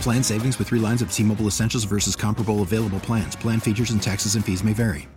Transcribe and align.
Plan 0.00 0.22
savings 0.22 0.58
with 0.58 0.68
three 0.68 0.78
lines 0.78 1.02
of 1.02 1.10
T 1.12 1.22
Mobile 1.24 1.46
Essentials 1.48 1.84
versus 1.84 2.14
comparable 2.14 2.62
available 2.62 3.00
plans. 3.00 3.34
Plan 3.36 3.58
features 3.60 3.90
and 3.90 4.02
taxes 4.02 4.34
and 4.36 4.44
fees 4.44 4.62
may 4.62 4.72
vary. 4.72 5.08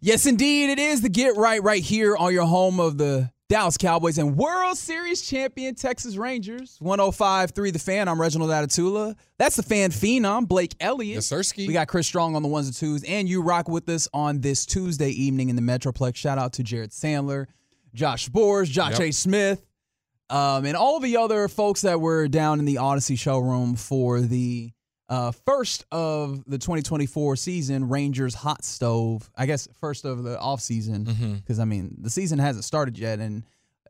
Yes, 0.00 0.26
indeed, 0.26 0.70
it 0.70 0.78
is 0.78 1.00
the 1.00 1.08
Get 1.08 1.36
Right 1.36 1.62
right 1.62 1.82
here 1.82 2.16
on 2.16 2.32
your 2.32 2.44
home 2.44 2.80
of 2.80 2.98
the 2.98 3.30
Dallas 3.48 3.76
Cowboys 3.76 4.18
and 4.18 4.36
World 4.36 4.76
Series 4.76 5.22
champion 5.22 5.74
Texas 5.74 6.16
Rangers. 6.16 6.76
105.3 6.82 7.72
The 7.72 7.78
Fan. 7.78 8.08
I'm 8.08 8.20
Reginald 8.20 8.50
Adetula. 8.50 9.14
That's 9.38 9.56
the 9.56 9.62
fan 9.62 9.90
phenom, 9.90 10.48
Blake 10.48 10.74
Elliott. 10.80 11.16
Yes, 11.16 11.28
Sirski. 11.28 11.66
We 11.68 11.72
got 11.72 11.86
Chris 11.86 12.06
Strong 12.06 12.34
on 12.34 12.42
the 12.42 12.48
ones 12.48 12.66
and 12.66 12.74
twos, 12.74 13.04
and 13.04 13.28
you 13.28 13.42
rock 13.42 13.68
with 13.68 13.88
us 13.88 14.08
on 14.12 14.40
this 14.40 14.66
Tuesday 14.66 15.10
evening 15.10 15.48
in 15.50 15.56
the 15.56 15.62
Metroplex. 15.62 16.16
Shout 16.16 16.36
out 16.38 16.54
to 16.54 16.62
Jared 16.64 16.90
Sandler, 16.90 17.46
Josh 17.94 18.24
Spores, 18.26 18.68
Josh 18.68 18.92
Yep. 18.98 19.00
A. 19.00 19.12
Smith, 19.12 19.64
um, 20.32 20.64
and 20.64 20.76
all 20.76 20.98
the 21.00 21.16
other 21.18 21.46
folks 21.48 21.82
that 21.82 22.00
were 22.00 22.26
down 22.28 22.58
in 22.58 22.64
the 22.64 22.76
Audacy 22.76 23.18
showroom 23.18 23.76
for 23.76 24.20
the 24.20 24.72
uh, 25.08 25.30
first 25.30 25.84
of 25.92 26.42
the 26.46 26.56
2024 26.58 27.36
season, 27.36 27.88
Rangers 27.88 28.34
hot 28.34 28.64
stove. 28.64 29.30
I 29.36 29.46
guess 29.46 29.68
first 29.80 30.04
of 30.04 30.22
the 30.24 30.38
off 30.40 30.60
season 30.60 31.04
Mm-hmm. 31.04 31.34
because 31.34 31.58
I 31.58 31.64
mean 31.66 31.96
the 32.00 32.10
season 32.10 32.38
hasn't 32.38 32.64
started 32.64 32.98
yet, 32.98 33.18
and 33.18 33.42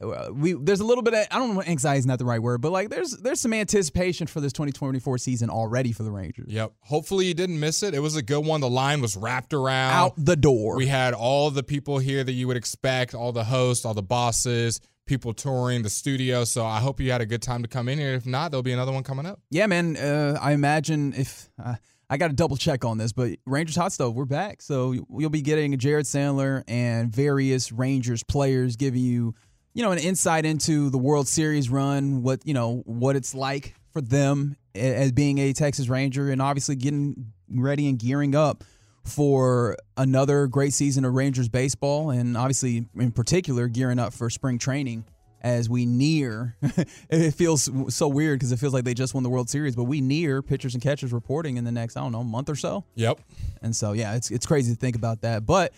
uh, 0.03 0.31
we 0.33 0.55
there's 0.55 0.81
a 0.81 0.85
little 0.85 1.05
bit 1.05 1.15
of 1.15 1.25
I 1.31 1.39
don't 1.39 1.55
know 1.55 1.63
anxiety 1.63 2.01
is 2.01 2.07
not 2.07 2.19
the 2.19 2.25
right 2.25 2.43
word, 2.43 2.61
but 2.61 2.73
like 2.73 2.89
there's 2.91 3.13
there's 3.19 3.39
some 3.41 3.53
anticipation 3.53 4.27
for 4.27 4.41
this 4.41 4.53
2024 4.53 5.19
season 5.19 5.49
already 5.49 5.93
for 5.93 6.03
the 6.03 6.11
Rangers. 6.11 6.51
Yep. 6.53 6.73
Hopefully 6.81 7.27
you 7.27 7.35
didn't 7.35 7.61
miss 7.61 7.85
it. 7.85 7.95
It 7.95 8.01
was 8.01 8.17
a 8.17 8.23
good 8.23 8.45
one. 8.45 8.61
The 8.61 8.69
line 8.71 9.01
was 9.01 9.17
wrapped 9.17 9.55
around. 9.55 9.93
Out 9.93 10.15
the 10.17 10.35
door. 10.35 10.77
We 10.77 10.89
had 10.89 11.15
all 11.15 11.53
the 11.53 11.63
people 11.63 11.99
here 11.99 12.25
that 12.25 12.33
you 12.33 12.49
would 12.49 12.57
expect, 12.57 13.15
all 13.15 13.31
the 13.31 13.45
hosts, 13.45 13.85
all 13.85 13.95
the 13.95 14.03
bosses, 14.03 14.81
people 15.07 15.33
touring 15.33 15.83
the 15.83 15.91
studio. 15.91 16.45
So 16.45 16.65
I 16.65 16.81
hope 16.81 17.01
you 17.01 17.11
had 17.11 17.21
a 17.21 17.27
good 17.27 17.43
time 17.43 17.63
to 17.63 17.69
come 17.69 17.89
in 17.89 17.99
here. 17.99 18.15
If 18.15 18.27
not, 18.27 18.51
there'll 18.51 18.63
be 18.63 18.73
another 18.73 18.93
one 18.93 19.03
coming 19.03 19.27
up. 19.27 19.41
Yeah, 19.51 19.67
man. 19.67 19.97
Uh, 19.97 20.39
I 20.41 20.53
imagine 20.53 21.13
if 21.15 21.51
uh, 21.63 21.75
I 22.09 22.17
got 22.17 22.29
to 22.29 22.35
double 22.35 22.57
check 22.57 22.85
on 22.85 22.99
this, 22.99 23.13
but 23.13 23.39
Rangers 23.47 23.77
Hot 23.77 23.93
Stove, 23.93 24.15
we're 24.15 24.25
back. 24.25 24.63
So 24.63 24.93
you'll 24.93 25.31
be 25.31 25.43
getting 25.43 25.77
Jared 25.79 26.07
Sandler 26.07 26.63
and 26.69 27.11
various 27.11 27.73
Rangers 27.73 28.23
players 28.23 28.77
giving 28.77 29.01
you, 29.01 29.35
you 29.75 29.83
know, 29.83 29.93
an 29.93 29.99
insight 29.99 30.45
into 30.45 30.91
the 30.91 30.99
World 30.99 31.27
Series 31.27 31.71
run, 31.71 32.23
what 32.23 32.41
you 32.45 32.55
know, 32.55 32.83
what 32.85 33.17
it's 33.17 33.35
like 33.35 33.75
for 33.93 34.01
them 34.01 34.57
as 34.75 35.13
being 35.13 35.39
a 35.39 35.53
Texas 35.53 35.89
Ranger, 35.89 36.31
and 36.31 36.41
obviously 36.41 36.77
getting 36.77 37.33
ready 37.49 37.89
and 37.89 37.99
gearing 37.99 38.35
up 38.35 38.65
for 39.05 39.77
another 39.97 40.47
great 40.47 40.73
season 40.73 41.05
of 41.05 41.15
Rangers 41.15 41.49
baseball, 41.49 42.11
and 42.11 42.37
obviously 42.37 42.87
in 42.97 43.13
particular 43.13 43.69
gearing 43.69 43.99
up 43.99 44.13
for 44.13 44.31
spring 44.31 44.59
training 44.59 45.05
as 45.41 45.69
we 45.69 45.87
near. 45.87 46.57
it 47.11 47.33
feels 47.35 47.69
so 47.95 48.07
weird 48.07 48.39
because 48.39 48.53
it 48.53 48.59
feels 48.59 48.73
like 48.73 48.85
they 48.85 48.95
just 48.95 49.13
won 49.13 49.23
the 49.25 49.29
World 49.31 49.51
Series, 49.51 49.75
but 49.75 49.85
we 49.85 50.01
near 50.01 50.41
pitchers 50.41 50.75
and 50.75 50.83
catchers 50.83 51.13
reporting 51.13 51.57
in 51.57 51.65
the 51.65 51.73
next 51.73 51.97
I 51.97 52.01
don't 52.01 52.13
know 52.13 52.23
month 52.23 52.49
or 52.49 52.55
so. 52.57 52.85
Yep. 52.95 53.21
And 53.61 53.75
so 53.75 53.93
yeah, 53.93 54.15
it's 54.15 54.31
it's 54.31 54.47
crazy 54.47 54.73
to 54.73 54.79
think 54.79 54.97
about 54.97 55.23
that, 55.23 55.45
but. 55.47 55.73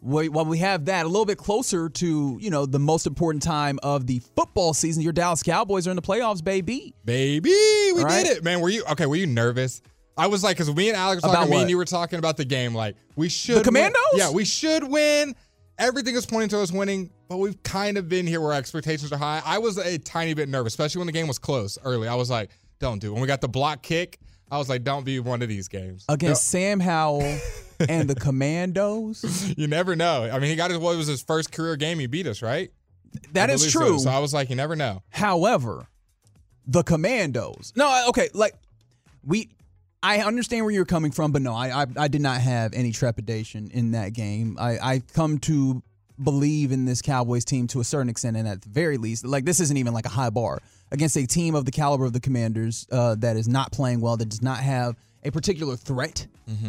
we- 0.00 0.28
While 0.28 0.46
we 0.46 0.58
have 0.58 0.86
that 0.86 1.04
a 1.06 1.08
little 1.08 1.26
bit 1.26 1.38
closer 1.38 1.88
to 1.88 2.36
you 2.40 2.50
know 2.50 2.66
the 2.66 2.80
most 2.80 3.06
important 3.06 3.42
time 3.44 3.78
of 3.84 4.06
the 4.08 4.18
football 4.34 4.74
season, 4.74 5.00
your 5.00 5.12
Dallas 5.12 5.44
Cowboys 5.44 5.86
are 5.86 5.90
in 5.90 5.96
the 5.96 6.02
playoffs, 6.02 6.42
baby. 6.42 6.92
Baby, 7.04 7.50
we 7.94 8.02
right. 8.02 8.24
did 8.26 8.38
it, 8.38 8.42
man. 8.42 8.60
Were 8.60 8.68
you 8.68 8.82
okay? 8.90 9.06
Were 9.06 9.14
you 9.14 9.28
nervous? 9.28 9.80
I 10.16 10.26
was 10.26 10.44
like, 10.44 10.56
because 10.56 10.74
me 10.74 10.88
and 10.88 10.96
Alex 10.96 11.22
were 11.22 11.28
About 11.30 11.34
talking, 11.36 11.50
me 11.50 11.56
what? 11.56 11.60
and 11.62 11.70
you 11.70 11.76
were 11.76 11.84
talking 11.84 12.18
about 12.18 12.36
the 12.36 12.44
game. 12.44 12.74
Like, 12.74 12.96
we 13.16 13.28
should. 13.28 13.56
win. 13.56 13.64
Commandos? 13.64 14.02
Yeah, 14.14 14.30
we 14.30 14.44
should 14.44 14.84
win. 14.84 15.34
Everything 15.78 16.14
is 16.14 16.26
pointing 16.26 16.50
to 16.50 16.60
us 16.60 16.70
winning, 16.70 17.10
but 17.28 17.38
we've 17.38 17.60
kind 17.62 17.96
of 17.96 18.08
been 18.08 18.26
here 18.26 18.40
where 18.40 18.52
expectations 18.52 19.10
are 19.10 19.16
high. 19.16 19.42
I 19.44 19.58
was 19.58 19.78
a 19.78 19.98
tiny 19.98 20.34
bit 20.34 20.48
nervous, 20.48 20.74
especially 20.74 20.98
when 21.00 21.06
the 21.06 21.12
game 21.12 21.26
was 21.28 21.38
close 21.38 21.78
early. 21.82 22.08
I 22.08 22.14
was 22.14 22.30
like, 22.30 22.50
don't 22.78 22.98
do. 22.98 23.12
When 23.12 23.22
we 23.22 23.26
got 23.26 23.40
the 23.40 23.48
block 23.48 23.82
kick, 23.82 24.18
I 24.50 24.58
was 24.58 24.68
like, 24.68 24.84
don't 24.84 25.04
be 25.04 25.18
one 25.18 25.40
of 25.40 25.48
these 25.48 25.68
games. 25.68 26.04
Against 26.10 26.48
Sam 26.48 26.78
Howell 26.78 27.38
and 27.88 28.08
the 28.08 28.14
Commandos. 28.14 29.54
You 29.56 29.66
never 29.66 29.96
know. 29.96 30.28
I 30.30 30.38
mean, 30.38 30.50
he 30.50 30.56
got 30.56 30.70
his 30.70 30.78
what 30.78 30.96
was 30.96 31.06
his 31.06 31.22
first 31.22 31.50
career 31.52 31.76
game. 31.76 31.98
He 31.98 32.06
beat 32.06 32.26
us, 32.26 32.42
right? 32.42 32.70
That 33.32 33.48
is 33.50 33.62
believe 33.62 33.72
so. 33.72 33.80
true. 33.80 33.98
So 34.00 34.10
I 34.10 34.18
was 34.18 34.34
like, 34.34 34.50
you 34.50 34.56
never 34.56 34.76
know. 34.76 35.02
However, 35.10 35.88
the 36.66 36.82
Commandos. 36.82 37.72
No, 37.76 38.06
okay, 38.10 38.28
like 38.34 38.54
we 39.24 39.48
I 40.02 40.18
understand 40.22 40.64
where 40.64 40.74
you're 40.74 40.84
coming 40.84 41.12
from, 41.12 41.32
but 41.32 41.42
no, 41.42 41.54
I 41.54 41.82
I, 41.82 41.86
I 41.96 42.08
did 42.08 42.20
not 42.20 42.40
have 42.40 42.72
any 42.74 42.92
trepidation 42.92 43.70
in 43.72 43.92
that 43.92 44.12
game. 44.12 44.56
I 44.58 44.78
I 44.78 45.02
come 45.14 45.38
to 45.40 45.82
believe 46.22 46.72
in 46.72 46.84
this 46.84 47.02
Cowboys 47.02 47.44
team 47.44 47.66
to 47.68 47.80
a 47.80 47.84
certain 47.84 48.08
extent, 48.08 48.36
and 48.36 48.46
at 48.48 48.62
the 48.62 48.68
very 48.68 48.96
least, 48.98 49.24
like 49.24 49.44
this 49.44 49.60
isn't 49.60 49.76
even 49.76 49.92
like 49.92 50.06
a 50.06 50.10
high 50.10 50.30
bar 50.30 50.58
against 50.90 51.16
a 51.16 51.26
team 51.26 51.54
of 51.54 51.64
the 51.64 51.70
caliber 51.70 52.04
of 52.04 52.12
the 52.12 52.20
Commanders 52.20 52.86
uh, 52.92 53.14
that 53.16 53.36
is 53.36 53.48
not 53.48 53.72
playing 53.72 54.00
well, 54.00 54.16
that 54.16 54.28
does 54.28 54.42
not 54.42 54.58
have 54.58 54.96
a 55.24 55.30
particular 55.30 55.76
threat 55.76 56.26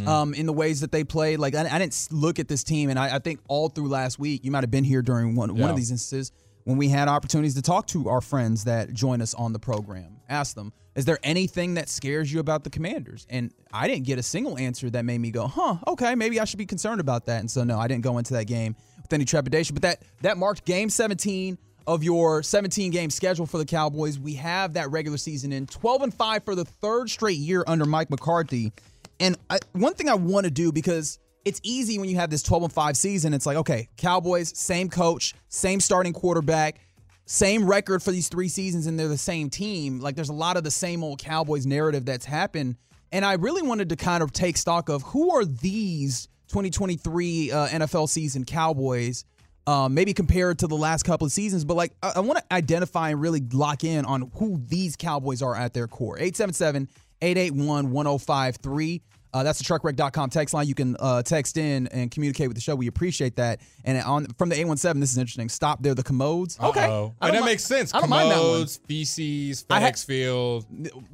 um, 0.08 0.34
in 0.34 0.46
the 0.46 0.54
ways 0.54 0.80
that 0.82 0.92
they 0.92 1.04
play. 1.04 1.36
Like 1.36 1.56
I, 1.56 1.68
I 1.70 1.80
didn't 1.80 2.08
look 2.12 2.40
at 2.40 2.48
this 2.48 2.64
team, 2.64 2.90
and 2.90 3.00
I, 3.00 3.16
I 3.16 3.20
think 3.20 3.40
all 3.48 3.68
through 3.70 3.90
last 3.90 4.20
week, 4.20 4.46
you 4.46 4.52
might 4.52 4.64
have 4.64 4.72
been 4.72 4.84
here 4.84 5.02
during 5.02 5.36
one 5.36 5.56
one 5.56 5.70
of 5.72 5.76
these 5.76 5.92
instances 5.92 6.32
when 6.66 6.78
we 6.78 6.88
had 6.88 7.08
opportunities 7.08 7.56
to 7.56 7.62
talk 7.62 7.88
to 7.88 8.08
our 8.10 8.22
friends 8.22 8.64
that 8.66 8.94
join 8.94 9.22
us 9.22 9.34
on 9.34 9.52
the 9.54 9.60
program. 9.60 10.18
Ask 10.30 10.56
them, 10.56 10.72
is 10.96 11.06
there 11.06 11.18
anything 11.24 11.74
that 11.76 11.90
scares 11.90 12.32
you 12.32 12.40
about 12.40 12.64
the 12.64 12.70
Commanders? 12.70 13.26
And 13.30 13.52
I 13.72 13.88
didn't 13.88 14.06
get 14.06 14.20
a 14.20 14.24
single 14.24 14.58
answer 14.58 14.90
that 14.92 15.06
made 15.06 15.20
me 15.20 15.32
go, 15.32 15.48
huh, 15.48 15.78
okay, 15.88 16.16
maybe 16.16 16.40
I 16.40 16.46
should 16.46 16.60
be 16.60 16.66
concerned 16.66 17.02
about 17.02 17.26
that. 17.26 17.40
And 17.40 17.50
so 17.50 17.64
no, 17.64 17.80
I 17.80 17.88
didn't 17.88 18.04
go 18.04 18.18
into 18.18 18.34
that 18.34 18.46
game 18.46 18.76
with 19.02 19.12
any 19.12 19.26
trepidation. 19.26 19.74
But 19.74 19.82
that 19.84 20.04
that 20.22 20.38
marked 20.38 20.66
game 20.66 20.90
17 20.90 21.58
of 21.88 22.04
your 22.04 22.44
17 22.44 22.92
game 22.92 23.10
schedule 23.10 23.46
for 23.46 23.58
the 23.58 23.66
Cowboys. 23.66 24.20
We 24.20 24.36
have 24.36 24.74
that 24.74 24.92
regular 24.92 25.18
season 25.18 25.52
in 25.52 25.68
12 25.68 26.02
and 26.04 26.14
5 26.14 26.46
for 26.46 26.56
the 26.56 26.66
third 26.66 27.10
straight 27.10 27.38
year 27.38 27.64
under 27.68 27.86
Mike 27.86 28.10
McCarthy. 28.10 28.72
And 29.20 29.38
I, 29.50 29.60
one 29.74 29.94
thing 29.94 30.10
I 30.10 30.16
want 30.16 30.46
to 30.46 30.52
do 30.52 30.72
because 30.72 31.20
it's 31.46 31.60
easy 31.64 32.00
when 32.00 32.10
you 32.10 32.16
have 32.18 32.30
this 32.30 32.44
12 32.44 32.64
and 32.64 32.74
5 32.74 32.98
season. 32.98 33.34
It's 33.34 33.46
like, 33.46 33.58
okay, 33.58 33.90
Cowboys, 33.98 34.58
same 34.58 34.90
coach, 34.90 35.34
same 35.50 35.80
starting 35.80 36.14
quarterback, 36.14 36.80
same 37.26 37.66
record 37.66 38.04
for 38.04 38.12
these 38.12 38.28
three 38.28 38.50
seasons, 38.50 38.86
and 38.86 39.00
they're 39.00 39.08
the 39.08 39.18
same 39.18 39.50
team. 39.50 40.00
Like, 40.00 40.16
there's 40.16 40.30
a 40.30 40.34
lot 40.34 40.58
of 40.58 40.64
the 40.64 40.72
same 40.72 41.04
old 41.04 41.20
Cowboys 41.20 41.66
narrative 41.66 42.06
that's 42.06 42.26
happened. 42.26 42.76
And 43.12 43.24
I 43.24 43.34
really 43.34 43.62
wanted 43.62 43.90
to 43.90 43.96
kind 43.96 44.24
of 44.24 44.34
take 44.34 44.58
stock 44.58 44.90
of 44.90 45.04
who 45.04 45.32
are 45.36 45.46
these 45.46 46.28
2023 46.50 47.52
uh, 47.52 47.68
NFL 47.68 48.10
season 48.10 48.44
Cowboys, 48.44 49.24
um, 49.68 49.94
maybe 49.94 50.14
compared 50.14 50.60
to 50.60 50.68
the 50.68 50.76
last 50.76 51.04
couple 51.04 51.26
of 51.26 51.32
seasons. 51.32 51.64
But 51.64 51.76
like, 51.76 51.94
I, 52.02 52.14
I 52.16 52.20
want 52.20 52.40
to 52.40 52.54
identify 52.54 53.12
and 53.12 53.22
really 53.22 53.42
lock 53.54 53.84
in 53.84 54.04
on 54.06 54.32
who 54.36 54.62
these 54.68 54.96
Cowboys 54.96 55.42
are 55.42 55.56
at 55.56 55.74
their 55.74 55.88
core. 55.88 56.18
877 56.18 56.90
881 57.22 57.92
1053. 57.92 59.02
Uh, 59.34 59.44
that's 59.44 59.58
the 59.60 59.66
truckwreck.com 59.66 60.30
text 60.30 60.54
line. 60.54 60.68
You 60.68 60.76
can 60.76 60.96
uh, 61.00 61.24
text 61.24 61.58
in 61.58 61.88
and 61.88 62.12
communicate 62.12 62.48
with 62.48 62.56
the 62.56 62.62
show. 62.62 62.76
We 62.76 62.88
appreciate 62.88 63.36
that. 63.38 63.62
And 63.84 63.98
on 64.04 64.28
from 64.38 64.50
the 64.50 64.56
817, 64.56 65.00
this 65.00 65.12
is 65.12 65.18
interesting. 65.18 65.50
Stop 65.50 65.82
there, 65.82 65.96
the 65.96 66.04
commodes. 66.04 66.60
Okay. 66.60 66.86
Uh-oh. 66.86 67.16
I 67.22 67.28
And 67.28 67.36
that 67.38 67.42
mi- 67.42 67.48
makes 67.52 67.64
sense. 67.64 67.94
I 67.94 68.00
don't 68.00 68.10
mind 68.10 68.32
that 68.32 68.36
one. 68.38 68.46
Commodes, 68.52 68.78
feces, 68.88 69.66
I 69.70 69.80
had- 69.80 69.94
FedEx 69.96 70.06
Field. 70.06 70.66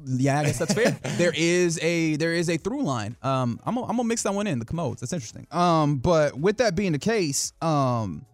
Yeah, 0.04 0.40
I 0.40 0.44
guess 0.44 0.58
that's 0.58 0.74
fair. 0.74 0.90
there 1.16 1.32
is 1.34 1.78
a 1.82 2.16
there 2.16 2.34
is 2.34 2.50
a 2.50 2.56
through 2.56 2.82
line. 2.82 3.16
Um, 3.22 3.58
I'm 3.64 3.74
gonna, 3.74 3.86
I'm 3.86 3.96
gonna 3.96 4.04
mix 4.08 4.22
that 4.24 4.34
one 4.34 4.46
in 4.46 4.58
the 4.58 4.64
commodes. 4.64 5.00
That's 5.00 5.12
interesting. 5.12 5.46
Um, 5.50 5.96
but 5.96 6.38
with 6.38 6.58
that 6.58 6.74
being 6.74 6.92
the 6.92 6.98
case, 6.98 7.52
um, 7.62 8.26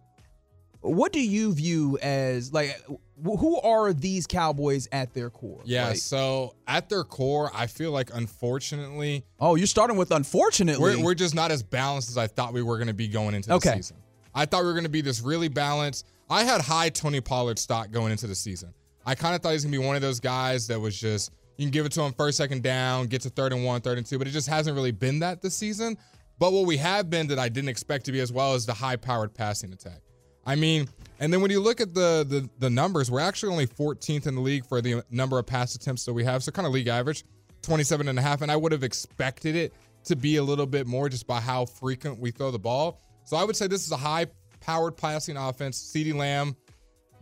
what 0.87 1.11
do 1.13 1.19
you 1.21 1.53
view 1.53 1.97
as 2.01 2.53
like 2.53 2.79
who 3.23 3.59
are 3.61 3.93
these 3.93 4.27
Cowboys 4.27 4.87
at 4.91 5.13
their 5.13 5.29
core? 5.29 5.61
Yeah, 5.65 5.87
Like, 5.89 5.97
so 5.97 6.55
at 6.67 6.87
their 6.89 7.03
core, 7.03 7.51
I 7.53 7.67
feel 7.67 7.91
like 7.91 8.11
unfortunately 8.13 9.25
oh, 9.39 9.55
you're 9.55 9.67
starting 9.67 9.97
with 9.97 10.11
unfortunately. 10.11 10.97
we're, 10.97 11.03
we're 11.03 11.15
just 11.15 11.35
not 11.35 11.51
as 11.51 11.63
balanced 11.63 12.09
as 12.09 12.17
I 12.17 12.27
thought 12.27 12.53
we 12.53 12.61
were 12.61 12.77
going 12.77 12.87
to 12.87 12.93
be 12.93 13.07
going 13.07 13.35
into 13.35 13.49
the 13.49 13.55
Okay. 13.55 13.75
season. 13.75 13.97
I 14.35 14.45
thought 14.45 14.61
we 14.61 14.67
were 14.67 14.73
going 14.73 14.83
to 14.83 14.89
be 14.89 15.01
this 15.01 15.21
really 15.21 15.47
balanced. 15.47 16.05
I 16.29 16.43
had 16.43 16.61
high 16.61 16.89
Tony 16.89 17.21
Pollard 17.21 17.57
stock 17.57 17.91
going 17.91 18.11
into 18.11 18.27
the 18.27 18.35
season. 18.35 18.73
I 19.05 19.15
kind 19.15 19.33
of 19.35 19.41
thought 19.41 19.49
he 19.49 19.53
was 19.55 19.63
going 19.63 19.71
to 19.73 19.79
be 19.79 19.85
one 19.85 19.95
of 19.95 20.01
those 20.01 20.19
guys 20.19 20.67
that 20.67 20.79
was 20.79 20.99
just 20.99 21.31
you 21.57 21.65
can 21.65 21.71
give 21.71 21.85
it 21.87 21.91
to 21.93 22.01
him 22.03 22.13
first, 22.13 22.37
second 22.37 22.61
down, 22.61 23.07
get 23.07 23.21
to 23.21 23.29
third 23.29 23.51
and 23.51 23.65
one, 23.65 23.81
third 23.81 23.97
and 23.97 24.05
two, 24.05 24.19
but 24.19 24.27
it 24.27 24.31
just 24.31 24.47
hasn't 24.47 24.75
really 24.75 24.91
been 24.91 25.19
that 25.19 25.41
this 25.41 25.55
season. 25.55 25.97
But 26.39 26.53
what 26.53 26.67
we 26.67 26.77
have 26.77 27.09
been 27.09 27.25
that 27.27 27.39
I 27.39 27.49
didn't 27.49 27.69
expect 27.69 28.05
to 28.05 28.11
be 28.11 28.19
as 28.19 28.31
well 28.31 28.53
is 28.53 28.67
the 28.67 28.73
high-powered 28.75 29.33
passing 29.33 29.73
attack. 29.73 30.01
I 30.47 30.55
mean, 30.55 30.87
and 31.19 31.31
then 31.31 31.41
when 31.41 31.51
you 31.51 31.59
look 31.59 31.81
at 31.81 31.93
the, 31.93 32.25
the 32.27 32.49
the 32.57 32.69
numbers, 32.69 33.11
we're 33.11 33.19
actually 33.19 33.51
only 33.51 33.67
14th 33.67 34.27
in 34.27 34.35
the 34.35 34.41
league 34.41 34.65
for 34.65 34.81
the 34.81 35.03
number 35.11 35.37
of 35.37 35.45
pass 35.45 35.75
attempts 35.75 36.05
that 36.05 36.13
we 36.13 36.23
have. 36.23 36.41
So 36.41 36.51
kind 36.51 36.65
of 36.65 36.71
league 36.71 36.87
average, 36.87 37.25
27 37.63 38.07
and 38.07 38.17
a 38.17 38.21
half. 38.21 38.41
And 38.41 38.49
I 38.49 38.55
would 38.55 38.71
have 38.71 38.83
expected 38.83 39.57
it 39.57 39.73
to 40.05 40.15
be 40.15 40.37
a 40.37 40.43
little 40.43 40.65
bit 40.65 40.87
more 40.87 41.09
just 41.09 41.27
by 41.27 41.41
how 41.41 41.65
frequent 41.65 42.17
we 42.17 42.31
throw 42.31 42.49
the 42.49 42.59
ball. 42.59 43.01
So 43.25 43.35
I 43.35 43.43
would 43.43 43.57
say 43.57 43.67
this 43.67 43.85
is 43.85 43.91
a 43.91 43.97
high 43.97 44.27
powered 44.61 44.95
passing 44.95 45.35
offense. 45.35 45.91
CeeDee 45.93 46.15
Lamb, 46.15 46.55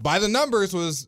by 0.01 0.19
the 0.19 0.27
numbers, 0.27 0.71
was 0.71 1.07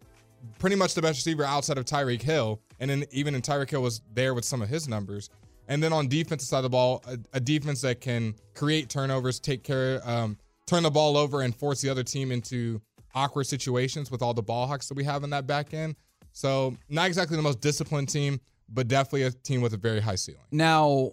pretty 0.57 0.75
much 0.75 0.95
the 0.95 1.01
best 1.03 1.19
receiver 1.19 1.43
outside 1.43 1.77
of 1.77 1.85
Tyreek 1.85 2.23
Hill. 2.23 2.59
And 2.79 2.89
then 2.89 3.05
even 3.11 3.35
in 3.35 3.43
Tyreek 3.43 3.69
Hill 3.69 3.83
was 3.83 4.01
there 4.13 4.33
with 4.33 4.43
some 4.43 4.63
of 4.63 4.69
his 4.69 4.87
numbers. 4.87 5.29
And 5.67 5.83
then 5.83 5.93
on 5.93 6.07
defensive 6.07 6.47
side 6.47 6.59
of 6.59 6.63
the 6.63 6.69
ball, 6.69 7.03
a, 7.05 7.19
a 7.33 7.39
defense 7.39 7.81
that 7.81 8.01
can 8.01 8.33
create 8.55 8.89
turnovers, 8.89 9.39
take 9.39 9.63
care, 9.63 10.01
um, 10.03 10.37
turn 10.67 10.83
the 10.83 10.91
ball 10.91 11.17
over, 11.17 11.41
and 11.41 11.55
force 11.55 11.81
the 11.81 11.89
other 11.89 12.03
team 12.03 12.31
into 12.31 12.81
awkward 13.15 13.45
situations 13.45 14.11
with 14.11 14.21
all 14.21 14.33
the 14.33 14.43
ball 14.43 14.67
hawks 14.67 14.87
that 14.89 14.93
we 14.95 15.03
have 15.03 15.23
in 15.23 15.29
that 15.31 15.47
back 15.47 15.73
end. 15.73 15.95
So 16.33 16.75
not 16.89 17.07
exactly 17.07 17.35
the 17.35 17.41
most 17.43 17.61
disciplined 17.61 18.09
team, 18.09 18.39
but 18.69 18.87
definitely 18.87 19.23
a 19.23 19.31
team 19.31 19.61
with 19.61 19.73
a 19.73 19.77
very 19.77 19.99
high 19.99 20.15
ceiling. 20.15 20.41
Now, 20.51 21.11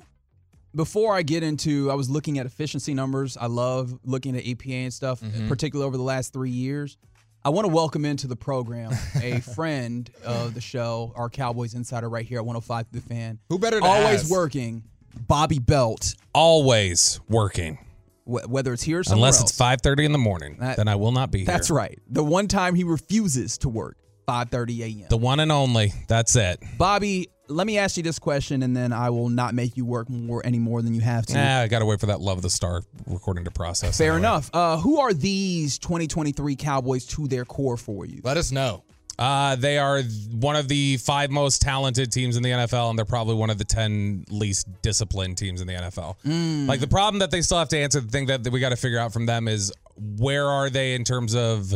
before 0.74 1.14
I 1.14 1.22
get 1.22 1.42
into, 1.42 1.90
I 1.90 1.94
was 1.94 2.10
looking 2.10 2.38
at 2.38 2.46
efficiency 2.46 2.92
numbers. 2.94 3.36
I 3.36 3.46
love 3.46 3.98
looking 4.04 4.36
at 4.36 4.44
EPA 4.44 4.84
and 4.84 4.92
stuff, 4.92 5.20
Mm-hmm. 5.20 5.48
particularly 5.48 5.86
over 5.86 5.96
the 5.96 6.02
last 6.02 6.32
three 6.32 6.50
years. 6.50 6.98
I 7.46 7.50
want 7.50 7.66
to 7.66 7.72
welcome 7.72 8.04
into 8.04 8.26
the 8.26 8.36
program 8.36 8.92
a 9.22 9.38
friend 9.54 10.10
of 10.24 10.54
the 10.54 10.60
show, 10.60 11.12
our 11.14 11.28
Cowboys 11.30 11.74
insider 11.74 12.08
right 12.08 12.24
here 12.26 12.38
at 12.38 12.44
105 12.44 12.86
The 12.90 13.00
Fan. 13.02 13.38
Who 13.50 13.58
better 13.58 13.78
to 13.80 13.86
Always 13.86 14.22
ask? 14.22 14.30
working, 14.30 14.82
Bobby 15.28 15.58
Belt, 15.58 16.14
Always 16.34 17.20
working. 17.28 17.78
Wh- 18.25 18.49
whether 18.50 18.73
it's 18.73 18.82
here 18.82 19.00
or 19.00 19.05
somewhere 19.05 19.29
Unless 19.29 19.41
else. 19.41 19.50
it's 19.50 19.59
5:30 19.59 20.05
in 20.05 20.12
the 20.12 20.19
morning, 20.19 20.56
That- 20.61 20.76
then 20.76 20.88
I 20.88 20.97
will 20.97 21.12
not 21.12 21.31
be 21.31 21.38
here. 21.38 21.47
That's 21.47 21.71
right. 21.71 21.99
The 22.09 22.25
one 22.25 22.49
time 22.49 22.75
he 22.75 22.85
refuses 22.85 23.59
to 23.59 23.69
work, 23.69 23.97
5:30 24.29 24.82
a.m. 24.82 25.06
The 25.11 25.17
one 25.17 25.41
and 25.41 25.53
only. 25.53 25.93
That's 26.09 26.35
it. 26.37 26.62
Bobby, 26.79 27.29
let 27.49 27.67
me 27.67 27.76
ask 27.76 27.97
you 27.99 28.03
this 28.03 28.19
question, 28.19 28.62
and 28.62 28.75
then 28.75 28.91
I 28.93 29.11
will 29.11 29.29
not 29.29 29.55
make 29.55 29.76
you 29.76 29.85
work 29.85 30.09
more 30.09 30.41
any 30.47 30.59
more 30.59 30.81
than 30.81 30.94
you 30.94 31.03
have 31.03 31.26
to. 31.26 31.35
Nah, 31.35 31.61
I 31.61 31.69
got 31.69 31.81
to 31.81 31.85
wait 31.85 32.00
for 32.00 32.06
that 32.06 32.21
Love 32.23 32.38
of 32.38 32.43
the 32.43 32.49
Star 32.50 32.82
recording 33.06 33.44
to 33.44 33.50
process. 33.50 33.99
Fair 33.99 34.12
anyway. 34.12 34.21
enough. 34.21 34.50
Uh, 34.55 34.79
who 34.79 34.99
are 34.99 35.12
these 35.12 35.79
2023 35.79 36.56
Cowboys 36.56 37.05
to 37.06 37.29
their 37.29 37.44
core 37.44 37.76
for 37.76 38.06
you? 38.06 38.21
Let 38.25 38.38
us 38.38 38.50
know. 38.50 38.82
Uh, 39.19 39.55
they 39.56 39.78
are 39.78 40.02
one 40.32 40.56
of 40.56 40.66
the 40.69 40.96
five 40.96 41.31
most 41.31 41.62
talented 41.62 42.11
teams 42.11 42.37
in 42.37 42.43
the 42.43 42.50
NFL, 42.50 42.90
and 42.90 42.99
they're 42.99 43.05
probably 43.05 43.34
one 43.37 43.50
of 43.50 43.58
the 43.58 43.64
10 43.64 44.25
least 44.28 44.66
disciplined 44.82 45.38
teams 45.38 45.61
in 45.61 45.66
the 45.66 45.75
NFL. 45.75 46.16
Like 46.66 46.81
the 46.81 46.88
problem 46.88 47.20
that 47.20 47.31
they 47.31 47.40
still 47.43 47.58
have 47.58 47.69
to 47.69 47.78
answer, 47.78 48.00
the 48.00 48.11
thing 48.11 48.26
that, 48.26 48.43
that 48.44 48.52
we 48.52 48.61
got 48.61 48.70
to 48.70 48.76
figure 48.76 48.99
out 48.99 49.12
from 49.12 49.26
them 49.26 49.46
is 49.46 49.72
where 50.19 50.49
are 50.49 50.69
they 50.69 50.94
in 50.94 51.05
terms 51.05 51.34
of 51.37 51.72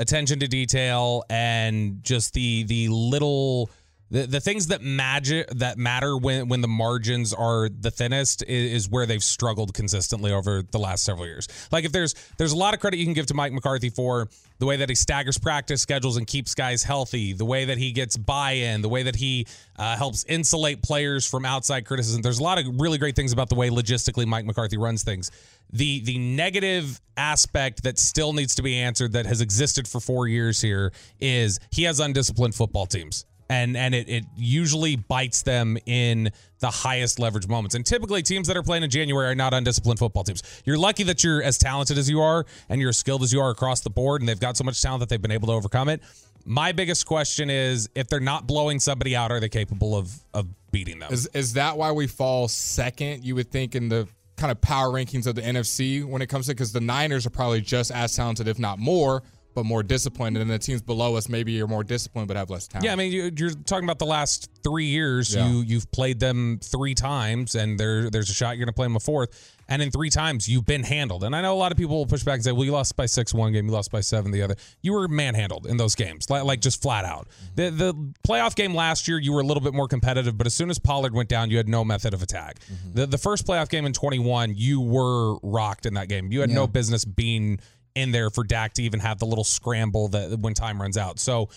attention 0.00 0.38
to 0.40 0.48
detail 0.48 1.24
and 1.28 2.02
just 2.04 2.32
the 2.34 2.62
the 2.64 2.88
little 2.88 3.68
the, 4.10 4.26
the 4.26 4.40
things 4.40 4.68
that 4.68 4.82
magic 4.82 5.48
that 5.50 5.78
matter 5.78 6.16
when 6.16 6.48
when 6.48 6.60
the 6.60 6.68
margins 6.68 7.34
are 7.34 7.68
the 7.68 7.90
thinnest 7.90 8.42
is, 8.42 8.72
is 8.72 8.88
where 8.88 9.06
they've 9.06 9.22
struggled 9.22 9.74
consistently 9.74 10.32
over 10.32 10.62
the 10.62 10.78
last 10.78 11.04
several 11.04 11.26
years. 11.26 11.48
Like 11.70 11.84
if 11.84 11.92
there's 11.92 12.14
there's 12.38 12.52
a 12.52 12.56
lot 12.56 12.74
of 12.74 12.80
credit 12.80 12.98
you 12.98 13.04
can 13.04 13.14
give 13.14 13.26
to 13.26 13.34
Mike 13.34 13.52
McCarthy 13.52 13.90
for 13.90 14.28
the 14.58 14.66
way 14.66 14.76
that 14.76 14.88
he 14.88 14.94
staggers 14.94 15.38
practice 15.38 15.80
schedules 15.82 16.16
and 16.16 16.26
keeps 16.26 16.54
guys 16.54 16.82
healthy, 16.82 17.32
the 17.32 17.44
way 17.44 17.66
that 17.66 17.78
he 17.78 17.92
gets 17.92 18.16
buy-in, 18.16 18.82
the 18.82 18.88
way 18.88 19.04
that 19.04 19.14
he 19.14 19.46
uh, 19.78 19.96
helps 19.96 20.24
insulate 20.24 20.82
players 20.82 21.28
from 21.28 21.44
outside 21.44 21.84
criticism. 21.84 22.22
There's 22.22 22.40
a 22.40 22.42
lot 22.42 22.58
of 22.58 22.80
really 22.80 22.98
great 22.98 23.14
things 23.14 23.32
about 23.32 23.48
the 23.48 23.54
way 23.54 23.70
logistically 23.70 24.26
Mike 24.26 24.46
McCarthy 24.46 24.76
runs 24.76 25.02
things. 25.02 25.30
The 25.70 26.00
the 26.00 26.18
negative 26.18 27.00
aspect 27.16 27.82
that 27.82 27.98
still 27.98 28.32
needs 28.32 28.54
to 28.54 28.62
be 28.62 28.78
answered 28.78 29.12
that 29.12 29.26
has 29.26 29.42
existed 29.42 29.86
for 29.86 30.00
four 30.00 30.26
years 30.26 30.62
here 30.62 30.92
is 31.20 31.60
he 31.70 31.82
has 31.82 32.00
undisciplined 32.00 32.54
football 32.54 32.86
teams 32.86 33.26
and 33.48 33.76
and 33.76 33.94
it, 33.94 34.08
it 34.08 34.24
usually 34.36 34.96
bites 34.96 35.42
them 35.42 35.78
in 35.86 36.30
the 36.60 36.70
highest 36.70 37.18
leverage 37.18 37.48
moments. 37.48 37.74
And 37.74 37.84
typically, 37.84 38.22
teams 38.22 38.48
that 38.48 38.56
are 38.56 38.62
playing 38.62 38.82
in 38.82 38.90
January 38.90 39.28
are 39.28 39.34
not 39.34 39.54
undisciplined 39.54 39.98
football 39.98 40.24
teams. 40.24 40.42
You're 40.64 40.78
lucky 40.78 41.04
that 41.04 41.24
you're 41.24 41.42
as 41.42 41.58
talented 41.58 41.98
as 41.98 42.10
you 42.10 42.20
are 42.20 42.46
and 42.68 42.80
you're 42.80 42.90
as 42.90 42.98
skilled 42.98 43.22
as 43.22 43.32
you 43.32 43.40
are 43.40 43.50
across 43.50 43.80
the 43.80 43.90
board, 43.90 44.22
and 44.22 44.28
they've 44.28 44.40
got 44.40 44.56
so 44.56 44.64
much 44.64 44.80
talent 44.82 45.00
that 45.00 45.08
they've 45.08 45.22
been 45.22 45.30
able 45.30 45.48
to 45.48 45.54
overcome 45.54 45.88
it. 45.88 46.02
My 46.44 46.72
biggest 46.72 47.06
question 47.06 47.50
is 47.50 47.88
if 47.94 48.08
they're 48.08 48.20
not 48.20 48.46
blowing 48.46 48.80
somebody 48.80 49.14
out, 49.16 49.30
are 49.30 49.40
they 49.40 49.48
capable 49.48 49.96
of 49.96 50.12
of 50.34 50.46
beating 50.70 50.98
them? 50.98 51.12
Is 51.12 51.28
is 51.34 51.54
that 51.54 51.76
why 51.76 51.92
we 51.92 52.06
fall 52.06 52.48
second? 52.48 53.24
You 53.24 53.34
would 53.34 53.50
think 53.50 53.74
in 53.74 53.88
the 53.88 54.08
kind 54.36 54.52
of 54.52 54.60
power 54.60 54.88
rankings 54.88 55.26
of 55.26 55.34
the 55.34 55.42
NFC 55.42 56.04
when 56.04 56.22
it 56.22 56.28
comes 56.28 56.46
to 56.46 56.52
because 56.52 56.72
the 56.72 56.80
Niners 56.80 57.26
are 57.26 57.30
probably 57.30 57.60
just 57.60 57.90
as 57.90 58.14
talented, 58.14 58.46
if 58.46 58.58
not 58.58 58.78
more, 58.78 59.22
but 59.58 59.66
more 59.66 59.82
disciplined, 59.82 60.36
and 60.36 60.48
then 60.48 60.56
the 60.56 60.64
teams 60.64 60.80
below 60.80 61.16
us 61.16 61.28
maybe 61.28 61.60
are 61.60 61.66
more 61.66 61.82
disciplined 61.82 62.28
but 62.28 62.36
have 62.36 62.48
less 62.48 62.68
talent. 62.68 62.84
Yeah, 62.84 62.92
I 62.92 62.94
mean, 62.94 63.10
you, 63.10 63.32
you're 63.36 63.50
talking 63.50 63.82
about 63.82 63.98
the 63.98 64.06
last 64.06 64.48
three 64.62 64.86
years. 64.86 65.34
Yeah. 65.34 65.48
You 65.48 65.62
you've 65.62 65.90
played 65.90 66.20
them 66.20 66.60
three 66.62 66.94
times, 66.94 67.56
and 67.56 67.78
there 67.78 68.08
there's 68.08 68.30
a 68.30 68.32
shot 68.32 68.50
you're 68.50 68.64
going 68.64 68.72
to 68.72 68.72
play 68.72 68.86
them 68.86 68.94
a 68.94 69.00
fourth. 69.00 69.56
And 69.70 69.82
in 69.82 69.90
three 69.90 70.08
times, 70.08 70.48
you've 70.48 70.64
been 70.64 70.82
handled. 70.82 71.24
And 71.24 71.36
I 71.36 71.42
know 71.42 71.52
a 71.52 71.58
lot 71.58 71.72
of 71.72 71.76
people 71.76 71.96
will 71.96 72.06
push 72.06 72.22
back 72.22 72.36
and 72.36 72.44
say, 72.44 72.52
"Well, 72.52 72.64
you 72.64 72.70
lost 72.70 72.96
by 72.96 73.06
six 73.06 73.34
one 73.34 73.52
game, 73.52 73.66
you 73.66 73.72
lost 73.72 73.90
by 73.90 74.00
seven 74.00 74.30
the 74.30 74.42
other." 74.42 74.54
You 74.80 74.92
were 74.92 75.08
manhandled 75.08 75.66
in 75.66 75.76
those 75.76 75.96
games, 75.96 76.30
like, 76.30 76.44
like 76.44 76.60
just 76.60 76.80
flat 76.80 77.04
out. 77.04 77.26
The 77.56 77.70
the 77.70 77.94
playoff 78.26 78.54
game 78.54 78.74
last 78.74 79.08
year, 79.08 79.18
you 79.18 79.32
were 79.32 79.40
a 79.40 79.44
little 79.44 79.62
bit 79.62 79.74
more 79.74 79.88
competitive, 79.88 80.38
but 80.38 80.46
as 80.46 80.54
soon 80.54 80.70
as 80.70 80.78
Pollard 80.78 81.14
went 81.14 81.28
down, 81.28 81.50
you 81.50 81.56
had 81.56 81.68
no 81.68 81.84
method 81.84 82.14
of 82.14 82.22
attack. 82.22 82.60
Mm-hmm. 82.60 82.92
The 82.94 83.06
the 83.06 83.18
first 83.18 83.44
playoff 83.44 83.68
game 83.68 83.84
in 83.84 83.92
21, 83.92 84.54
you 84.56 84.80
were 84.80 85.36
rocked 85.42 85.84
in 85.84 85.94
that 85.94 86.08
game. 86.08 86.30
You 86.30 86.42
had 86.42 86.50
no 86.50 86.68
business 86.68 87.04
being 87.04 87.58
in 87.94 88.12
there 88.12 88.30
for 88.30 88.44
Dak 88.44 88.74
to 88.74 88.82
even 88.82 89.00
have 89.00 89.18
the 89.18 89.26
little 89.26 89.44
scramble 89.44 90.08
that 90.08 90.38
when 90.40 90.54
time 90.54 90.80
runs 90.80 90.96
out. 90.96 91.18
So 91.18 91.48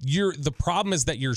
you're 0.00 0.34
the 0.36 0.52
problem 0.52 0.92
is 0.92 1.04
that 1.06 1.18
you're 1.18 1.34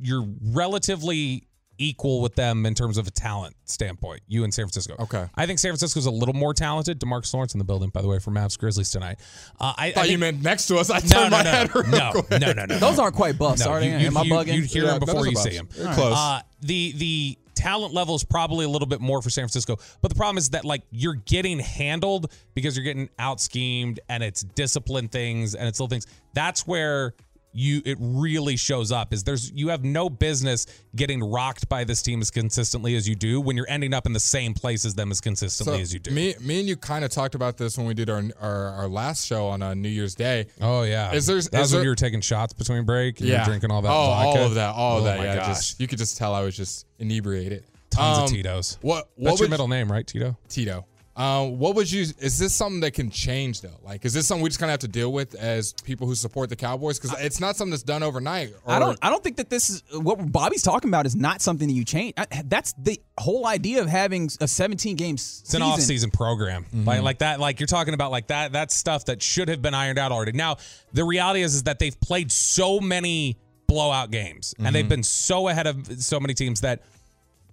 you're 0.00 0.26
relatively 0.42 1.44
equal 1.82 2.20
with 2.20 2.34
them 2.34 2.66
in 2.66 2.74
terms 2.74 2.98
of 2.98 3.06
a 3.06 3.10
talent 3.10 3.56
standpoint. 3.64 4.20
You 4.28 4.44
and 4.44 4.52
San 4.52 4.64
Francisco. 4.66 4.96
Okay. 5.00 5.24
I 5.34 5.46
think 5.46 5.58
San 5.58 5.70
Francisco's 5.70 6.04
a 6.04 6.10
little 6.10 6.34
more 6.34 6.52
talented. 6.52 7.00
DeMarcus 7.00 7.32
Lawrence 7.32 7.54
in 7.54 7.58
the 7.58 7.64
building, 7.64 7.88
by 7.88 8.02
the 8.02 8.08
way, 8.08 8.18
for 8.18 8.30
Mavs 8.30 8.58
Grizzlies 8.58 8.90
tonight. 8.90 9.18
Uh, 9.58 9.72
I, 9.78 9.86
I 9.86 9.92
thought 9.92 10.04
you 10.04 10.18
think- 10.18 10.20
meant 10.20 10.42
next 10.42 10.66
to 10.66 10.76
us. 10.76 10.90
I 10.90 10.98
no, 10.98 11.00
turned 11.08 11.30
no, 11.30 11.36
my 11.38 11.42
no, 11.42 11.50
head 11.50 11.74
real 11.74 11.86
no, 11.86 12.10
quick. 12.12 12.40
no, 12.42 12.52
no, 12.52 12.64
no, 12.66 12.78
Those 12.78 12.98
aren't 12.98 13.14
quite 13.14 13.38
buffs, 13.38 13.64
No, 13.64 13.70
are 13.70 13.80
they? 13.80 13.98
you, 13.98 14.08
Am 14.08 14.16
I 14.18 14.24
bugging? 14.24 14.54
You'd 14.56 14.66
hear 14.66 14.84
Yeah, 14.84 14.90
them 14.90 15.00
before 15.00 15.26
you 15.26 15.32
buffs. 15.32 15.44
see 15.50 15.56
them. 15.56 15.68
They're 15.74 15.94
close. 15.94 16.14
Uh, 16.18 16.40
the 16.60 16.92
the 16.96 17.38
talent 17.54 17.94
level 17.94 18.14
is 18.14 18.24
probably 18.24 18.64
a 18.64 18.68
little 18.68 18.88
bit 18.88 19.00
more 19.00 19.22
for 19.22 19.30
San 19.30 19.42
Francisco, 19.42 19.76
but 20.00 20.08
the 20.08 20.14
problem 20.14 20.38
is 20.38 20.50
that 20.50 20.64
like 20.64 20.82
you're 20.90 21.14
getting 21.14 21.58
handled 21.58 22.32
because 22.54 22.76
you're 22.76 22.84
getting 22.84 23.08
out 23.18 23.40
schemed 23.40 24.00
and 24.08 24.22
it's 24.22 24.42
discipline 24.42 25.08
things 25.08 25.54
and 25.54 25.68
it's 25.68 25.78
little 25.80 25.88
things. 25.88 26.06
That's 26.34 26.66
where 26.66 27.14
you 27.52 27.82
it 27.84 27.98
really 28.00 28.56
shows 28.56 28.92
up 28.92 29.12
is 29.12 29.24
there's 29.24 29.50
you 29.52 29.68
have 29.68 29.84
no 29.84 30.08
business 30.08 30.66
getting 30.94 31.20
rocked 31.22 31.68
by 31.68 31.82
this 31.84 32.00
team 32.02 32.20
as 32.20 32.30
consistently 32.30 32.94
as 32.94 33.08
you 33.08 33.14
do 33.16 33.40
when 33.40 33.56
you're 33.56 33.68
ending 33.68 33.92
up 33.92 34.06
in 34.06 34.12
the 34.12 34.20
same 34.20 34.54
place 34.54 34.84
as 34.84 34.94
them 34.94 35.10
as 35.10 35.20
consistently 35.20 35.80
as 35.80 35.92
you 35.92 35.98
do. 35.98 36.10
Me, 36.12 36.34
me 36.40 36.60
and 36.60 36.68
you 36.68 36.76
kind 36.76 37.04
of 37.04 37.10
talked 37.10 37.34
about 37.34 37.56
this 37.56 37.76
when 37.76 37.86
we 37.86 37.94
did 37.94 38.08
our 38.08 38.22
our, 38.40 38.66
our 38.70 38.88
last 38.88 39.26
show 39.26 39.48
on 39.48 39.62
uh, 39.62 39.74
New 39.74 39.88
Year's 39.88 40.14
Day. 40.14 40.46
oh 40.60 40.82
yeah, 40.82 41.12
Is 41.12 41.26
there- 41.26 41.36
that 41.40 41.54
is 41.54 41.60
was 41.60 41.74
when 41.74 41.82
you 41.82 41.88
were 41.88 41.94
taking 41.96 42.20
shots 42.20 42.52
between 42.52 42.84
break. 42.84 43.18
Were 43.20 43.26
drinking 43.44 43.70
all 43.70 43.82
that. 43.82 43.88
Oh, 43.90 44.06
vodka. 44.06 44.28
all 44.40 44.46
of 44.46 44.54
that, 44.54 44.74
all 44.74 44.96
of 44.98 45.02
Oh 45.02 45.06
that. 45.06 45.18
my 45.18 45.24
yeah, 45.24 45.46
just 45.46 45.80
you 45.80 45.86
could 45.88 45.98
just 45.98 46.16
tell 46.16 46.34
I 46.34 46.42
was 46.42 46.56
just 46.56 46.86
inebriated. 47.00 47.64
tons 47.90 48.18
Um, 48.18 48.24
of 48.24 48.30
Tito's. 48.30 48.78
What? 48.82 49.08
What 49.16 49.30
That's 49.30 49.40
your 49.40 49.48
middle 49.48 49.66
name, 49.68 49.90
right, 49.90 50.06
Tito? 50.06 50.36
Tito. 50.48 50.86
Um, 51.16 51.58
what 51.58 51.74
would 51.74 51.90
you? 51.90 52.02
Is 52.20 52.38
this 52.38 52.54
something 52.54 52.80
that 52.80 52.92
can 52.94 53.10
change 53.10 53.60
though? 53.60 53.78
Like, 53.82 54.04
is 54.04 54.14
this 54.14 54.26
something 54.26 54.42
we 54.42 54.48
just 54.48 54.60
kind 54.60 54.70
of 54.70 54.74
have 54.74 54.80
to 54.80 54.88
deal 54.88 55.12
with 55.12 55.34
as 55.34 55.72
people 55.84 56.06
who 56.06 56.14
support 56.14 56.48
the 56.48 56.56
Cowboys? 56.56 56.98
Because 56.98 57.20
it's 57.20 57.40
not 57.40 57.56
something 57.56 57.72
that's 57.72 57.82
done 57.82 58.02
overnight. 58.02 58.54
Or, 58.64 58.72
I 58.72 58.78
don't. 58.78 58.98
I 59.02 59.10
don't 59.10 59.22
think 59.22 59.36
that 59.38 59.50
this 59.50 59.68
is 59.70 59.82
what 59.92 60.30
Bobby's 60.30 60.62
talking 60.62 60.88
about. 60.88 61.06
Is 61.06 61.16
not 61.16 61.42
something 61.42 61.66
that 61.68 61.74
you 61.74 61.84
change. 61.84 62.14
I, 62.16 62.26
that's 62.46 62.72
the 62.74 62.98
whole 63.18 63.46
idea 63.46 63.82
of 63.82 63.88
having 63.88 64.30
a 64.40 64.46
17 64.48 64.96
game 64.96 65.16
It's 65.16 65.42
season. 65.44 65.62
an 65.62 65.68
off-season 65.68 66.10
program, 66.12 66.64
Mm-hmm. 66.64 66.84
like 66.86 67.02
like 67.02 67.18
that. 67.18 67.40
Like 67.40 67.58
you're 67.60 67.66
talking 67.66 67.92
about, 67.92 68.12
like 68.12 68.28
that. 68.28 68.52
That's 68.52 68.74
stuff 68.74 69.06
that 69.06 69.20
should 69.20 69.48
have 69.48 69.60
been 69.60 69.74
ironed 69.74 69.98
out 69.98 70.12
already. 70.12 70.32
Now 70.32 70.56
the 70.92 71.04
reality 71.04 71.42
is, 71.42 71.54
is 71.56 71.62
that 71.64 71.80
they've 71.80 72.00
played 72.00 72.30
so 72.30 72.78
many 72.80 73.36
blowout 73.66 74.10
games, 74.12 74.54
and 74.56 74.66
Mm-hmm. 74.68 74.74
they've 74.74 74.88
been 74.88 75.02
so 75.02 75.48
ahead 75.48 75.66
of 75.66 76.02
so 76.02 76.18
many 76.20 76.34
teams 76.34 76.60
that 76.62 76.82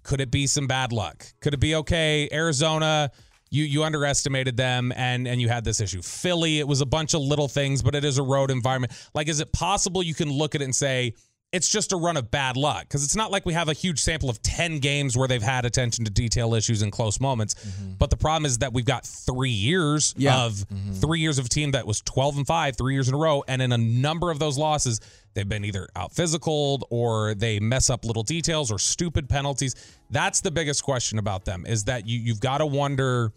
could 0.03 0.21
it 0.21 0.31
be 0.31 0.47
some 0.47 0.67
bad 0.67 0.93
luck? 0.93 1.25
Could 1.41 1.53
it 1.53 1.59
be 1.59 1.75
okay? 1.75 2.29
Arizona 2.31 3.11
you 3.49 3.63
you 3.63 3.83
underestimated 3.83 4.57
them 4.57 4.91
and 4.95 5.27
and 5.27 5.41
you 5.41 5.49
had 5.49 5.63
this 5.63 5.79
issue. 5.81 6.01
Philly, 6.01 6.59
it 6.59 6.67
was 6.67 6.81
a 6.81 6.85
bunch 6.85 7.13
of 7.13 7.21
little 7.21 7.47
things, 7.47 7.81
but 7.81 7.95
it 7.95 8.03
is 8.05 8.17
a 8.17 8.23
road 8.23 8.51
environment. 8.51 8.93
Like, 9.13 9.27
is 9.27 9.39
it 9.39 9.51
possible 9.53 10.03
you 10.03 10.13
can 10.13 10.29
look 10.31 10.55
at 10.55 10.61
it 10.61 10.65
and 10.65 10.75
say 10.75 11.13
it's 11.53 11.69
just 11.69 11.93
a 11.93 11.95
run 11.95 12.17
of 12.17 12.29
bad 12.29 12.57
luck? 12.57 12.81
Because 12.81 13.05
it's 13.05 13.15
not 13.15 13.31
like 13.31 13.45
we 13.45 13.53
have 13.53 13.69
a 13.69 13.73
huge 13.73 13.99
sample 13.99 14.29
of 14.29 14.41
ten 14.41 14.79
games 14.79 15.17
where 15.17 15.29
they've 15.29 15.41
had 15.41 15.63
attention 15.63 16.03
to 16.03 16.11
detail 16.11 16.53
issues 16.53 16.81
in 16.81 16.91
close 16.91 17.21
moments. 17.21 17.53
Mm-hmm. 17.53 17.93
But 17.93 18.09
the 18.09 18.17
problem 18.17 18.45
is 18.45 18.57
that 18.57 18.73
we've 18.73 18.85
got 18.85 19.05
three 19.05 19.49
years 19.49 20.13
Yeah. 20.17 20.43
of 20.43 20.53
mm-hmm. 20.53 20.93
three 20.93 21.21
years 21.21 21.39
of 21.39 21.45
a 21.45 21.49
team 21.49 21.71
that 21.71 21.87
was 21.87 22.01
twelve 22.01 22.35
and 22.35 22.45
five, 22.45 22.77
three 22.77 22.93
years 22.95 23.07
in 23.07 23.13
a 23.13 23.17
row, 23.17 23.43
and 23.47 23.61
in 23.61 23.71
a 23.71 23.77
number 23.77 24.29
of 24.29 24.39
those 24.39 24.57
losses. 24.57 24.99
They've 25.37 25.47
been 25.47 25.65
either 25.65 25.87
out 25.95 26.15
physicaled 26.15 26.81
or 26.89 27.35
they 27.35 27.59
mess 27.59 27.91
up 27.91 28.05
little 28.05 28.23
details 28.23 28.71
or 28.71 28.79
stupid 28.79 29.29
penalties. 29.29 29.75
That's 30.09 30.41
the 30.41 30.49
biggest 30.49 30.83
question 30.83 31.19
about 31.19 31.45
them 31.45 31.63
is 31.67 31.83
that 31.83 32.07
you 32.07 32.19
you've 32.19 32.39
got 32.39 32.57
to 32.57 32.65
wonder 32.65 33.31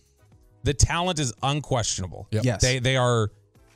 the 0.63 0.73
talent 0.73 1.19
is 1.19 1.35
unquestionable. 1.43 2.27
Yep. 2.31 2.45
Yes. 2.45 2.63
They 2.63 2.79
they 2.79 2.97
are 2.97 3.29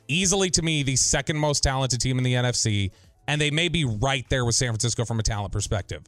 easily 0.07 0.49
to 0.49 0.63
me 0.63 0.81
the 0.81 0.95
second 0.95 1.37
most 1.37 1.61
talented 1.61 2.01
team 2.01 2.17
in 2.17 2.23
the 2.23 2.33
NFC 2.33 2.89
and 3.27 3.39
they 3.39 3.51
may 3.51 3.69
be 3.69 3.85
right 3.85 4.27
there 4.29 4.43
with 4.43 4.55
San 4.55 4.69
Francisco 4.69 5.05
from 5.05 5.19
a 5.19 5.23
talent 5.23 5.51
perspective. 5.53 6.01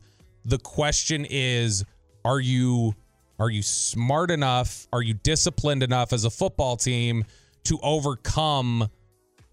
The 0.43 0.57
question 0.57 1.23
is 1.29 1.85
are 2.25 2.39
you 2.39 2.95
are 3.37 3.51
you 3.51 3.61
smart 3.61 4.31
enough? 4.31 4.87
Are 4.91 5.03
you 5.03 5.13
disciplined 5.13 5.83
enough 5.83 6.13
as 6.13 6.25
a 6.25 6.31
football 6.31 6.77
team 6.77 7.25
to 7.65 7.77
overcome 7.83 8.89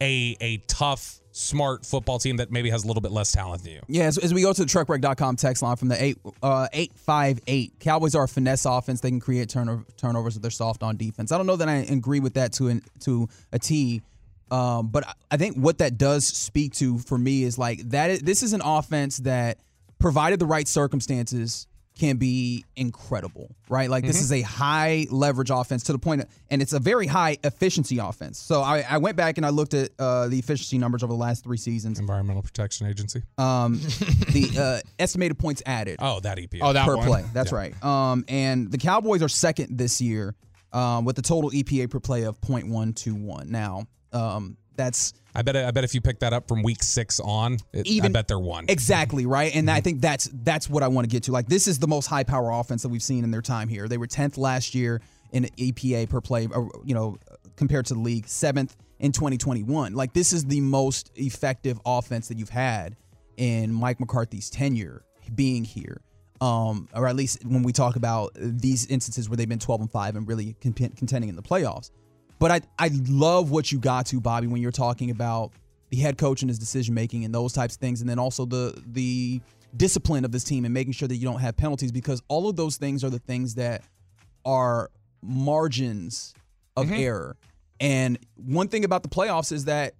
a 0.01 0.35
a 0.41 0.57
tough 0.67 1.21
smart 1.37 1.85
football 1.85 2.19
team 2.19 2.37
that 2.37 2.51
maybe 2.51 2.71
has 2.71 2.85
a 2.85 2.87
little 2.87 3.01
bit 3.01 3.13
less 3.13 3.33
talent 3.33 3.65
than 3.65 3.73
you? 3.73 3.81
Yeah, 3.89 4.05
as, 4.05 4.19
as 4.19 4.33
we 4.33 4.43
go 4.43 4.53
to 4.53 4.65
the 4.65 4.69
truckbreak.com 4.69 5.37
text 5.37 5.63
line 5.63 5.77
from 5.77 5.89
the 5.89 6.03
eight 6.03 6.19
uh, 6.43 6.69
eight 6.73 6.93
five 6.95 7.41
eight, 7.47 7.79
Cowboys 7.81 8.15
are 8.15 8.25
a 8.25 8.29
finesse 8.29 8.65
offense. 8.65 9.01
They 9.01 9.11
can 9.11 9.21
create 9.21 9.49
turnover, 9.49 9.85
turnovers 9.97 10.37
if 10.37 10.43
they're 10.43 10.51
soft 10.51 10.83
on 10.83 10.97
defense. 10.97 11.33
I 11.33 11.37
don't 11.37 11.47
know 11.47 11.57
that 11.57 11.69
I 11.69 11.77
agree 11.77 12.21
with 12.21 12.35
that 12.35 12.53
to 12.55 12.69
an, 12.69 12.83
to 13.01 13.29
a 13.53 13.59
T, 13.59 14.03
um, 14.51 14.89
but 14.89 15.05
I 15.31 15.37
think 15.37 15.57
what 15.57 15.79
that 15.79 15.99
does 15.99 16.27
speak 16.27 16.73
to 16.75 16.99
for 16.99 17.19
me 17.19 17.43
is 17.43 17.59
like 17.59 17.81
that. 17.91 18.11
Is, 18.11 18.21
this 18.21 18.43
is 18.43 18.53
an 18.53 18.63
offense 18.65 19.19
that, 19.19 19.59
provided 19.99 20.39
the 20.39 20.45
right 20.45 20.69
circumstances, 20.69 21.67
can 21.99 22.17
be 22.17 22.65
incredible, 22.75 23.55
right? 23.69 23.89
Like 23.89 24.05
this 24.05 24.21
is 24.21 24.33
a 24.33 24.41
high 24.43 25.07
leverage 25.11 25.51
offense 25.51 25.85
to 25.85 25.93
the 25.93 25.99
point, 25.99 26.25
and 26.51 26.61
it's 26.61 26.73
a 26.73 26.81
very 26.81 27.07
high 27.07 27.39
efficiency 27.45 27.99
offense. 27.99 28.39
So 28.39 28.63
I, 28.63 28.85
I 28.89 28.99
went 28.99 29.17
back 29.17 29.37
and 29.37 29.47
I 29.47 29.51
looked 29.51 29.75
at 29.75 29.91
uh, 29.99 30.27
the 30.29 30.39
efficiency 30.39 30.77
numbers 30.77 31.03
over 31.05 31.13
the 31.13 31.19
last 31.19 31.45
three 31.45 31.57
seasons. 31.57 32.01
Environmental 32.01 32.43
Protection 32.43 32.89
Agency. 32.89 33.23
Um, 33.39 33.75
the 34.33 34.83
uh, 34.85 34.89
estimated 34.99 35.39
points 35.39 35.63
added 35.67 35.99
Oh, 36.01 36.19
that 36.21 36.39
EPA. 36.39 36.59
Oh, 36.63 36.73
that 36.73 36.85
per 36.85 36.97
one. 36.97 37.07
play. 37.07 37.25
That's 37.33 37.53
right. 37.53 37.73
Um, 37.85 38.25
and 38.29 38.71
the 38.73 38.79
Cowboys 38.79 39.23
are 39.23 39.29
second 39.29 39.79
this 39.79 40.01
year 40.01 40.35
um, 40.73 41.05
with 41.05 41.15
the 41.15 41.23
total 41.23 41.51
EPA 41.53 41.91
per 41.91 42.01
play 42.01 42.25
of 42.25 42.41
.121. 42.41 43.47
Now, 43.47 43.87
um, 44.13 44.57
that's 44.77 45.15
I 45.35 45.43
bet 45.43 45.57
I 45.57 45.71
bet 45.71 45.85
if 45.85 45.95
you 45.95 46.01
pick 46.01 46.21
that 46.21 46.33
up 46.33 46.47
from 46.47 46.63
week 46.63 46.83
six 46.83 47.19
on, 47.19 47.59
it, 47.73 47.87
I 48.03 48.09
bet 48.09 48.29
they're 48.29 48.39
one. 48.39 48.67
exactly 48.69 49.27
right. 49.27 49.55
And 49.55 49.71
I 49.71 49.81
think 49.81 50.01
that's 50.01 50.31
that's 50.33 50.71
what 50.71 50.83
I 50.83 50.89
want 50.89 51.07
to 51.07 51.11
get 51.11 51.25
to. 51.25 51.33
Like 51.33 51.49
this 51.49 51.67
is 51.67 51.79
the 51.79 51.89
most 51.89 52.07
high 52.07 52.25
power 52.25 52.51
offense 52.51 52.83
that 52.83 52.89
we've 52.89 53.03
seen 53.03 53.25
in 53.25 53.31
their 53.31 53.43
time 53.43 53.69
here. 53.69 53.89
They 53.89 53.99
were 53.99 54.07
10th 54.07 54.39
last 54.39 54.75
year 54.75 55.01
in 55.33 55.45
EPA 55.59 56.09
per 56.09 56.21
play, 56.21 56.47
uh, 56.55 56.63
you 56.85 56.95
know, 56.95 57.19
compared 57.57 57.87
to 57.87 57.95
the 57.95 58.01
league, 58.01 58.29
seventh 58.29 58.77
in 59.01 59.11
2021. 59.11 59.95
Like 59.95 60.13
this 60.13 60.33
is 60.33 60.45
the 60.45 60.61
most 60.61 61.11
effective 61.17 61.81
offense 61.85 62.29
that 62.29 62.39
you've 62.39 62.49
had 62.49 62.97
in 63.37 63.73
Mike 63.73 63.99
McCarthy's 63.99 64.51
tenure 64.51 65.05
being 65.35 65.65
here. 65.65 66.01
Um, 66.41 66.89
or 66.95 67.07
at 67.09 67.17
least 67.17 67.45
when 67.45 67.63
we 67.63 67.73
talk 67.73 67.97
about 67.97 68.33
these 68.37 68.87
instances 68.87 69.29
where 69.29 69.37
they've 69.37 69.49
been 69.49 69.59
12 69.59 69.83
and 69.83 69.91
5 69.91 70.17
and 70.17 70.29
really 70.29 70.57
contending 70.61 71.29
in 71.29 71.37
the 71.37 71.43
playoffs. 71.43 71.91
But 72.45 72.51
I 72.51 72.61
I 72.79 72.91
love 73.09 73.51
what 73.51 73.73
you 73.73 73.79
got 73.79 74.05
to 74.09 74.21
Bobby 74.21 74.49
when 74.49 74.61
you're 74.61 74.71
talking 74.71 75.11
about 75.11 75.53
the 75.89 75.97
head 75.97 76.19
coach 76.19 76.43
and 76.43 76.51
his 76.51 76.59
decision 76.59 76.95
making 76.95 77.25
and 77.25 77.35
those 77.35 77.55
types 77.55 77.77
of 77.77 77.81
things, 77.81 78.03
and 78.03 78.11
then 78.11 78.19
also 78.19 78.45
the 78.45 78.79
the 78.85 79.41
discipline 79.75 80.27
of 80.27 80.31
this 80.31 80.45
team 80.45 80.67
and 80.67 80.75
making 80.75 80.93
sure 80.93 81.09
that 81.09 81.17
you 81.17 81.25
don't 81.25 81.41
have 81.41 81.57
penalties 81.57 81.91
because 81.91 82.23
all 82.29 82.47
of 82.47 82.55
those 82.55 82.77
things 82.77 83.03
are 83.03 83.09
the 83.09 83.19
things 83.19 83.55
that 83.55 83.81
are 84.45 84.91
margins 85.23 86.35
of 86.77 86.89
mm-hmm. 86.89 86.97
error. 86.97 87.37
And 87.81 88.19
one 88.37 88.69
thing 88.69 88.85
about 88.85 89.05
the 89.05 89.09
playoffs 89.09 89.51
is 89.51 89.65
that 89.65 89.95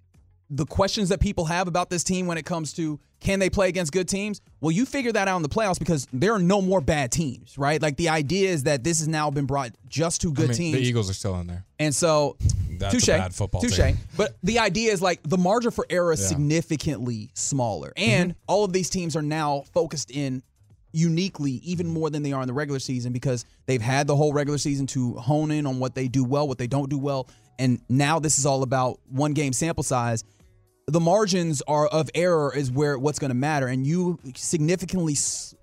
the 0.51 0.67
questions 0.67 1.09
that 1.09 1.21
people 1.21 1.47
have 1.47 1.67
about 1.67 1.89
this 1.89 2.05
team 2.05 2.27
when 2.27 2.37
it 2.37 2.45
comes 2.45 2.75
to 2.75 3.01
can 3.25 3.39
they 3.41 3.49
play 3.51 3.69
against 3.69 3.91
good 3.93 4.07
teams? 4.09 4.41
Well, 4.61 4.71
you 4.71 4.85
figure 4.87 5.11
that 5.11 5.27
out 5.27 5.37
in 5.37 5.43
the 5.43 5.49
playoffs 5.49 5.79
because 5.79 6.07
there 6.13 6.33
are 6.35 6.39
no 6.39 6.61
more 6.63 6.81
bad 6.81 7.11
teams, 7.11 7.57
right? 7.59 7.81
Like 7.83 7.97
the 7.97 8.11
idea 8.11 8.51
is 8.51 8.65
that 8.65 8.85
this 8.85 8.99
has 9.01 9.09
now 9.09 9.31
been 9.31 9.47
brought 9.47 9.73
just 9.89 10.21
to 10.21 10.33
good 10.33 10.45
I 10.45 10.49
mean, 10.49 10.57
teams. 10.57 10.77
The 10.77 10.83
Eagles 10.85 11.11
are 11.11 11.15
still 11.15 11.35
in 11.41 11.47
there. 11.47 11.65
And 11.79 11.95
so, 11.95 12.37
That's 12.79 12.95
a 12.95 12.99
touche, 12.99 13.07
bad 13.07 13.35
football 13.35 13.63
touche. 13.63 13.77
team. 13.77 13.97
But 14.17 14.37
the 14.43 14.59
idea 14.61 14.93
is 14.93 15.01
like 15.03 15.21
the 15.25 15.39
margin 15.39 15.71
for 15.73 15.87
error 15.91 16.13
is 16.13 16.21
Yeah. 16.21 16.29
significantly 16.29 17.31
smaller, 17.35 17.93
and 17.97 18.31
Mm-hmm. 18.33 18.39
all 18.47 18.65
of 18.65 18.73
these 18.73 18.91
teams 18.91 19.17
are 19.17 19.23
now 19.23 19.65
focused 19.73 20.11
in 20.11 20.43
uniquely 20.93 21.53
even 21.65 21.89
more 21.89 22.11
than 22.11 22.23
they 22.23 22.33
are 22.33 22.43
in 22.43 22.47
the 22.47 22.55
regular 22.55 22.79
season 22.79 23.13
because 23.13 23.45
they've 23.67 23.83
had 23.83 24.07
the 24.07 24.15
whole 24.15 24.33
regular 24.33 24.59
season 24.59 24.87
to 24.87 25.15
hone 25.15 25.51
in 25.51 25.67
on 25.67 25.79
what 25.81 25.95
they 25.95 26.07
do 26.09 26.23
well, 26.25 26.47
what 26.47 26.59
they 26.59 26.67
don't 26.69 26.89
do 26.91 26.99
well, 26.99 27.27
and 27.59 27.81
now 27.89 28.19
this 28.19 28.39
is 28.39 28.47
all 28.47 28.63
about 28.63 29.01
one 29.09 29.33
game 29.33 29.53
sample 29.53 29.83
size. 29.83 30.25
The 30.87 31.01
margins 31.01 31.63
are 31.63 31.87
of 31.87 32.11
error 32.15 32.55
is 32.55 32.71
where 32.71 32.99
what's 32.99 33.19
going 33.19 33.31
to 33.31 33.35
matter, 33.35 33.67
and 33.69 33.87
you 33.87 34.19
significantly, 34.35 35.17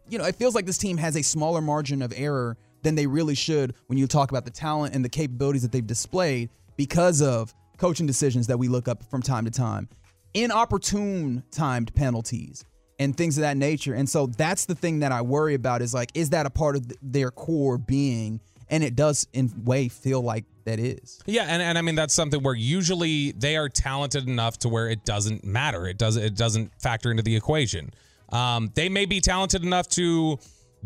you 0.09 0.17
know, 0.17 0.25
it 0.25 0.35
feels 0.35 0.55
like 0.55 0.65
this 0.65 0.79
team 0.79 0.97
has 0.97 1.15
a 1.15 1.21
smaller 1.21 1.61
margin 1.61 2.01
of 2.01 2.11
error 2.15 2.57
than 2.81 2.95
they 2.95 3.05
really 3.05 3.35
should 3.35 3.75
when 3.85 3.99
you 3.99 4.07
talk 4.07 4.31
about 4.31 4.45
the 4.45 4.51
talent 4.51 4.95
and 4.95 5.05
the 5.05 5.09
capabilities 5.09 5.61
that 5.61 5.71
they've 5.71 5.85
displayed 5.85 6.49
because 6.75 7.21
of 7.21 7.53
coaching 7.77 8.07
decisions 8.07 8.47
that 8.47 8.57
we 8.57 8.67
look 8.67 8.87
up 8.87 9.03
from 9.11 9.21
time 9.21 9.45
to 9.45 9.51
time, 9.51 9.87
inopportune 10.33 11.43
timed 11.51 11.93
penalties 11.93 12.65
and 12.97 13.15
things 13.15 13.37
of 13.37 13.41
that 13.41 13.57
nature. 13.57 13.93
And 13.93 14.09
so 14.09 14.25
that's 14.25 14.65
the 14.65 14.75
thing 14.75 14.99
that 14.99 15.11
I 15.11 15.21
worry 15.21 15.53
about 15.53 15.83
is 15.83 15.93
like, 15.93 16.09
is 16.15 16.31
that 16.31 16.47
a 16.47 16.49
part 16.49 16.75
of 16.75 16.91
their 17.01 17.29
core 17.29 17.77
being? 17.77 18.39
And 18.71 18.83
it 18.83 18.95
does, 18.95 19.27
in 19.33 19.51
way, 19.65 19.89
feel 19.89 20.21
like 20.21 20.45
that 20.63 20.79
is. 20.79 21.19
Yeah, 21.25 21.43
and, 21.43 21.61
and 21.61 21.77
I 21.77 21.81
mean 21.81 21.95
that's 21.95 22.13
something 22.13 22.41
where 22.41 22.55
usually 22.55 23.31
they 23.33 23.57
are 23.57 23.69
talented 23.69 24.27
enough 24.27 24.59
to 24.59 24.69
where 24.69 24.89
it 24.89 25.05
doesn't 25.05 25.43
matter. 25.43 25.85
It 25.87 25.97
does 25.97 26.15
it 26.15 26.35
doesn't 26.35 26.71
factor 26.81 27.11
into 27.11 27.23
the 27.23 27.35
equation. 27.35 27.91
Um, 28.31 28.71
they 28.75 28.89
may 28.89 29.05
be 29.05 29.19
talented 29.19 29.63
enough 29.63 29.87
to 29.89 30.39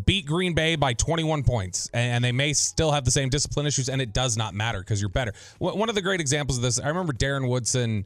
beat 0.04 0.26
Green 0.26 0.54
Bay 0.54 0.76
by 0.76 0.94
21 0.94 1.44
points, 1.44 1.90
and, 1.94 2.24
they 2.24 2.32
may 2.32 2.54
still 2.54 2.92
have 2.92 3.06
the 3.06 3.12
same 3.12 3.30
discipline 3.30 3.66
issues, 3.66 3.88
and 3.88 4.02
it 4.02 4.14
does 4.14 4.36
not 4.36 4.54
matter 4.54 4.80
because 4.80 5.00
you're 5.00 5.10
better. 5.10 5.34
One 5.60 5.88
of 5.88 5.96
the 5.96 6.02
great 6.02 6.20
examples 6.20 6.58
of 6.58 6.64
this, 6.64 6.80
I 6.80 6.88
remember 6.88 7.14
Darren 7.14 7.48
Woodson 7.48 8.06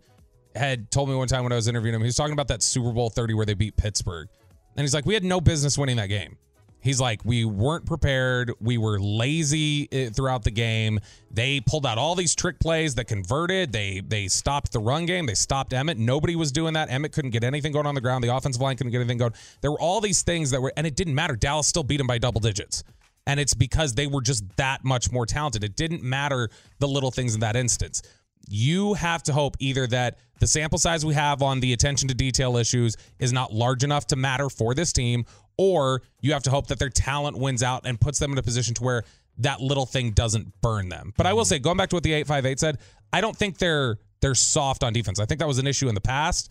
had 0.55 0.91
told 0.91 1.09
me 1.09 1.15
one 1.15 1.27
time 1.27 1.43
when 1.43 1.51
I 1.51 1.55
was 1.55 1.67
interviewing 1.67 1.95
him, 1.95 2.01
he 2.01 2.07
was 2.07 2.15
talking 2.15 2.33
about 2.33 2.50
that 2.50 2.62
Super 2.62 2.91
Bowl 2.91 3.09
30 3.09 3.33
where 3.33 3.45
they 3.45 3.53
beat 3.53 3.75
Pittsburgh, 3.75 4.27
and 4.75 4.83
he's 4.83 4.93
like, 4.93 5.05
we 5.05 5.13
had 5.13 5.24
no 5.24 5.41
business 5.41 5.77
winning 5.77 5.95
that 5.98 6.09
game. 6.09 6.38
He's 6.81 7.01
like, 7.01 7.24
we 7.25 7.45
weren't 7.45 7.86
prepared. 7.86 8.51
We 8.62 8.77
were 8.77 9.00
lazy 9.00 9.89
eh, 9.91 10.09
throughout 10.09 10.43
the 10.43 10.51
game. 10.51 11.00
They 11.31 11.59
pulled 11.59 11.86
out 11.86 11.98
all 11.98 12.15
these 12.15 12.36
trick 12.36 12.59
plays 12.59 12.95
that 12.95 13.05
converted. 13.05 13.71
They 13.71 14.01
they 14.05 14.27
stopped 14.27 14.71
the 14.71 14.79
run 14.79 15.05
game. 15.05 15.25
They 15.25 15.33
stopped 15.33 15.74
Emmett. 15.74 15.98
Nobody 15.98 16.36
was 16.36 16.51
doing 16.51 16.74
that. 16.74 16.89
Emmett 16.89 17.12
couldn't 17.12 17.31
get 17.31 17.43
anything 17.43 17.71
going 17.71 17.86
on 17.86 17.95
the 17.95 18.01
ground. 18.01 18.24
The 18.24 18.36
offensive 18.36 18.62
line 18.62 18.77
couldn't 18.77 18.91
get 18.91 19.00
anything 19.00 19.17
going. 19.17 19.33
There 19.62 19.71
were 19.71 19.81
all 19.81 20.00
these 20.01 20.21
things 20.21 20.51
that 20.51 20.62
were, 20.62 20.74
and 20.77 20.88
it 20.88 20.95
didn't 20.95 21.15
matter. 21.15 21.36
Dallas 21.36 21.67
still 21.67 21.83
beat 21.83 21.98
them 21.98 22.07
by 22.07 22.17
double 22.17 22.39
digits. 22.39 22.83
And 23.27 23.39
it's 23.39 23.53
because 23.53 23.93
they 23.93 24.07
were 24.07 24.21
just 24.21 24.43
that 24.55 24.83
much 24.83 25.12
more 25.12 25.25
talented. 25.25 25.63
It 25.63 25.75
didn't 25.75 26.01
matter 26.01 26.50
the 26.79 26.88
little 26.88 27.12
things 27.12 27.36
in 27.36 27.41
that 27.41 27.55
instance 27.55 28.01
you 28.48 28.93
have 28.95 29.24
to 29.24 29.33
hope 29.33 29.55
either 29.59 29.88
that 29.88 30.17
the 30.39 30.48
sample 30.48 30.79
size 30.79 31.05
we 31.05 31.13
have 31.13 31.41
on 31.41 31.59
the 31.59 31.74
attention 31.74 32.07
to 32.07 32.15
detail 32.15 32.57
issues 32.57 32.95
is 33.19 33.33
not 33.33 33.53
large 33.53 33.83
enough 33.83 34.07
to 34.07 34.15
matter 34.15 34.50
for 34.50 34.74
this 34.74 34.93
team, 34.93 35.25
or 35.60 36.01
you 36.22 36.32
have 36.32 36.44
to 36.44 36.50
hope 36.50 36.68
that 36.68 36.80
their 36.80 36.89
talent 36.89 37.38
wins 37.38 37.62
out 37.62 37.86
and 37.86 38.00
puts 38.00 38.18
them 38.18 38.32
in 38.32 38.38
a 38.38 38.42
position 38.42 38.74
to 38.74 38.82
where 38.82 39.04
that 39.39 39.60
little 39.60 39.86
thing 39.86 40.12
doesn't 40.12 40.62
burn 40.62 40.88
them. 40.88 41.13
But 41.18 41.25
I 41.25 41.34
will 41.34 41.42
mm-hmm. 41.42 41.50
say, 41.50 41.60
going 41.60 41.75
back 41.75 41.89
to 41.89 41.98
what 41.98 42.04
the 42.04 42.13
858 42.13 42.60
said, 42.62 42.78
I 43.12 43.20
don't 43.20 43.36
think 43.36 43.58
they're 43.58 43.98
they're 44.22 44.36
soft 44.36 44.86
on 44.86 44.94
defense. 44.94 45.20
I 45.20 45.25
think 45.25 45.39
that 45.39 45.48
was 45.48 45.60
an 45.60 45.68
issue 45.68 45.89
in 45.89 45.96
the 45.96 46.01
past. 46.01 46.50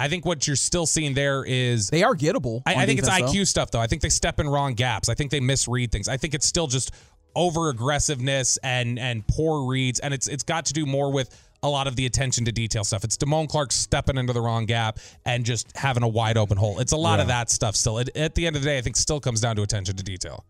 I 0.00 0.08
think 0.08 0.24
what 0.24 0.46
you're 0.46 0.56
still 0.56 0.86
seeing 0.86 1.12
there 1.12 1.44
is 1.44 1.90
They 1.90 2.02
are 2.02 2.14
gettable. 2.14 2.62
I, 2.64 2.74
I 2.74 2.86
think 2.86 3.00
it's 3.00 3.08
defense, 3.08 3.32
IQ 3.32 3.36
though. 3.36 3.44
stuff 3.44 3.70
though. 3.70 3.80
I 3.80 3.86
think 3.86 4.00
they 4.00 4.08
step 4.08 4.40
in 4.40 4.48
wrong 4.48 4.72
gaps. 4.72 5.10
I 5.10 5.14
think 5.14 5.30
they 5.30 5.40
misread 5.40 5.92
things. 5.92 6.08
I 6.08 6.16
think 6.16 6.32
it's 6.32 6.46
still 6.46 6.68
just 6.68 6.92
over 7.36 7.68
aggressiveness 7.68 8.56
and 8.62 8.98
and 8.98 9.26
poor 9.26 9.68
reads, 9.68 10.00
and 10.00 10.14
it's 10.14 10.26
it's 10.26 10.42
got 10.42 10.66
to 10.66 10.72
do 10.72 10.86
more 10.86 11.12
with 11.12 11.28
a 11.62 11.68
lot 11.68 11.86
of 11.86 11.96
the 11.96 12.06
attention 12.06 12.44
to 12.44 12.52
detail 12.52 12.84
stuff. 12.84 13.04
It's 13.04 13.16
Damone 13.16 13.48
Clark 13.48 13.72
stepping 13.72 14.16
into 14.16 14.32
the 14.32 14.40
wrong 14.40 14.66
gap 14.66 14.98
and 15.24 15.44
just 15.44 15.76
having 15.76 16.02
a 16.02 16.08
wide 16.08 16.36
open 16.36 16.56
hole. 16.56 16.78
It's 16.78 16.92
a 16.92 16.96
lot 16.96 17.20
of 17.20 17.28
that 17.28 17.50
stuff 17.50 17.74
still. 17.76 17.98
It, 17.98 18.16
at 18.16 18.34
the 18.34 18.46
end 18.46 18.56
of 18.56 18.62
the 18.62 18.68
day, 18.68 18.78
I 18.78 18.80
think 18.80 18.96
still 18.96 19.20
comes 19.20 19.40
down 19.40 19.56
to 19.56 19.62
attention 19.62 19.96
to 19.96 20.02
detail. 20.02 20.44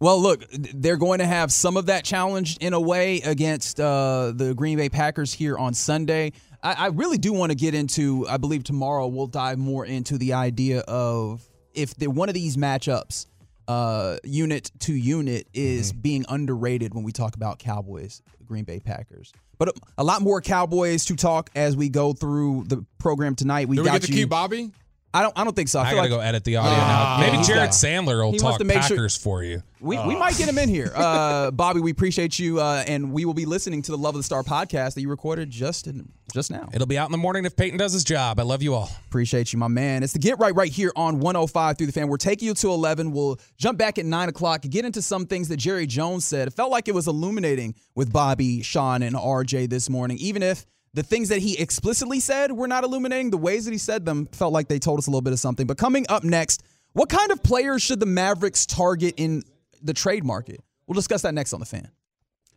Well, 0.00 0.20
look, 0.20 0.44
they're 0.50 0.96
going 0.96 1.18
to 1.18 1.26
have 1.26 1.50
some 1.50 1.76
of 1.76 1.86
that 1.86 2.04
challenged 2.04 2.62
in 2.62 2.72
a 2.72 2.80
way 2.80 3.20
against 3.22 3.80
uh, 3.80 4.32
the 4.34 4.54
Green 4.54 4.78
Bay 4.78 4.88
Packers 4.88 5.32
here 5.32 5.58
on 5.58 5.74
Sunday. 5.74 6.32
I, 6.62 6.72
I 6.72 6.86
really 6.88 7.18
do 7.18 7.32
want 7.32 7.50
to 7.50 7.56
get 7.56 7.74
into. 7.74 8.24
I 8.28 8.36
believe 8.36 8.62
tomorrow 8.62 9.08
we'll 9.08 9.26
dive 9.26 9.58
more 9.58 9.84
into 9.84 10.16
the 10.16 10.34
idea 10.34 10.80
of 10.80 11.42
if 11.74 11.96
they're 11.96 12.10
one 12.10 12.28
of 12.28 12.34
these 12.36 12.56
matchups 12.56 13.26
uh, 13.66 14.18
unit 14.22 14.70
to 14.80 14.94
unit 14.94 15.48
is 15.52 15.92
being 15.92 16.24
underrated 16.28 16.94
when 16.94 17.02
we 17.04 17.12
talk 17.12 17.34
about 17.34 17.58
Cowboys, 17.58 18.22
Green 18.46 18.64
Bay 18.64 18.78
Packers. 18.78 19.32
But 19.58 19.68
a, 19.68 19.72
a 19.98 20.04
lot 20.04 20.22
more 20.22 20.40
Cowboys 20.40 21.04
to 21.06 21.16
talk 21.16 21.50
as 21.54 21.76
we 21.76 21.88
go 21.88 22.12
through 22.12 22.64
the 22.68 22.84
program 22.98 23.34
tonight. 23.34 23.68
We 23.68 23.76
Do 23.76 23.82
we 23.82 23.86
got 23.86 24.00
get 24.00 24.06
to 24.06 24.12
you. 24.12 24.18
keep 24.22 24.28
Bobby? 24.28 24.70
I 25.14 25.22
don't. 25.22 25.32
I 25.38 25.42
don't 25.44 25.56
think 25.56 25.68
so. 25.68 25.78
I, 25.80 25.84
I 25.84 25.86
feel 25.90 25.96
gotta 25.98 26.08
like 26.10 26.18
go 26.20 26.20
edit 26.20 26.44
the 26.44 26.56
audio 26.56 26.70
Ah. 26.72 27.16
now. 27.18 27.24
Maybe 27.26 27.38
He's 27.38 27.46
Jared 27.46 27.70
got- 27.70 27.70
Sandler 27.70 28.22
will 28.30 28.38
talk 28.38 28.58
to 28.58 28.64
make 28.64 28.82
sure- 28.82 28.96
Packers 28.96 29.16
for 29.16 29.42
you. 29.42 29.62
We, 29.80 29.96
we 30.06 30.16
might 30.16 30.36
get 30.36 30.48
him 30.48 30.58
in 30.58 30.68
here. 30.68 30.92
Uh, 30.98 31.50
Bobby, 31.52 31.80
we 31.80 31.90
appreciate 31.92 32.38
you, 32.38 32.60
uh, 32.60 32.82
and 32.86 33.12
we 33.12 33.24
will 33.24 33.32
be 33.34 33.46
listening 33.46 33.80
to 33.82 33.92
the 33.92 33.96
Love 33.98 34.14
of 34.16 34.18
the 34.18 34.24
Star 34.24 34.42
podcast 34.42 34.94
that 34.94 35.00
you 35.00 35.08
recorded 35.08 35.48
just 35.50 35.86
in, 35.86 36.10
just 36.34 36.50
now. 36.50 36.68
It'll 36.74 36.86
be 36.86 36.98
out 36.98 37.06
in 37.06 37.12
the 37.12 37.18
morning 37.18 37.44
if 37.44 37.56
Peyton 37.56 37.78
does 37.78 37.92
his 37.92 38.02
job. 38.04 38.38
I 38.40 38.42
love 38.42 38.60
you 38.62 38.74
all. 38.74 38.90
Appreciate 39.06 39.52
you, 39.52 39.58
my 39.58 39.68
man. 39.68 40.02
It's 40.02 40.12
the 40.12 40.18
Get 40.18 40.38
Right 40.40 40.54
right 40.54 40.70
here 40.72 40.92
on 40.96 41.20
105 41.20 41.78
through 41.78 41.86
the 41.86 41.92
fan. 41.92 42.08
We're 42.08 42.16
taking 42.16 42.48
you 42.48 42.54
to 42.54 42.68
11. 42.70 43.12
We'll 43.12 43.38
jump 43.56 43.78
back 43.78 43.98
at 43.98 44.04
9 44.04 44.28
o'clock, 44.28 44.62
get 44.62 44.84
into 44.84 45.00
some 45.00 45.24
things 45.26 45.48
that 45.48 45.56
Jerry 45.58 45.86
Jones 45.86 46.24
said. 46.26 46.48
It 46.48 46.54
felt 46.54 46.70
like 46.72 46.88
it 46.88 46.94
was 46.94 47.06
illuminating 47.06 47.74
with 47.94 48.12
Bobby, 48.12 48.62
Sean, 48.62 49.02
and 49.02 49.14
RJ 49.16 49.70
this 49.70 49.88
morning, 49.88 50.18
even 50.18 50.42
if 50.42 50.66
the 50.98 51.04
things 51.04 51.28
that 51.28 51.38
he 51.38 51.56
explicitly 51.56 52.18
said 52.18 52.50
were 52.50 52.66
not 52.66 52.82
illuminating, 52.82 53.30
the 53.30 53.38
ways 53.38 53.64
that 53.66 53.70
he 53.70 53.78
said 53.78 54.04
them 54.04 54.26
felt 54.32 54.52
like 54.52 54.66
they 54.66 54.80
told 54.80 54.98
us 54.98 55.06
a 55.06 55.10
little 55.10 55.22
bit 55.22 55.32
of 55.32 55.38
something. 55.38 55.64
But 55.64 55.78
coming 55.78 56.04
up 56.08 56.24
next, 56.24 56.64
what 56.92 57.08
kind 57.08 57.30
of 57.30 57.40
players 57.40 57.82
should 57.82 58.00
the 58.00 58.06
Mavericks 58.06 58.66
target 58.66 59.14
in 59.16 59.44
the 59.80 59.94
trade 59.94 60.24
market? 60.24 60.60
We'll 60.88 60.96
discuss 60.96 61.22
that 61.22 61.34
next 61.34 61.52
on 61.52 61.60
the 61.60 61.66
fan. 61.66 61.88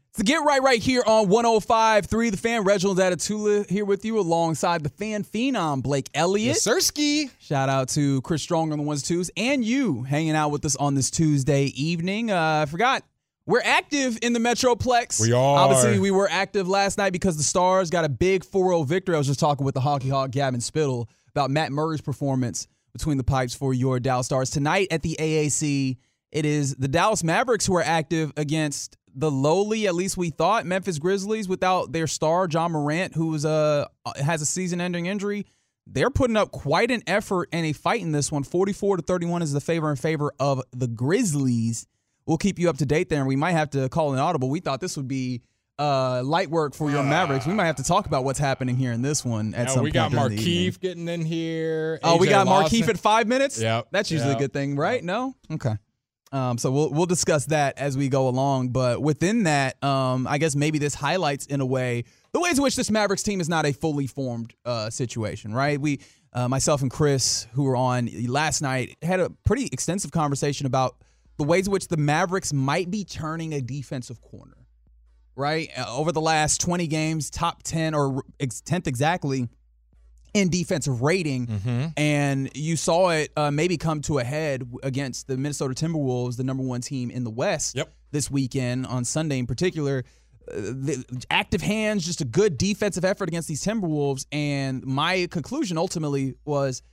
It's 0.10 0.17
the 0.17 0.24
Get 0.24 0.43
Right 0.43 0.62
right 0.62 0.81
here 0.81 1.03
on 1.05 1.27
105.3 1.27 2.31
The 2.31 2.38
Fan. 2.38 2.63
Reginald 2.63 2.98
Adetula 2.98 3.69
here 3.69 3.86
with 3.86 4.03
you 4.03 4.19
alongside 4.19 4.83
the 4.83 4.89
fan 4.89 5.24
phenom, 5.24 5.83
Blake 5.83 6.10
Elliott. 6.15 6.57
Sirski. 6.57 7.29
Shout 7.38 7.69
out 7.69 7.89
to 7.89 8.21
Chris 8.24 8.41
Strong 8.41 8.71
on 8.71 8.79
the 8.79 8.83
ones 8.83 9.03
twos 9.03 9.29
and 9.38 9.63
you 9.63 10.01
hanging 10.01 10.36
out 10.36 10.50
with 10.50 10.65
us 10.65 10.75
on 10.75 10.95
this 10.95 11.12
Tuesday 11.12 11.65
evening. 11.65 12.31
Uh, 12.31 12.63
I 12.63 12.65
forgot 12.65 13.03
we're 13.45 13.62
active 13.63 14.19
in 14.21 14.33
the 14.33 14.39
Metroplex. 14.39 15.19
We 15.19 15.33
are. 15.33 15.57
Obviously, 15.57 16.00
we 16.00 16.12
were 16.12 16.29
active 16.29 16.67
last 16.67 16.98
night 16.98 17.12
because 17.12 17.38
the 17.38 17.43
Stars 17.43 17.89
got 17.89 18.05
a 18.05 18.10
big 18.10 18.43
4-0 18.43 18.86
victory. 18.88 19.15
I 19.15 19.17
was 19.17 19.27
just 19.27 19.39
talking 19.39 19.65
with 19.65 19.74
the 19.74 19.81
hockey 19.81 20.10
hawk 20.10 20.31
Gavin 20.31 20.62
Spittle 20.62 21.10
about 21.29 21.50
Matt 21.50 21.71
Murray's 21.71 22.01
performance 22.01 22.67
between 22.93 23.17
the 23.17 23.24
pipes 23.24 23.53
for 23.53 23.74
your 23.74 24.00
Dallas 24.00 24.27
Stars 24.27 24.50
tonight 24.50 24.88
at 24.91 25.01
the 25.01 25.15
AAC. 25.19 25.98
It 26.31 26.45
is 26.45 26.75
the 26.75 26.88
Dallas 26.88 27.24
Mavericks 27.24 27.65
who 27.65 27.75
are 27.75 27.83
active 27.83 28.31
against 28.38 28.98
the 29.13 29.31
lowly, 29.31 29.88
at 29.88 29.95
least 29.95 30.15
we 30.17 30.29
thought, 30.29 30.65
Memphis 30.65 30.98
Grizzlies 31.00 31.48
without 31.48 31.91
their 31.91 32.07
star 32.07 32.48
Ja 32.50 32.69
Morant, 32.69 33.15
who 33.15 33.33
is 33.33 33.45
uh 33.45 33.86
has 34.15 34.41
a 34.41 34.45
season-ending 34.45 35.05
injury. 35.05 35.45
They're 35.88 36.10
putting 36.10 36.38
up 36.38 36.51
quite 36.51 36.91
an 36.91 37.01
effort 37.07 37.50
and 37.51 37.65
a 37.65 37.74
fight 37.74 38.01
in 38.01 38.12
this 38.12 38.31
one. 38.31 38.43
44 38.43 38.98
to 38.98 39.03
31 39.03 39.41
is 39.41 39.51
the 39.51 39.60
favor 39.60 39.89
in 39.89 39.98
favor 39.98 40.31
of 40.39 40.62
the 40.71 40.88
Grizzlies. 40.88 41.88
We'll 42.25 42.38
keep 42.38 42.60
you 42.60 42.70
up 42.70 42.78
to 42.78 42.86
date 42.86 43.10
there, 43.10 43.20
and 43.20 43.28
we 43.28 43.36
might 43.36 43.54
have 43.54 43.70
to 43.72 43.90
call 43.90 44.13
an 44.13 44.20
audible. 44.20 44.50
We 44.50 44.60
thought 44.60 44.80
this 44.80 44.96
would 44.98 45.08
be 45.08 45.42
uh, 45.80 46.22
light 46.24 46.50
work 46.50 46.75
for 46.75 46.92
your 46.92 47.04
Mavericks. 47.04 47.48
We 47.48 47.54
might 47.54 47.66
have 47.66 47.78
to 47.78 47.84
talk 47.84 48.06
about 48.06 48.24
what's 48.24 48.40
happening 48.40 48.75
here 48.75 48.92
in 48.92 49.01
this 49.01 49.25
one 49.25 49.54
at 49.56 49.70
some 49.72 49.84
we 49.84 49.92
point. 49.92 50.12
got 50.13 50.30
the 50.30 50.34
evening. 50.34 50.40
Markieff 50.40 50.80
getting 50.80 51.08
in 51.08 51.25
here. 51.25 52.00
Oh, 52.04 52.18
we 52.18 52.28
got. 52.28 52.48
Markieff 52.48 52.88
at 52.88 53.00
five 53.00 53.28
minutes. 53.28 53.60
Yep, 53.60 53.88
that's 53.92 54.12
usually 54.12 54.32
yep. 54.32 54.40
a 54.40 54.42
good 54.42 54.54
thing, 54.54 54.75
right? 54.75 55.04
No, 55.04 55.34
okay. 55.51 55.75
Um, 56.32 56.58
so 56.58 56.72
we'll 56.72 56.92
we'll 56.92 57.08
discuss 57.08 57.48
that 57.48 57.78
as 57.78 57.98
we 57.98 58.08
go 58.08 58.30
along. 58.30 58.70
But 58.70 59.01
within 59.01 59.44
that, 59.44 59.84
um, 59.84 60.28
I 60.28 60.38
guess 60.38 60.56
maybe 60.56 60.78
this 60.78 60.96
highlights 60.96 61.46
in 61.48 61.60
a 61.60 61.66
way 61.66 62.06
the 62.34 62.40
ways 62.40 62.58
in 62.58 62.63
which 62.63 62.75
this 62.75 62.90
Mavericks 62.90 63.24
team 63.24 63.42
is 63.42 63.50
not 63.50 63.66
a 63.66 63.74
fully 63.74 64.08
formed 64.08 64.54
uh, 64.66 64.90
situation, 64.90 65.54
right? 65.54 65.80
We, 65.80 66.00
uh, 66.34 66.48
myself 66.48 66.82
and 66.82 66.90
Chris, 66.90 67.48
who 67.54 67.63
were 67.63 67.75
on 67.75 68.10
last 68.28 68.62
night, 68.62 68.96
had 69.01 69.20
a 69.20 69.30
pretty 69.46 69.68
extensive 69.72 70.12
conversation 70.12 70.66
about 70.66 70.96
the 71.41 71.48
ways 71.48 71.65
in 71.65 71.74
which 71.74 71.88
the 71.88 71.98
Mavericks 71.98 72.53
might 72.53 72.91
be 72.91 73.03
turning 73.03 73.51
a 73.53 73.62
defensive 73.62 74.21
corner, 74.21 74.57
right? 75.36 75.69
Uh, 75.75 75.86
over 75.89 76.12
the 76.12 76.21
last 76.21 76.62
20 76.62 76.86
games, 76.86 77.31
top 77.31 77.63
10 77.63 77.95
or 77.95 78.24
10th 78.39 78.86
exactly 78.86 79.50
in 80.36 80.50
defensive 80.50 81.01
rating. 81.01 81.48
Mm-hmm. 81.48 81.86
And 81.98 82.51
you 82.55 82.75
saw 82.77 83.10
it 83.10 83.31
uh, 83.36 83.50
maybe 83.50 83.77
come 83.77 84.01
to 84.03 84.19
a 84.19 84.24
head 84.24 84.69
against 84.83 85.25
the 85.27 85.36
Minnesota 85.36 85.74
Timberwolves, 85.74 86.38
the 86.38 86.43
number 86.43 86.62
one 86.63 86.81
team 86.81 87.10
in 87.10 87.24
the 87.24 87.31
West 87.31 87.75
Yep. 87.75 87.91
this 88.12 88.30
weekend 88.30 88.86
on 88.86 89.04
Sunday 89.04 89.39
in 89.39 89.47
particular. 89.47 90.04
Uh, 90.47 90.56
the 90.58 91.23
active 91.32 91.62
hands, 91.63 92.06
just 92.06 92.21
a 92.21 92.25
good 92.25 92.58
defensive 92.58 93.04
effort 93.04 93.30
against 93.30 93.47
these 93.47 93.63
Timberwolves. 93.65 94.27
And 94.32 94.86
my 94.86 95.27
conclusion 95.32 95.77
ultimately 95.80 96.36
was 96.45 96.84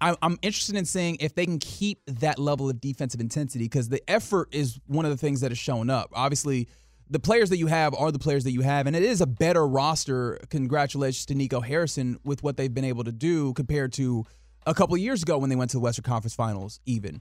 I'm 0.00 0.38
interested 0.42 0.76
in 0.76 0.84
seeing 0.84 1.16
if 1.20 1.34
they 1.34 1.46
can 1.46 1.58
keep 1.58 2.00
that 2.06 2.38
level 2.38 2.68
of 2.68 2.80
defensive 2.80 3.20
intensity 3.20 3.64
because 3.64 3.88
the 3.88 4.02
effort 4.10 4.48
is 4.52 4.78
one 4.86 5.04
of 5.04 5.10
the 5.10 5.16
things 5.16 5.40
that 5.40 5.50
is 5.50 5.58
showing 5.58 5.88
up. 5.88 6.10
Obviously, 6.12 6.68
the 7.08 7.18
players 7.18 7.50
that 7.50 7.58
you 7.58 7.66
have 7.68 7.94
are 7.94 8.12
the 8.12 8.18
players 8.18 8.44
that 8.44 8.52
you 8.52 8.62
have, 8.62 8.86
and 8.86 8.94
it 8.94 9.02
is 9.02 9.20
a 9.20 9.26
better 9.26 9.66
roster. 9.66 10.38
Congratulations 10.50 11.26
to 11.26 11.34
Nico 11.34 11.60
Harrison 11.60 12.18
with 12.24 12.42
what 12.42 12.56
they've 12.56 12.72
been 12.72 12.84
able 12.84 13.04
to 13.04 13.12
do 13.12 13.52
compared 13.54 13.92
to 13.94 14.24
a 14.66 14.74
couple 14.74 14.96
years 14.96 15.22
ago 15.22 15.38
when 15.38 15.50
they 15.50 15.56
went 15.56 15.70
to 15.70 15.76
the 15.76 15.80
Western 15.80 16.02
Conference 16.04 16.34
Finals, 16.34 16.80
even. 16.86 17.20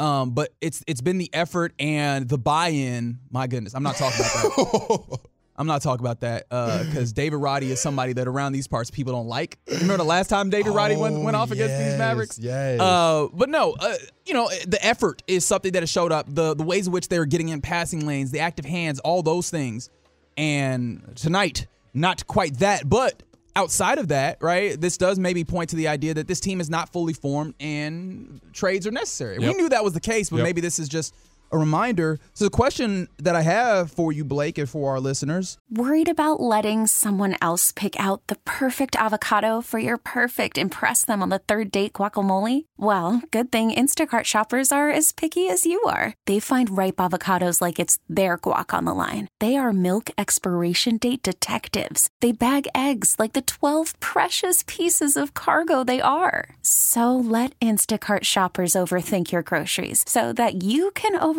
Um, 0.00 0.30
but 0.30 0.52
it's 0.60 0.82
it's 0.86 1.00
been 1.00 1.18
the 1.18 1.30
effort 1.32 1.72
and 1.78 2.28
the 2.28 2.38
buy-in. 2.38 3.20
My 3.30 3.46
goodness, 3.46 3.74
I'm 3.74 3.82
not 3.82 3.96
talking 3.96 4.20
about 4.20 4.56
that. 4.56 5.18
I'm 5.56 5.66
not 5.68 5.82
talking 5.82 6.04
about 6.04 6.20
that 6.20 6.48
because 6.48 7.12
David 7.12 7.36
Roddy 7.36 7.70
is 7.70 7.80
somebody 7.80 8.12
that 8.14 8.26
around 8.26 8.52
these 8.52 8.66
parts 8.66 8.90
people 8.90 9.12
don't 9.12 9.28
like. 9.28 9.58
Remember 9.68 9.98
the 9.98 10.04
last 10.04 10.28
time 10.28 10.50
David 10.50 10.70
Roddy 10.74 10.96
went, 10.96 11.20
went 11.22 11.36
off 11.36 11.50
against 11.52 11.78
these 11.78 11.96
Mavericks? 11.98 12.38
yes. 12.38 12.80
Uh, 12.80 13.28
but 13.32 13.48
no, 13.48 13.76
uh, 13.78 13.94
you 14.26 14.34
know 14.34 14.48
the 14.66 14.78
effort 14.84 15.22
is 15.28 15.44
something 15.44 15.72
that 15.72 15.82
has 15.82 15.90
showed 15.90 16.10
up. 16.12 16.26
The 16.28 16.54
the 16.54 16.64
ways 16.64 16.86
in 16.88 16.92
which 16.92 17.06
they're 17.08 17.24
getting 17.24 17.50
in 17.50 17.60
passing 17.60 18.04
lanes, 18.06 18.30
the 18.32 18.40
active 18.40 18.64
hands, 18.64 18.98
all 19.00 19.22
those 19.22 19.48
things. 19.50 19.90
And 20.36 21.12
tonight, 21.16 21.66
not 21.92 22.26
quite 22.26 22.58
that, 22.58 22.88
but 22.88 23.22
outside 23.56 23.98
of 23.98 24.08
that, 24.08 24.38
right? 24.42 24.80
This 24.80 24.96
does 24.96 25.18
maybe 25.18 25.44
point 25.44 25.70
to 25.70 25.76
the 25.76 25.86
idea 25.86 26.14
that 26.14 26.26
this 26.26 26.40
team 26.40 26.60
is 26.60 26.68
not 26.68 26.88
fully 26.92 27.12
formed 27.12 27.54
and 27.60 28.40
trades 28.52 28.84
are 28.86 28.90
necessary. 28.90 29.38
We 29.38 29.54
knew 29.54 29.68
that 29.68 29.84
was 29.84 29.92
the 29.92 30.00
case, 30.00 30.30
but 30.30 30.38
Yep. 30.38 30.44
maybe 30.44 30.60
this 30.60 30.80
is 30.80 30.88
just 30.88 31.14
a 31.54 31.58
reminder. 31.58 32.18
So 32.34 32.44
the 32.44 32.50
question 32.50 33.08
that 33.18 33.36
I 33.36 33.42
have 33.42 33.90
for 33.90 34.12
you, 34.12 34.24
Blake, 34.24 34.58
and 34.58 34.68
for 34.68 34.92
our 34.92 35.00
listeners, 35.00 35.56
Worried 35.70 36.08
about 36.08 36.40
letting 36.40 36.86
someone 36.86 37.36
else 37.42 37.72
pick 37.72 37.98
out 37.98 38.26
the 38.28 38.36
perfect 38.44 38.94
avocado 38.94 39.60
for 39.60 39.80
your 39.80 39.96
perfect 39.96 40.56
impress 40.56 41.04
them 41.04 41.20
on 41.20 41.30
the 41.30 41.40
third 41.40 41.72
date 41.72 41.94
guacamole? 41.94 42.66
Well, 42.76 43.22
good 43.32 43.50
thing 43.50 43.72
Instacart 43.72 44.22
shoppers 44.22 44.70
are 44.70 44.88
as 44.88 45.10
picky 45.10 45.48
as 45.48 45.66
you 45.66 45.82
are. 45.84 46.14
They 46.26 46.38
find 46.38 46.76
ripe 46.76 46.96
avocados 46.96 47.60
like 47.60 47.80
it's 47.80 47.98
their 48.08 48.38
guac 48.38 48.72
on 48.72 48.84
the 48.84 48.94
line. 48.94 49.26
They 49.40 49.56
are 49.56 49.72
milk 49.72 50.10
expiration 50.16 50.96
date 50.96 51.22
detectives. 51.24 52.08
They 52.20 52.30
bag 52.30 52.68
eggs 52.72 53.16
like 53.18 53.32
the 53.32 53.42
12 53.42 53.98
precious 53.98 54.62
pieces 54.68 55.16
of 55.16 55.34
cargo 55.34 55.82
they 55.82 56.00
are. 56.00 56.56
So 56.62 57.16
let 57.16 57.58
Instacart 57.58 58.22
shoppers 58.22 58.74
overthink 58.74 59.32
your 59.32 59.42
groceries 59.42 60.04
so 60.06 60.32
that 60.34 60.62
you 60.62 60.92
can 60.92 61.18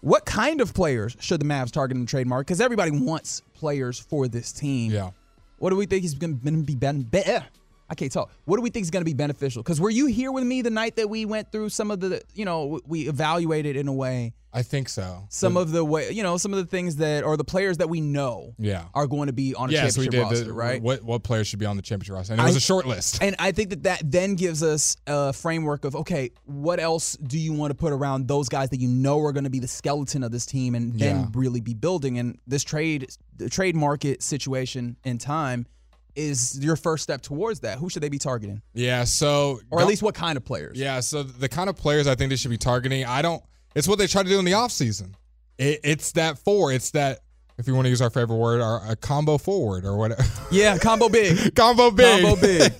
What 0.00 0.24
kind 0.24 0.60
of 0.60 0.72
players 0.72 1.16
should 1.20 1.40
the 1.40 1.44
Mavs 1.44 1.70
target 1.70 1.96
in 1.96 2.04
the 2.04 2.06
trademark? 2.06 2.46
Because 2.46 2.60
everybody 2.60 2.90
wants 2.90 3.42
players 3.54 3.98
for 3.98 4.28
this 4.28 4.50
team. 4.50 4.90
Yeah. 4.92 5.10
What 5.58 5.70
do 5.70 5.76
we 5.76 5.84
think 5.84 6.04
is 6.04 6.14
going 6.14 6.40
to 6.40 6.62
be 6.62 6.74
ben, 6.74 7.02
be, 7.02 7.18
eh, 7.18 7.42
I 7.90 7.94
can't 7.96 8.12
talk. 8.12 8.30
What 8.44 8.56
do 8.56 8.62
we 8.62 8.70
think 8.70 8.84
is 8.84 8.90
going 8.90 9.00
to 9.00 9.04
be 9.10 9.14
beneficial? 9.14 9.64
Because 9.64 9.80
were 9.80 9.90
you 9.90 10.06
here 10.06 10.30
with 10.30 10.44
me 10.44 10.62
the 10.62 10.70
night 10.70 10.94
that 10.96 11.10
we 11.10 11.24
went 11.24 11.50
through 11.50 11.70
some 11.70 11.90
of 11.90 11.98
the, 11.98 12.22
you 12.34 12.44
know, 12.44 12.80
we 12.86 13.08
evaluated 13.08 13.76
in 13.76 13.88
a 13.88 13.92
way 13.92 14.32
I 14.52 14.62
think 14.62 14.88
so. 14.88 15.24
some 15.28 15.56
of 15.56 15.72
the 15.72 15.84
way, 15.84 16.10
you 16.12 16.22
know, 16.22 16.36
some 16.36 16.52
of 16.52 16.58
the 16.60 16.66
things 16.66 16.96
that 16.96 17.24
or 17.24 17.36
the 17.36 17.42
players 17.44 17.78
that 17.78 17.88
we 17.88 18.00
know 18.00 18.54
Yeah. 18.58 18.84
are 18.94 19.08
going 19.08 19.26
to 19.26 19.32
be 19.32 19.54
on 19.56 19.70
a 19.70 19.72
Yes, 19.72 19.94
championship 19.96 20.22
roster, 20.22 20.44
the, 20.44 20.52
right? 20.52 20.80
What 20.80 21.02
what 21.02 21.24
players 21.24 21.48
should 21.48 21.58
be 21.58 21.66
on 21.66 21.74
the 21.76 21.82
championship 21.82 22.14
roster? 22.14 22.32
And 22.34 22.40
it 22.40 22.44
was 22.44 22.54
I- 22.54 22.58
a 22.58 22.60
short 22.60 22.86
list. 22.86 23.20
And 23.22 23.34
I 23.40 23.50
think 23.52 23.70
that 23.70 23.82
that 23.82 24.02
then 24.04 24.36
gives 24.36 24.62
us 24.62 24.96
a 25.08 25.32
framework 25.32 25.84
of 25.84 25.96
okay, 25.96 26.30
what 26.44 26.78
else 26.80 27.16
do 27.16 27.38
you 27.40 27.52
want 27.52 27.72
to 27.72 27.74
put 27.76 27.92
around 27.92 28.28
those 28.28 28.48
guys 28.48 28.70
that 28.70 28.78
you 28.80 28.88
know 28.88 29.20
are 29.20 29.32
going 29.32 29.44
to 29.44 29.50
be 29.50 29.58
the 29.60 29.68
skeleton 29.68 30.22
of 30.22 30.30
this 30.30 30.46
team, 30.46 30.74
and 30.76 30.96
then 30.98 31.16
Yeah. 31.16 31.26
really 31.34 31.60
be 31.60 31.74
building. 31.74 32.18
And 32.20 32.38
this 32.46 32.62
trade, 32.62 33.08
the 33.36 33.48
trade 33.48 33.74
market 33.76 34.22
situation 34.22 34.96
in 35.04 35.18
time, 35.18 35.66
is 36.14 36.58
your 36.62 36.76
first 36.76 37.02
step 37.02 37.20
towards 37.22 37.60
that. 37.60 37.78
Who 37.78 37.88
should 37.88 38.02
they 38.02 38.08
be 38.08 38.18
targeting, 38.18 38.62
Yeah. 38.74 39.04
So 39.04 39.60
or 39.70 39.80
at 39.80 39.86
least 39.86 40.02
what 40.02 40.14
kind 40.14 40.36
of 40.36 40.44
players? 40.44 40.78
Yeah, 40.78 41.00
so 41.00 41.22
the 41.22 41.48
kind 41.48 41.68
of 41.70 41.76
players 41.76 42.06
I 42.06 42.14
think 42.14 42.30
they 42.30 42.36
should 42.36 42.50
be 42.50 42.58
targeting, 42.58 43.04
I 43.04 43.22
don't. 43.22 43.42
It's 43.74 43.86
what 43.86 43.98
they 43.98 44.06
try 44.06 44.22
to 44.22 44.28
do 44.28 44.38
in 44.38 44.44
the 44.44 44.52
offseason. 44.52 45.14
It, 45.58 45.80
it's 45.84 46.12
that 46.12 46.38
four. 46.38 46.72
It's 46.72 46.90
that 46.92 47.20
if 47.58 47.66
you 47.68 47.74
want 47.74 47.84
to 47.84 47.90
use 47.90 48.00
our 48.02 48.10
favorite 48.10 48.36
word, 48.36 48.60
our 48.60 48.80
a 48.90 48.96
combo 48.96 49.38
forward 49.38 49.84
or 49.84 49.96
whatever. 49.96 50.22
yeah, 50.50 50.78
combo 50.82 51.08
big. 51.08 51.54
combo 51.54 51.90
big. 51.90 52.22
Combo 52.22 52.40
big. 52.40 52.72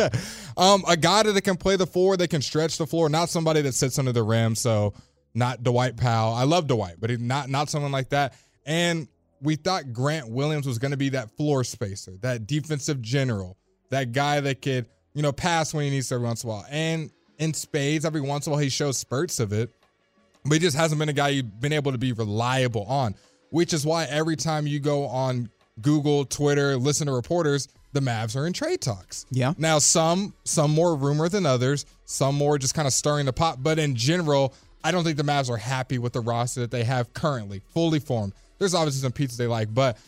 um, 0.57 0.83
a 0.89 0.97
guy 0.97 1.23
that 1.23 1.43
can 1.43 1.57
play 1.57 1.77
the 1.77 1.87
floor, 1.87 2.17
that 2.17 2.29
can 2.29 2.43
stretch 2.43 2.79
the 2.79 2.87
floor, 2.87 3.09
not 3.09 3.29
somebody 3.29 3.63
that 3.63 3.75
sits 3.75 3.99
under 3.99 4.13
the 4.13 4.23
rim. 4.23 4.55
So 4.55 4.95
not 5.35 5.63
Dwight 5.63 5.97
Powell. 5.97 6.35
I 6.35 6.45
love 6.45 6.67
Dwight, 6.67 6.97
but 6.99 7.11
not 7.21 7.49
not 7.49 7.69
someone 7.69 7.93
like 7.93 8.09
that. 8.11 8.35
And 8.67 9.09
we 9.43 9.57
thought 9.57 9.93
Grant 9.93 10.29
Williams 10.29 10.67
was 10.67 10.79
going 10.79 10.91
to 10.91 10.97
be 10.97 11.11
that 11.11 11.31
floor 11.37 11.65
spacer, 11.65 12.13
that 12.21 12.47
defensive 12.47 13.01
general, 13.01 13.57
that 13.91 14.13
guy 14.13 14.41
that 14.41 14.63
could 14.63 14.87
you 15.15 15.23
know 15.23 15.33
pass 15.33 15.75
when 15.75 15.85
he 15.85 15.91
needs 15.91 16.09
to 16.09 16.17
every 16.17 16.27
once 16.27 16.45
in 16.45 16.51
a 16.51 16.53
while. 16.53 16.67
And 16.71 17.11
in 17.39 17.55
spades, 17.55 18.05
every 18.05 18.21
once 18.21 18.47
in 18.47 18.51
a 18.51 18.55
while 18.55 18.63
he 18.63 18.69
shows 18.69 18.99
spurts 18.99 19.41
of 19.41 19.53
it, 19.53 19.71
but 20.45 20.55
he 20.55 20.59
just 20.59 20.77
hasn't 20.77 20.99
been 20.99 21.09
a 21.09 21.15
guy 21.15 21.29
you've 21.29 21.61
been 21.61 21.73
able 21.73 21.93
to 21.93 21.99
be 21.99 22.13
reliable 22.13 22.85
on. 22.85 23.15
Which 23.51 23.73
is 23.73 23.85
why 23.85 24.05
every 24.05 24.37
time 24.37 24.67
you 24.67 24.79
go 24.79 25.07
on 25.07 25.51
Google, 25.81 26.25
Twitter, 26.25 26.77
listen 26.77 27.09
to 27.09 27.13
reporters, 27.13 27.67
the 27.93 28.01
Mavs 28.01 28.37
are 28.37 28.47
in 28.47 28.53
trade 28.53 28.81
talks. 28.81 29.27
Yeah. 29.31 29.55
Now 29.59 29.79
some 29.79 30.35
some 30.45 30.71
more 30.71 30.95
rumor 30.95 31.29
than 31.29 31.47
others, 31.47 31.87
some 32.05 32.37
more 32.37 32.59
just 32.59 32.75
kind 32.75 32.87
of 32.87 32.93
stirring 32.93 33.27
the 33.27 33.33
pot. 33.33 33.63
But 33.63 33.79
in 33.79 33.97
general, 33.97 34.55
I 34.85 34.93
don't 34.93 35.05
think 35.05 35.17
the 35.17 35.25
Mavs 35.25 35.51
are 35.51 35.57
happy 35.57 35.99
with 35.99 36.13
the 36.13 36.21
roster 36.21 36.61
that 36.61 36.71
they 36.71 36.85
have 36.85 37.13
currently, 37.13 37.61
fully 37.73 37.99
formed. 37.99 38.33
There's 38.61 38.75
obviously 38.75 39.01
some 39.01 39.13
pieces 39.13 39.39
they 39.39 39.49
like, 39.49 39.75
but 39.75 39.99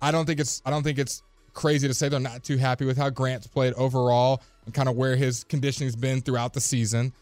I 0.00 0.12
don't 0.12 0.26
think 0.26 0.38
it's 0.38 0.62
I 0.64 0.70
don't 0.70 0.84
think 0.84 0.98
it's 0.98 1.22
crazy 1.54 1.88
to 1.88 1.94
say 1.94 2.08
they're 2.08 2.20
not 2.20 2.44
too 2.44 2.58
happy 2.58 2.84
with 2.84 2.96
how 2.96 3.10
Grant's 3.10 3.46
played 3.46 3.72
overall 3.74 4.42
and 4.66 4.74
kind 4.74 4.88
of 4.88 4.96
where 4.96 5.16
his 5.16 5.44
conditioning's 5.44 5.96
been 5.96 6.20
throughout 6.20 6.52
the 6.52 6.60
season. 6.60 7.12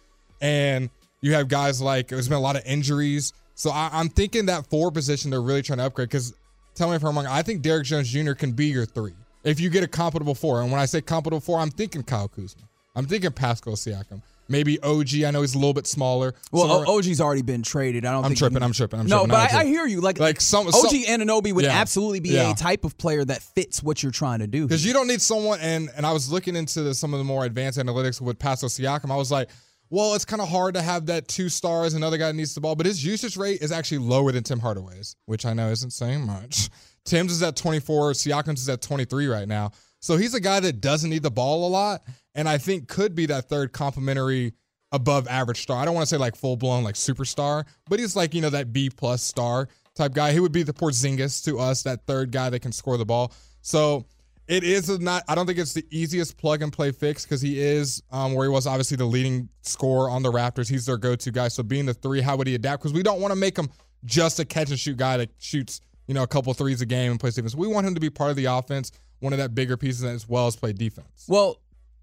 And 0.41 0.91
you 1.21 1.35
have 1.35 1.49
guys 1.49 1.81
like 1.81 2.09
there's 2.09 2.29
been 2.29 2.39
a 2.39 2.43
lot 2.43 2.57
of 2.57 2.63
injuries. 2.67 3.33
So 3.55 3.71
I, 3.71 3.89
I'm 3.93 4.09
thinking 4.09 4.47
that 4.47 4.67
four 4.67 4.91
position 4.91 5.31
they're 5.31 5.41
really 5.41 5.63
trying 5.63 5.79
to 5.79 5.85
upgrade 5.85 6.09
because 6.09 6.35
tell 6.75 6.91
me 6.91 6.97
if 6.97 7.05
I'm 7.05 7.15
wrong. 7.15 7.27
I 7.27 7.43
think 7.43 7.63
Derrick 7.63 7.87
Jones 7.87 8.09
Jr. 8.09 8.33
can 8.33 8.53
be 8.53 8.67
your 8.67 8.85
three 8.85 9.15
if 9.45 9.61
you 9.61 9.71
get 9.71 9.85
a 9.85 9.89
compatible 9.89 10.35
four. 10.35 10.61
And 10.61 10.73
when 10.73 10.81
I 10.81 10.87
say 10.87 11.01
compatible 11.01 11.41
four, 11.41 11.61
I'm 11.61 11.71
thinking 11.71 12.03
Kyle 12.03 12.29
Kuzma. 12.29 12.63
I'm 12.97 13.07
thinking 13.07 13.31
Pascal 13.31 13.75
Siakam. 13.75 14.23
Maybe 14.51 14.81
OG. 14.83 15.23
I 15.25 15.31
know 15.31 15.41
he's 15.41 15.55
a 15.55 15.59
little 15.59 15.73
bit 15.73 15.87
smaller. 15.87 16.35
Well, 16.53 16.85
So- 16.85 16.97
OG's 16.99 17.21
already 17.21 17.43
been 17.43 17.63
traded. 17.63 18.05
I 18.05 18.13
don't. 18.13 18.25
I'm 18.25 18.35
tripping, 18.35 18.63
I'm 18.63 18.73
tripping, 18.73 19.01
I'm 19.01 19.07
no, 19.07 19.19
tripping, 19.21 19.31
but 19.31 19.51
I'm 19.53 19.57
I, 19.57 19.61
I 19.61 19.65
hear 19.65 19.87
you. 19.87 20.01
Like, 20.01 20.19
Like 20.19 20.41
some- 20.41 20.67
OG 20.67 20.73
some- 20.75 20.91
Anunoby 21.21 21.53
would 21.53 21.65
Yeah. 21.65 21.71
absolutely 21.81 22.21
be 22.21 22.31
Yeah. 22.31 22.51
a 22.51 22.55
type 22.55 22.85
of 22.85 22.99
player 22.99 23.25
that 23.25 23.43
fits 23.43 23.83
what 23.83 24.03
you're 24.03 24.13
trying 24.13 24.41
to 24.41 24.47
do. 24.47 24.67
Because 24.67 24.85
you 24.85 24.93
don't 24.93 25.07
need 25.07 25.23
someone, 25.23 25.61
and 25.61 25.89
and 25.97 26.05
I 26.05 26.13
was 26.13 26.31
looking 26.31 26.57
into 26.57 26.83
the, 26.83 26.95
some 26.95 27.15
of 27.15 27.19
the 27.19 27.25
more 27.25 27.45
advanced 27.45 27.79
analytics 27.79 28.21
with 28.21 28.39
Pascal 28.39 28.69
Siakam. 28.69 29.11
I 29.11 29.17
was 29.17 29.31
like, 29.31 29.49
well, 29.89 30.15
it's 30.15 30.25
kind 30.25 30.41
of 30.43 30.49
hard 30.49 30.75
to 30.75 30.83
have 30.83 31.07
that 31.07 31.27
two 31.29 31.49
stars, 31.49 31.95
another 31.95 32.17
guy 32.17 32.31
needs 32.33 32.55
the 32.55 32.61
ball, 32.61 32.77
but 32.77 32.87
his 32.87 33.05
usage 33.05 33.37
rate 33.37 33.61
is 33.61 33.73
actually 33.73 33.99
lower 33.99 34.31
than 34.33 34.43
Tim 34.45 34.61
Hardaway's, 34.61 35.17
which 35.27 35.45
I 35.47 35.53
know 35.53 35.71
isn't 35.71 35.91
saying 35.93 36.25
much. 36.27 36.71
Tim's 37.05 37.33
is 37.33 37.43
at 37.43 37.57
24, 37.57 38.13
Siakam's 38.13 38.61
is 38.63 38.69
at 38.69 38.83
23 38.83 39.27
right 39.27 39.49
now. 39.49 39.73
So 39.99 40.17
he's 40.17 40.35
a 40.35 40.41
guy 40.41 40.61
that 40.61 40.81
doesn't 40.81 41.11
need 41.11 41.23
the 41.25 41.31
ball 41.31 41.67
a 41.67 41.71
lot, 41.71 42.03
and 42.35 42.49
I 42.49 42.59
think 42.59 42.89
could 42.89 43.15
be 43.15 43.27
that 43.27 43.49
third 43.49 43.73
complementary 43.73 44.55
above 44.93 45.29
average 45.29 45.63
star. 45.63 45.81
I 45.81 45.85
don't 45.85 45.95
want 45.95 46.07
to 46.09 46.15
say 46.15 46.19
like 46.19 46.37
full 46.37 46.57
blown 46.57 46.83
like 46.83 46.95
superstar, 46.95 47.65
but 47.89 48.01
he's 48.01 48.17
like, 48.17 48.35
you 48.35 48.41
know, 48.41 48.51
that 48.51 48.73
B 48.73 48.91
plus 48.91 49.23
star 49.23 49.69
type 49.95 50.13
guy. 50.13 50.33
He 50.33 50.41
would 50.41 50.53
be 50.53 50.63
the 50.63 50.73
Porzingis 50.73 51.45
to 51.45 51.59
us, 51.59 51.83
that 51.85 52.07
third 52.07 52.33
guy 52.33 52.51
that 52.51 52.61
can 52.61 52.73
score 52.73 52.97
the 52.97 53.05
ball. 53.05 53.33
So 53.63 54.07
it 54.49 54.65
is 54.65 54.99
not 54.99 55.23
I 55.29 55.35
don't 55.35 55.47
think 55.47 55.59
it's 55.59 55.75
the 55.75 55.87
easiest 55.91 56.37
plug 56.37 56.63
and 56.63 56.73
play 56.73 56.91
fix 56.91 57.25
because 57.25 57.41
he 57.41 57.61
is 57.61 58.03
um, 58.11 58.35
where 58.35 58.47
he 58.47 58.53
was 58.53 58.67
obviously 58.67 58.97
the 58.97 59.05
leading 59.05 59.49
scorer 59.63 60.11
on 60.11 60.23
the 60.23 60.33
Raptors. 60.33 60.69
He's 60.69 60.87
their 60.87 60.97
go-to 60.97 61.31
guy. 61.31 61.49
So 61.49 61.63
being 61.63 61.87
the 61.87 61.95
three, 61.95 62.21
how 62.21 62.37
would 62.37 62.47
he 62.47 62.55
adapt? 62.55 62.83
Because 62.83 62.93
we 62.93 63.03
don't 63.03 63.21
want 63.21 63.33
to 63.33 63.37
make 63.37 63.57
him 63.57 63.69
just 64.05 64.41
a 64.41 64.45
catch 64.45 64.71
and 64.71 64.79
shoot 64.79 64.97
guy 64.97 65.19
that 65.19 65.31
shoots, 65.39 65.81
you 66.09 66.15
know, 66.15 66.23
a 66.23 66.27
couple 66.27 66.53
threes 66.55 66.81
a 66.81 66.87
game 66.87 67.13
and 67.13 67.21
plays 67.21 67.35
defense. 67.35 67.55
We 67.55 67.69
want 67.69 67.87
him 67.87 67.95
to 67.95 68.01
be 68.01 68.11
part 68.11 68.31
of 68.31 68.37
the 68.37 68.47
offense, 68.47 68.91
one 69.21 69.33
of 69.33 69.39
that 69.39 69.55
bigger 69.55 69.77
pieces 69.77 70.03
as 70.03 70.29
well 70.29 70.47
as 70.49 70.57
play 70.57 70.73
defense. 70.73 71.27
Well, 71.29 71.61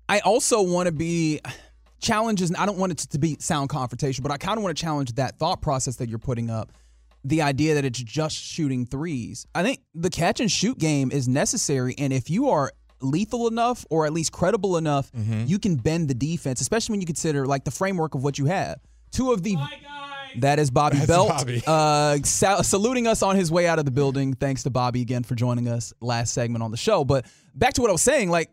I 0.09 0.19
also 0.19 0.61
want 0.61 0.87
to 0.87 0.91
be 0.91 1.41
challenges. 1.99 2.51
I 2.57 2.65
don't 2.65 2.77
want 2.77 2.91
it 2.93 2.97
to 3.09 3.19
be 3.19 3.37
sound 3.39 3.69
confrontation, 3.69 4.23
but 4.23 4.31
I 4.31 4.37
kind 4.37 4.57
of 4.57 4.63
want 4.63 4.77
to 4.77 4.81
challenge 4.81 5.13
that 5.13 5.37
thought 5.37 5.61
process 5.61 5.97
that 5.97 6.09
you're 6.09 6.19
putting 6.19 6.49
up. 6.49 6.71
The 7.23 7.41
idea 7.41 7.75
that 7.75 7.83
it's 7.83 7.99
just 8.01 8.37
shooting 8.37 8.85
threes. 8.85 9.45
I 9.53 9.63
think 9.63 9.79
the 9.93 10.09
catch 10.09 10.39
and 10.39 10.49
shoot 10.51 10.77
game 10.77 11.11
is 11.11 11.27
necessary, 11.27 11.93
and 11.97 12.13
if 12.13 12.29
you 12.29 12.49
are 12.49 12.71
lethal 13.01 13.47
enough 13.47 13.85
or 13.89 14.05
at 14.05 14.13
least 14.13 14.31
credible 14.31 14.77
enough, 14.77 15.11
you 15.13 15.59
can 15.59 15.75
bend 15.75 16.07
the 16.09 16.13
defense, 16.13 16.61
especially 16.61 16.93
when 16.93 17.01
you 17.01 17.07
consider 17.07 17.45
like 17.45 17.63
the 17.65 17.71
framework 17.71 18.15
of 18.15 18.23
what 18.23 18.37
you 18.39 18.45
have. 18.45 18.79
Two 19.11 19.31
of 19.33 19.43
the 19.43 19.57
that 20.39 20.59
is 20.59 20.69
Bobby 20.69 20.97
That's 20.97 21.07
Belt 21.07 21.29
Bobby. 21.29 21.63
Uh, 21.65 22.17
sal- 22.23 22.63
saluting 22.63 23.07
us 23.07 23.23
on 23.23 23.35
his 23.35 23.51
way 23.51 23.67
out 23.67 23.79
of 23.79 23.85
the 23.85 23.91
building. 23.91 24.33
Thanks 24.33 24.63
to 24.63 24.69
Bobby 24.69 25.01
again 25.01 25.23
for 25.23 25.35
joining 25.35 25.67
us 25.67 25.93
last 25.99 26.33
segment 26.33 26.63
on 26.63 26.71
the 26.71 26.77
show. 26.77 27.03
But 27.03 27.25
back 27.55 27.73
to 27.73 27.81
what 27.81 27.89
I 27.89 27.93
was 27.93 28.01
saying, 28.01 28.29
like 28.29 28.51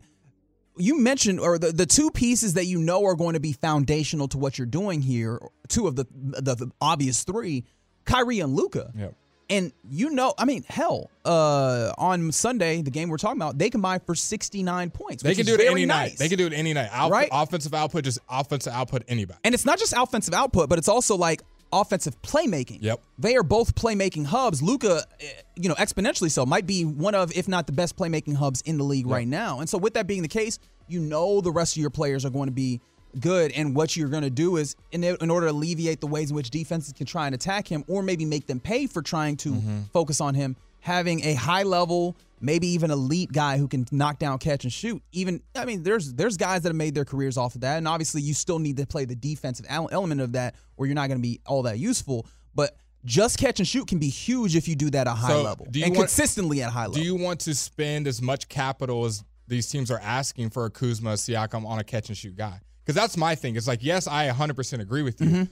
you 0.77 0.99
mentioned, 0.99 1.39
or 1.39 1.57
the, 1.57 1.71
the 1.71 1.85
two 1.85 2.11
pieces 2.11 2.53
that 2.53 2.65
you 2.65 2.79
know 2.79 3.03
are 3.05 3.15
going 3.15 3.33
to 3.33 3.39
be 3.39 3.53
foundational 3.53 4.27
to 4.29 4.37
what 4.37 4.57
you're 4.57 4.65
doing 4.67 5.01
here, 5.01 5.39
two 5.67 5.87
of 5.87 5.95
the 5.95 6.05
the, 6.11 6.55
the 6.55 6.71
obvious 6.81 7.23
three, 7.23 7.65
Kyrie 8.05 8.39
and 8.39 8.55
Luka. 8.55 8.91
Yep. 8.95 9.15
And 9.47 9.71
you 9.89 10.09
know, 10.09 10.33
I 10.37 10.45
mean, 10.45 10.63
hell, 10.67 11.11
uh, 11.23 11.93
on 11.97 12.31
Sunday, 12.31 12.81
the 12.81 12.89
game 12.89 13.09
we're 13.09 13.17
talking 13.17 13.39
about, 13.39 13.59
they 13.59 13.69
combined 13.69 14.01
for 14.03 14.15
69 14.15 14.89
points. 14.89 15.21
They 15.21 15.35
can 15.35 15.45
do 15.45 15.53
it 15.53 15.61
any 15.61 15.85
nice. 15.85 16.11
night. 16.11 16.17
They 16.17 16.29
can 16.29 16.39
do 16.39 16.47
it 16.47 16.53
any 16.53 16.73
night. 16.73 16.89
Out, 16.91 17.11
Right? 17.11 17.29
Offensive 17.31 17.73
output, 17.73 18.05
just 18.05 18.17
offensive 18.27 18.73
output, 18.73 19.03
anybody. 19.07 19.39
And 19.43 19.53
it's 19.53 19.65
not 19.65 19.77
just 19.77 19.93
offensive 19.95 20.33
output, 20.33 20.67
but 20.67 20.79
it's 20.79 20.87
also 20.87 21.15
like 21.15 21.43
offensive 21.81 22.21
playmaking. 22.21 22.79
Yep. 22.81 23.01
They 23.19 23.35
are 23.35 23.43
both 23.43 23.75
playmaking 23.75 24.25
hubs. 24.27 24.61
Luka, 24.61 25.03
eh, 25.19 25.25
you 25.55 25.69
know, 25.69 25.75
exponentially 25.75 26.31
so, 26.31 26.45
might 26.45 26.65
be 26.65 26.83
one 26.83 27.15
of, 27.15 27.35
if 27.35 27.47
not 27.47 27.67
the 27.67 27.73
best 27.73 27.95
playmaking 27.97 28.35
hubs 28.35 28.61
in 28.61 28.77
the 28.77 28.83
league 28.83 29.07
right 29.07 29.27
now. 29.27 29.59
And 29.59 29.69
so, 29.69 29.77
with 29.77 29.93
that 29.95 30.07
being 30.07 30.21
the 30.21 30.27
case, 30.27 30.59
you 30.87 30.99
know 30.99 31.41
the 31.41 31.51
rest 31.51 31.75
of 31.75 31.81
your 31.81 31.89
players 31.89 32.25
are 32.25 32.29
going 32.29 32.47
to 32.47 32.53
be 32.53 32.81
good. 33.19 33.51
And 33.51 33.75
what 33.75 33.95
you're 33.95 34.09
going 34.09 34.23
to 34.23 34.29
do 34.29 34.57
is, 34.57 34.75
in, 34.91 35.03
in 35.03 35.29
order 35.29 35.47
to 35.47 35.51
alleviate 35.51 36.01
the 36.01 36.07
ways 36.07 36.29
in 36.29 36.35
which 36.35 36.49
defenses 36.49 36.93
can 36.93 37.05
try 37.05 37.25
and 37.25 37.35
attack 37.35 37.67
him, 37.67 37.83
or 37.87 38.03
maybe 38.03 38.25
make 38.25 38.47
them 38.47 38.59
pay 38.59 38.87
for 38.87 39.01
trying 39.01 39.37
to 39.37 39.51
mm-hmm. 39.51 39.81
focus 39.93 40.21
on 40.21 40.35
him, 40.35 40.55
having 40.85 41.25
a 41.25 41.33
high 41.33 41.63
level, 41.63 42.15
maybe 42.39 42.67
even 42.67 42.91
elite 42.91 43.31
guy 43.31 43.57
who 43.57 43.67
can 43.67 43.87
knock 43.91 44.19
down, 44.19 44.37
catch, 44.37 44.63
and 44.65 44.71
shoot. 44.71 45.01
Even, 45.11 45.41
I 45.55 45.65
mean, 45.65 45.81
there's 45.81 46.13
there's 46.13 46.37
guys 46.37 46.61
that 46.61 46.69
have 46.69 46.75
made 46.75 46.93
their 46.93 47.05
careers 47.05 47.37
off 47.37 47.55
of 47.55 47.61
that, 47.61 47.77
and 47.79 47.87
obviously 47.87 48.21
you 48.21 48.35
still 48.35 48.59
need 48.59 48.77
to 48.77 48.85
play 48.85 49.05
the 49.05 49.15
defensive 49.15 49.65
element 49.69 50.21
of 50.21 50.33
that, 50.33 50.53
or 50.77 50.85
you're 50.85 50.93
not 50.93 51.07
going 51.07 51.17
to 51.17 51.27
be 51.27 51.41
all 51.47 51.63
that 51.63 51.79
useful. 51.79 52.27
But 52.53 52.77
just 53.03 53.39
catch 53.39 53.59
and 53.59 53.67
shoot 53.67 53.87
can 53.87 53.97
be 53.97 54.09
huge 54.09 54.55
if 54.55 54.67
you 54.67 54.75
do 54.75 54.91
that 54.91 55.07
at 55.07 55.07
a 55.07 55.15
high 55.15 55.29
So, 55.29 55.41
level 55.41 55.67
do 55.71 55.79
you 55.79 55.85
and 55.85 55.95
want- 55.95 56.07
consistently 56.09 56.61
at 56.61 56.69
a 56.69 56.71
high 56.71 56.81
level. 56.85 56.93
Do 56.95 57.03
you 57.03 57.15
want 57.15 57.39
to 57.41 57.55
spend 57.55 58.07
as 58.07 58.21
much 58.21 58.47
capital 58.47 59.05
as 59.05 59.23
these 59.47 59.67
teams 59.67 59.89
are 59.89 59.99
asking 59.99 60.51
for 60.51 60.65
a 60.65 60.69
Kuzma, 60.69 61.13
Siakam 61.13 61.65
on 61.65 61.79
a 61.79 61.83
catch 61.83 62.09
and 62.09 62.17
shoot 62.17 62.35
guy? 62.35 62.59
Because 62.83 62.95
that's 62.95 63.17
my 63.17 63.33
thing. 63.33 63.55
It's 63.55 63.67
like, 63.67 63.83
yes, 63.83 64.07
I 64.07 64.29
100% 64.29 64.79
agree 64.81 65.01
with 65.01 65.19
you. 65.19 65.27
Mm-hmm. 65.27 65.43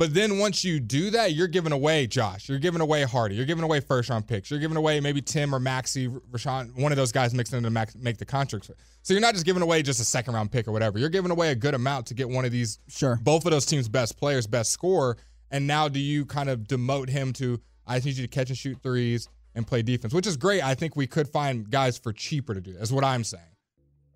But 0.00 0.14
then 0.14 0.38
once 0.38 0.64
you 0.64 0.80
do 0.80 1.10
that, 1.10 1.34
you're 1.34 1.46
giving 1.46 1.72
away 1.72 2.06
Josh. 2.06 2.48
You're 2.48 2.58
giving 2.58 2.80
away 2.80 3.02
Hardy. 3.02 3.34
You're 3.34 3.44
giving 3.44 3.64
away 3.64 3.80
first 3.80 4.08
round 4.08 4.26
picks. 4.26 4.50
You're 4.50 4.58
giving 4.58 4.78
away 4.78 4.98
maybe 4.98 5.20
Tim 5.20 5.54
or 5.54 5.60
Maxi, 5.60 6.08
Rashawn, 6.30 6.74
one 6.74 6.90
of 6.90 6.96
those 6.96 7.12
guys 7.12 7.34
mixed 7.34 7.52
in 7.52 7.62
to 7.64 7.68
make 7.68 8.16
the 8.16 8.24
contracts. 8.24 8.70
So 9.02 9.12
you're 9.12 9.20
not 9.20 9.34
just 9.34 9.44
giving 9.44 9.60
away 9.62 9.82
just 9.82 10.00
a 10.00 10.04
second 10.06 10.32
round 10.32 10.52
pick 10.52 10.66
or 10.66 10.72
whatever. 10.72 10.98
You're 10.98 11.10
giving 11.10 11.30
away 11.30 11.50
a 11.50 11.54
good 11.54 11.74
amount 11.74 12.06
to 12.06 12.14
get 12.14 12.30
one 12.30 12.46
of 12.46 12.50
these, 12.50 12.78
Sure. 12.88 13.20
both 13.22 13.44
of 13.44 13.50
those 13.50 13.66
teams' 13.66 13.90
best 13.90 14.16
players, 14.16 14.46
best 14.46 14.70
scorer. 14.72 15.18
And 15.50 15.66
now 15.66 15.86
do 15.86 16.00
you 16.00 16.24
kind 16.24 16.48
of 16.48 16.60
demote 16.60 17.10
him 17.10 17.34
to, 17.34 17.60
I 17.86 17.96
just 17.96 18.06
need 18.06 18.16
you 18.16 18.22
to 18.26 18.28
catch 18.28 18.48
and 18.48 18.56
shoot 18.56 18.78
threes 18.82 19.28
and 19.54 19.66
play 19.66 19.82
defense, 19.82 20.14
which 20.14 20.26
is 20.26 20.38
great. 20.38 20.64
I 20.64 20.74
think 20.76 20.96
we 20.96 21.06
could 21.06 21.28
find 21.28 21.68
guys 21.70 21.98
for 21.98 22.14
cheaper 22.14 22.54
to 22.54 22.62
do. 22.62 22.72
That's 22.72 22.90
what 22.90 23.04
I'm 23.04 23.22
saying. 23.22 23.44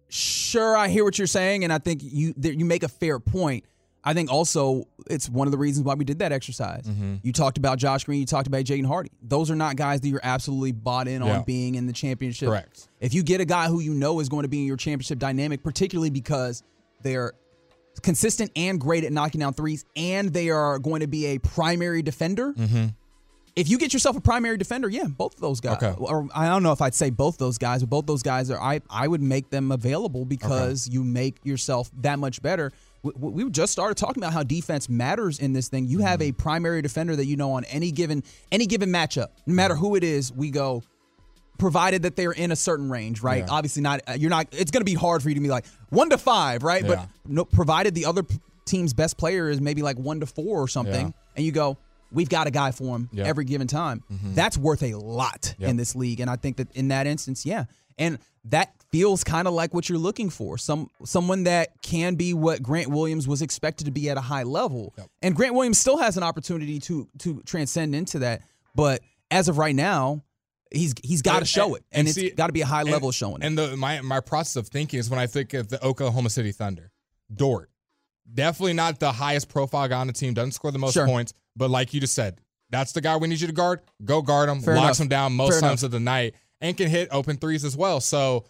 sure, 0.09 0.79
I 0.79 0.89
hear 0.89 1.05
what 1.05 1.19
you're 1.19 1.27
saying, 1.27 1.63
and 1.63 1.71
I 1.71 1.79
think 1.79 2.01
you 2.03 2.33
you 2.41 2.65
make 2.65 2.85
a 2.85 2.89
fair 2.89 3.19
point. 3.19 3.67
I 4.05 4.13
think 4.13 4.31
also 4.31 4.87
it's 5.09 5.29
one 5.31 5.47
of 5.49 5.53
the 5.53 5.59
reasons 5.59 5.85
why 5.87 5.95
we 5.95 6.05
did 6.05 6.19
that 6.19 6.31
exercise. 6.31 6.85
Mm-hmm. 6.85 7.17
You 7.23 7.33
talked 7.33 7.57
about 7.57 7.79
Josh 7.79 8.05
Green, 8.05 8.21
you 8.21 8.27
talked 8.27 8.47
about 8.47 8.65
Jaden 8.65 8.85
Hardy. 8.87 9.11
Those 9.23 9.51
are 9.51 9.57
not 9.57 9.77
guys 9.77 10.01
that 10.03 10.09
you're 10.09 10.21
absolutely 10.23 10.73
bought 10.73 11.09
in 11.09 11.23
Yeah. 11.23 11.39
on 11.39 11.45
being 11.45 11.75
in 11.75 11.87
the 11.87 11.93
championship. 11.95 12.49
Correct. 12.49 12.89
If 13.01 13.15
you 13.15 13.23
get 13.23 13.41
a 13.41 13.45
guy 13.47 13.69
who 13.69 13.81
you 13.81 13.95
know 13.95 14.21
is 14.21 14.29
going 14.29 14.43
to 14.43 14.49
be 14.49 14.61
in 14.61 14.67
your 14.67 14.77
championship 14.77 15.19
dynamic, 15.19 15.63
particularly 15.63 16.11
because 16.11 16.63
they're 17.03 17.33
consistent 18.03 18.51
and 18.57 18.81
great 18.81 19.05
at 19.05 19.13
knocking 19.13 19.41
down 19.41 19.55
threes, 19.55 19.85
and 19.97 20.33
they 20.33 20.51
are 20.51 20.79
going 20.79 21.01
to 21.01 21.07
be 21.07 21.27
a 21.27 21.39
primary 21.39 22.03
defender. 22.03 22.53
If 23.57 23.69
you 23.71 23.79
get 23.79 23.93
yourself 23.93 24.17
a 24.17 24.21
primary 24.21 24.57
defender, 24.59 24.89
yeah, 24.89 25.05
both 25.05 25.35
of 25.35 25.41
those 25.41 25.61
guys. 25.61 25.77
Okay. 25.81 25.95
Or 25.97 26.29
I 26.35 26.49
don't 26.49 26.65
know 26.65 26.73
if 26.73 26.83
I'd 26.83 26.93
say 26.95 27.11
both 27.11 27.39
those 27.39 27.57
guys, 27.57 27.83
but 27.83 27.89
both 27.91 28.05
those 28.07 28.23
guys 28.25 28.51
are. 28.51 28.61
I 28.61 28.81
I 28.91 29.07
would 29.07 29.23
make 29.23 29.49
them 29.51 29.71
available 29.71 30.25
because 30.25 30.89
you 30.89 31.05
make 31.05 31.37
yourself 31.45 31.89
that 32.01 32.19
much 32.19 32.43
better. 32.43 32.73
We, 33.05 33.45
we 33.45 33.51
just 33.51 33.71
started 33.73 33.97
talking 33.97 34.23
about 34.23 34.33
how 34.33 34.43
defense 34.43 34.89
matters 34.89 35.39
in 35.39 35.53
this 35.53 35.69
thing. 35.69 35.87
You 35.87 36.01
have 36.01 36.21
a 36.23 36.33
primary 36.33 36.83
defender 36.83 37.15
that 37.15 37.27
you 37.27 37.37
know 37.37 37.53
on 37.53 37.65
any 37.67 37.91
given 37.93 38.25
any 38.51 38.67
given 38.67 38.89
matchup, 38.91 39.29
no 39.47 39.55
matter 39.55 39.77
who 39.77 39.95
it 39.95 40.03
is. 40.03 40.33
We 40.33 40.51
go 40.51 40.83
provided 41.59 42.03
that 42.03 42.17
they're 42.17 42.33
in 42.33 42.51
a 42.51 42.57
certain 42.57 42.91
range, 42.91 43.23
right? 43.23 43.45
Yeah. 43.47 43.53
Obviously, 43.53 43.83
not 43.83 44.01
uh, 44.09 44.13
you're 44.19 44.31
not. 44.31 44.49
It's 44.53 44.71
going 44.71 44.81
to 44.81 44.85
be 44.91 44.95
hard 44.95 45.23
for 45.23 45.29
you 45.29 45.35
to 45.37 45.41
be 45.41 45.49
like 45.49 45.67
one 45.91 46.11
to 46.11 46.19
five, 46.19 46.63
right? 46.63 46.83
Yeah. 46.83 46.89
But 46.89 47.09
no, 47.27 47.45
provided 47.45 47.95
the 47.95 48.07
other 48.07 48.25
team's 48.65 48.95
best 48.95 49.19
player 49.19 49.49
is 49.51 49.61
maybe 49.61 49.83
like 49.83 49.99
one 49.99 50.21
to 50.21 50.27
four 50.27 50.61
or 50.63 50.69
something, 50.69 51.09
Yeah. 51.09 51.13
and 51.37 51.45
you 51.45 51.53
go, 51.53 51.77
we've 52.11 52.31
got 52.31 52.47
a 52.47 52.51
guy 52.51 52.71
for 52.71 52.97
him 52.97 53.11
every 53.19 53.45
given 53.45 53.67
time. 53.67 54.03
That's 54.35 54.57
worth 54.57 54.83
a 54.83 54.95
lot 54.95 55.55
in 55.59 55.77
this 55.77 55.95
league, 55.95 56.21
and 56.21 56.31
I 56.31 56.37
think 56.37 56.57
that 56.57 56.73
in 56.75 56.89
that 56.89 57.07
instance, 57.07 57.45
yeah, 57.45 57.65
and 57.99 58.19
that 58.47 58.73
feels 58.95 59.25
kind 59.25 59.49
of 59.49 59.55
like 59.55 59.75
what 59.75 59.89
you're 59.89 59.99
looking 59.99 60.31
for. 60.31 60.57
Some 60.57 60.89
someone 61.05 61.45
that 61.45 61.71
can 61.83 62.15
be 62.15 62.33
what 62.33 62.63
Grant 62.63 62.89
Williams 62.91 63.27
was 63.27 63.43
expected 63.43 63.87
to 63.87 63.91
be 63.91 64.09
at 64.09 64.17
a 64.17 64.21
high 64.21 64.45
level, 64.45 64.95
and 65.21 65.35
Grant 65.35 65.55
Williams 65.55 65.79
still 65.79 65.97
has 65.99 66.17
an 66.17 66.23
opportunity 66.23 66.79
to 66.81 67.09
to 67.19 67.43
transcend 67.45 67.95
into 67.95 68.21
that, 68.21 68.43
but 68.75 69.01
as 69.31 69.49
of 69.49 69.59
right 69.59 69.75
now. 69.75 70.23
He's 70.71 70.93
he's 71.05 71.23
got 71.23 71.39
to 71.39 71.45
show 71.45 71.77
it, 71.77 71.85
and, 71.93 72.01
and 72.01 72.09
it's 72.09 72.17
see- 72.17 72.31
got 72.31 72.49
to 72.49 72.53
be 72.53 72.63
a 72.63 72.67
high 72.67 72.81
and- 72.81 72.91
level 72.91 73.13
showing 73.13 73.43
it. 73.43 73.45
And 73.47 73.57
the 73.57 73.77
my 73.77 74.01
my 74.01 74.19
process 74.19 74.57
of 74.57 74.67
thinking 74.69 74.99
is 74.99 75.09
when 75.09 75.21
I 75.21 75.29
think 75.29 75.55
of 75.55 75.69
the 75.69 75.85
Oklahoma 75.85 76.31
City 76.31 76.51
Thunder, 76.51 76.91
Dort, 77.33 77.71
definitely 78.33 78.73
not 78.73 78.99
the 78.99 79.13
highest 79.13 79.49
profile 79.49 79.87
guy 79.87 80.01
on 80.01 80.09
the 80.09 80.13
team, 80.13 80.35
doesn't 80.35 80.53
score 80.53 80.73
the 80.73 80.79
most 80.81 80.95
Sure. 80.95 81.07
points, 81.07 81.33
but 81.55 81.71
like 81.71 81.95
you 81.95 82.01
just 82.01 82.15
said, 82.15 82.41
that's 82.71 82.91
the 82.91 83.01
guy 83.01 83.17
we 83.17 83.29
need 83.29 83.41
you 83.41 83.47
to 83.47 83.53
guard. 83.53 83.83
Go 84.05 84.21
guard 84.21 84.49
him, 84.49 84.63
Fair 84.63 84.75
locks 84.75 84.99
enough. 84.99 85.05
him 85.05 85.09
down 85.09 85.33
most 85.35 85.53
Fair 85.53 85.61
times 85.61 85.83
enough. 85.85 85.89
of 85.89 85.91
the 85.93 86.01
night, 86.01 86.35
and 86.61 86.77
can 86.77 86.89
hit 86.89 87.09
open 87.13 87.37
threes 87.37 87.65
as 87.65 87.77
well. 87.77 88.01
So. 88.01 88.45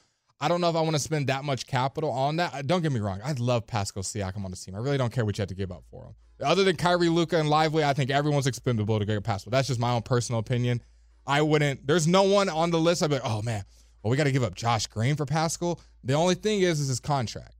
I 0.44 0.48
don't 0.48 0.60
know 0.60 0.68
if 0.68 0.76
I 0.76 0.82
want 0.82 0.92
to 0.94 1.00
spend 1.00 1.28
that 1.28 1.42
much 1.42 1.66
capital 1.66 2.10
on 2.10 2.36
that. 2.36 2.52
Uh, 2.52 2.60
don't 2.60 2.82
get 2.82 2.92
me 2.92 3.00
wrong. 3.00 3.18
I 3.24 3.32
love 3.32 3.66
Pascal 3.66 4.02
Siakam 4.02 4.44
on 4.44 4.50
the 4.50 4.58
team. 4.58 4.74
I 4.74 4.78
really 4.78 4.98
don't 4.98 5.10
care 5.10 5.24
what 5.24 5.38
you 5.38 5.42
have 5.42 5.48
to 5.48 5.54
give 5.54 5.72
up 5.72 5.84
for 5.90 6.04
him. 6.04 6.14
Other 6.46 6.64
than 6.64 6.76
Kyrie, 6.76 7.08
Luka, 7.08 7.38
and 7.38 7.48
Lively, 7.48 7.82
I 7.82 7.94
think 7.94 8.10
everyone's 8.10 8.46
expendable 8.46 8.98
to 8.98 9.06
get 9.06 9.24
Pascal. 9.24 9.50
That's 9.50 9.68
just 9.68 9.80
my 9.80 9.92
own 9.92 10.02
personal 10.02 10.40
opinion. 10.40 10.82
I 11.26 11.40
wouldn't. 11.40 11.86
There's 11.86 12.06
no 12.06 12.24
one 12.24 12.50
on 12.50 12.70
the 12.70 12.78
list. 12.78 13.02
I'd 13.02 13.08
be 13.08 13.14
like, 13.14 13.24
oh 13.24 13.40
man, 13.40 13.64
well 14.02 14.10
we 14.10 14.18
got 14.18 14.24
to 14.24 14.32
give 14.32 14.42
up 14.42 14.54
Josh 14.54 14.86
Green 14.86 15.16
for 15.16 15.24
Pascal. 15.24 15.80
The 16.02 16.12
only 16.12 16.34
thing 16.34 16.60
is, 16.60 16.78
is 16.78 16.88
his 16.88 17.00
contract. 17.00 17.53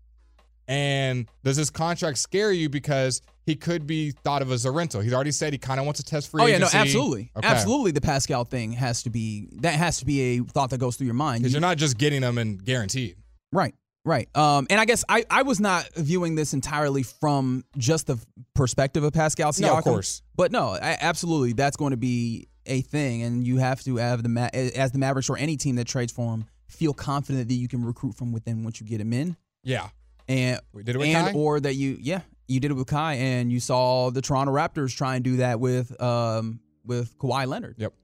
And 0.66 1.26
does 1.42 1.56
his 1.56 1.70
contract 1.70 2.18
scare 2.18 2.50
you 2.52 2.68
because 2.68 3.20
he 3.44 3.54
could 3.54 3.86
be 3.86 4.12
thought 4.12 4.40
of 4.42 4.50
as 4.50 4.64
a 4.64 4.70
rental? 4.70 5.00
He's 5.02 5.12
already 5.12 5.30
said 5.32 5.52
he 5.52 5.58
kind 5.58 5.78
of 5.78 5.84
wants 5.86 6.00
to 6.02 6.06
test 6.06 6.30
free. 6.30 6.42
Oh 6.42 6.46
yeah, 6.46 6.58
no, 6.58 6.68
absolutely, 6.72 7.30
Okay. 7.36 7.46
absolutely. 7.46 7.90
The 7.90 8.00
Pascal 8.00 8.44
thing 8.44 8.72
has 8.72 9.02
to 9.02 9.10
be 9.10 9.48
that 9.60 9.74
has 9.74 9.98
to 9.98 10.06
be 10.06 10.20
a 10.38 10.38
thought 10.44 10.70
that 10.70 10.78
goes 10.78 10.96
through 10.96 11.06
your 11.06 11.14
mind. 11.14 11.42
Because 11.42 11.52
You- 11.52 11.56
you're 11.56 11.68
not 11.68 11.76
just 11.76 11.98
getting 11.98 12.22
them 12.22 12.38
and 12.38 12.64
guaranteed. 12.64 13.16
Right. 13.52 13.74
Right. 14.06 14.28
Um, 14.36 14.66
and 14.68 14.78
I 14.78 14.84
guess 14.84 15.02
I, 15.08 15.24
I 15.30 15.42
was 15.44 15.60
not 15.60 15.88
viewing 15.96 16.34
this 16.34 16.52
entirely 16.52 17.02
from 17.02 17.64
just 17.78 18.06
the 18.06 18.18
perspective 18.54 19.02
of 19.02 19.14
Pascal 19.14 19.52
Siakam. 19.52 19.60
No, 19.62 19.76
of 19.78 19.84
course. 19.84 20.20
But 20.36 20.52
no, 20.52 20.70
I, 20.74 20.98
absolutely, 21.00 21.54
that's 21.54 21.78
going 21.78 21.92
to 21.92 21.96
be 21.96 22.48
a 22.66 22.82
thing, 22.82 23.22
and 23.22 23.46
you 23.46 23.56
have 23.58 23.82
to 23.84 23.96
have 23.96 24.22
the 24.22 24.28
Ma- 24.28 24.50
as 24.52 24.92
the 24.92 24.98
Mavericks 24.98 25.30
or 25.30 25.38
any 25.38 25.56
team 25.56 25.76
that 25.76 25.86
trades 25.86 26.12
for 26.12 26.32
him 26.34 26.44
feel 26.68 26.92
confident 26.92 27.48
that 27.48 27.54
you 27.54 27.66
can 27.68 27.82
recruit 27.82 28.14
from 28.14 28.30
within 28.32 28.62
once 28.62 28.78
you 28.80 28.86
get 28.86 29.00
him 29.00 29.12
in, 29.14 29.36
Yeah. 29.62 29.88
And 30.28 30.60
We 30.72 30.82
did 30.82 30.96
it 30.96 30.98
with 30.98 31.08
and 31.08 31.28
Kai? 31.28 31.32
or 31.34 31.60
that 31.60 31.74
you 31.74 31.96
yeah 32.00 32.20
you 32.46 32.60
did 32.60 32.70
it 32.70 32.74
with 32.74 32.86
Kai, 32.86 33.14
and 33.14 33.50
you 33.50 33.60
saw 33.60 34.10
the 34.10 34.20
Toronto 34.20 34.52
Raptors 34.52 34.94
try 34.96 35.16
and 35.16 35.24
do 35.24 35.38
that 35.38 35.60
with 35.60 36.00
um 36.00 36.60
with 36.84 37.16
Kawhi 37.18 37.46
Leonard. 37.46 37.76
Yep. 37.78 37.94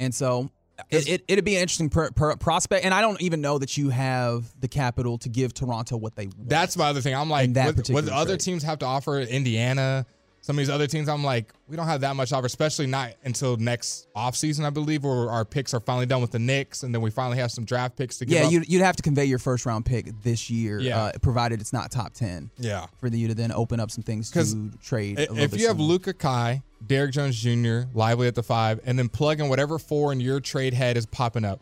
And 0.00 0.14
so 0.14 0.50
it, 0.90 1.08
it, 1.08 1.24
it'd 1.28 1.44
be 1.44 1.56
an 1.56 1.62
interesting 1.62 1.90
per, 1.90 2.10
per 2.10 2.36
prospect. 2.36 2.84
And 2.84 2.94
I 2.94 3.00
don't 3.00 3.20
even 3.22 3.40
know 3.40 3.58
that 3.58 3.76
you 3.76 3.90
have 3.90 4.52
the 4.60 4.68
capital 4.68 5.18
to 5.18 5.28
give 5.28 5.54
Toronto 5.54 5.96
what 5.96 6.16
they 6.16 6.26
want. 6.26 6.48
That's 6.48 6.76
my 6.76 6.88
other 6.88 7.00
thing. 7.00 7.14
I'm 7.14 7.30
like, 7.30 7.54
what, 7.54 7.88
what 7.90 8.08
other 8.08 8.32
trade. 8.32 8.40
teams 8.40 8.62
have 8.62 8.78
to 8.80 8.86
offer, 8.86 9.20
Indiana, 9.20 10.06
some 10.44 10.56
of 10.56 10.58
these 10.58 10.68
other 10.70 10.88
teams, 10.88 11.08
I'm 11.08 11.22
like, 11.22 11.52
we 11.68 11.76
don't 11.76 11.86
have 11.86 12.00
that 12.00 12.16
much 12.16 12.32
offer, 12.32 12.46
especially 12.46 12.88
not 12.88 13.12
until 13.24 13.56
next 13.56 14.08
offseason, 14.16 14.64
I 14.64 14.70
believe, 14.70 15.04
where 15.04 15.30
our 15.30 15.44
picks 15.44 15.72
are 15.72 15.78
finally 15.78 16.04
done 16.06 16.20
with 16.20 16.32
the 16.32 16.40
Knicks, 16.40 16.82
and 16.82 16.92
then 16.92 17.00
we 17.00 17.10
finally 17.12 17.38
have 17.38 17.52
some 17.52 17.64
draft 17.64 17.96
picks 17.96 18.18
to 18.18 18.24
give 18.26 18.38
yeah, 18.40 18.46
up. 18.46 18.52
you'd, 18.52 18.68
you'd 18.68 18.82
have 18.82 18.96
to 18.96 19.02
convey 19.04 19.24
your 19.24 19.38
first 19.38 19.64
round 19.66 19.86
pick 19.86 20.06
this 20.24 20.50
year, 20.50 20.80
Yeah. 20.80 21.00
uh, 21.04 21.12
provided 21.22 21.60
it's 21.60 21.72
not 21.72 21.92
top 21.92 22.12
10, 22.14 22.50
yeah. 22.58 22.86
for 22.98 23.06
you 23.06 23.28
to 23.28 23.34
then 23.34 23.52
open 23.52 23.78
up 23.78 23.92
some 23.92 24.02
things 24.02 24.32
to 24.32 24.70
trade. 24.82 25.18
a 25.18 25.22
I- 25.22 25.32
little 25.32 25.38
If 25.44 25.52
you 25.60 25.68
have 25.68 25.76
sooner. 25.76 25.88
Luka 25.88 26.12
Kai, 26.12 26.62
Derrick 26.84 27.12
Jones 27.12 27.40
Jr., 27.40 27.82
Lively 27.94 28.26
at 28.26 28.34
the 28.34 28.42
five, 28.42 28.80
and 28.84 28.98
then 28.98 29.08
plug 29.08 29.38
in 29.38 29.48
whatever 29.48 29.78
four 29.78 30.10
in 30.12 30.18
your 30.18 30.40
trade 30.40 30.74
head 30.74 30.96
is 30.96 31.06
popping 31.06 31.44
up, 31.44 31.60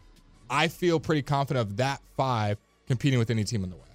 I 0.49 0.69
feel 0.69 0.99
pretty 0.99 1.21
confident 1.23 1.69
of 1.69 1.77
that 1.77 2.01
five 2.17 2.57
competing 2.87 3.19
with 3.19 3.31
any 3.31 3.45
team 3.45 3.63
in 3.63 3.69
the 3.69 3.77
West. 3.77 3.90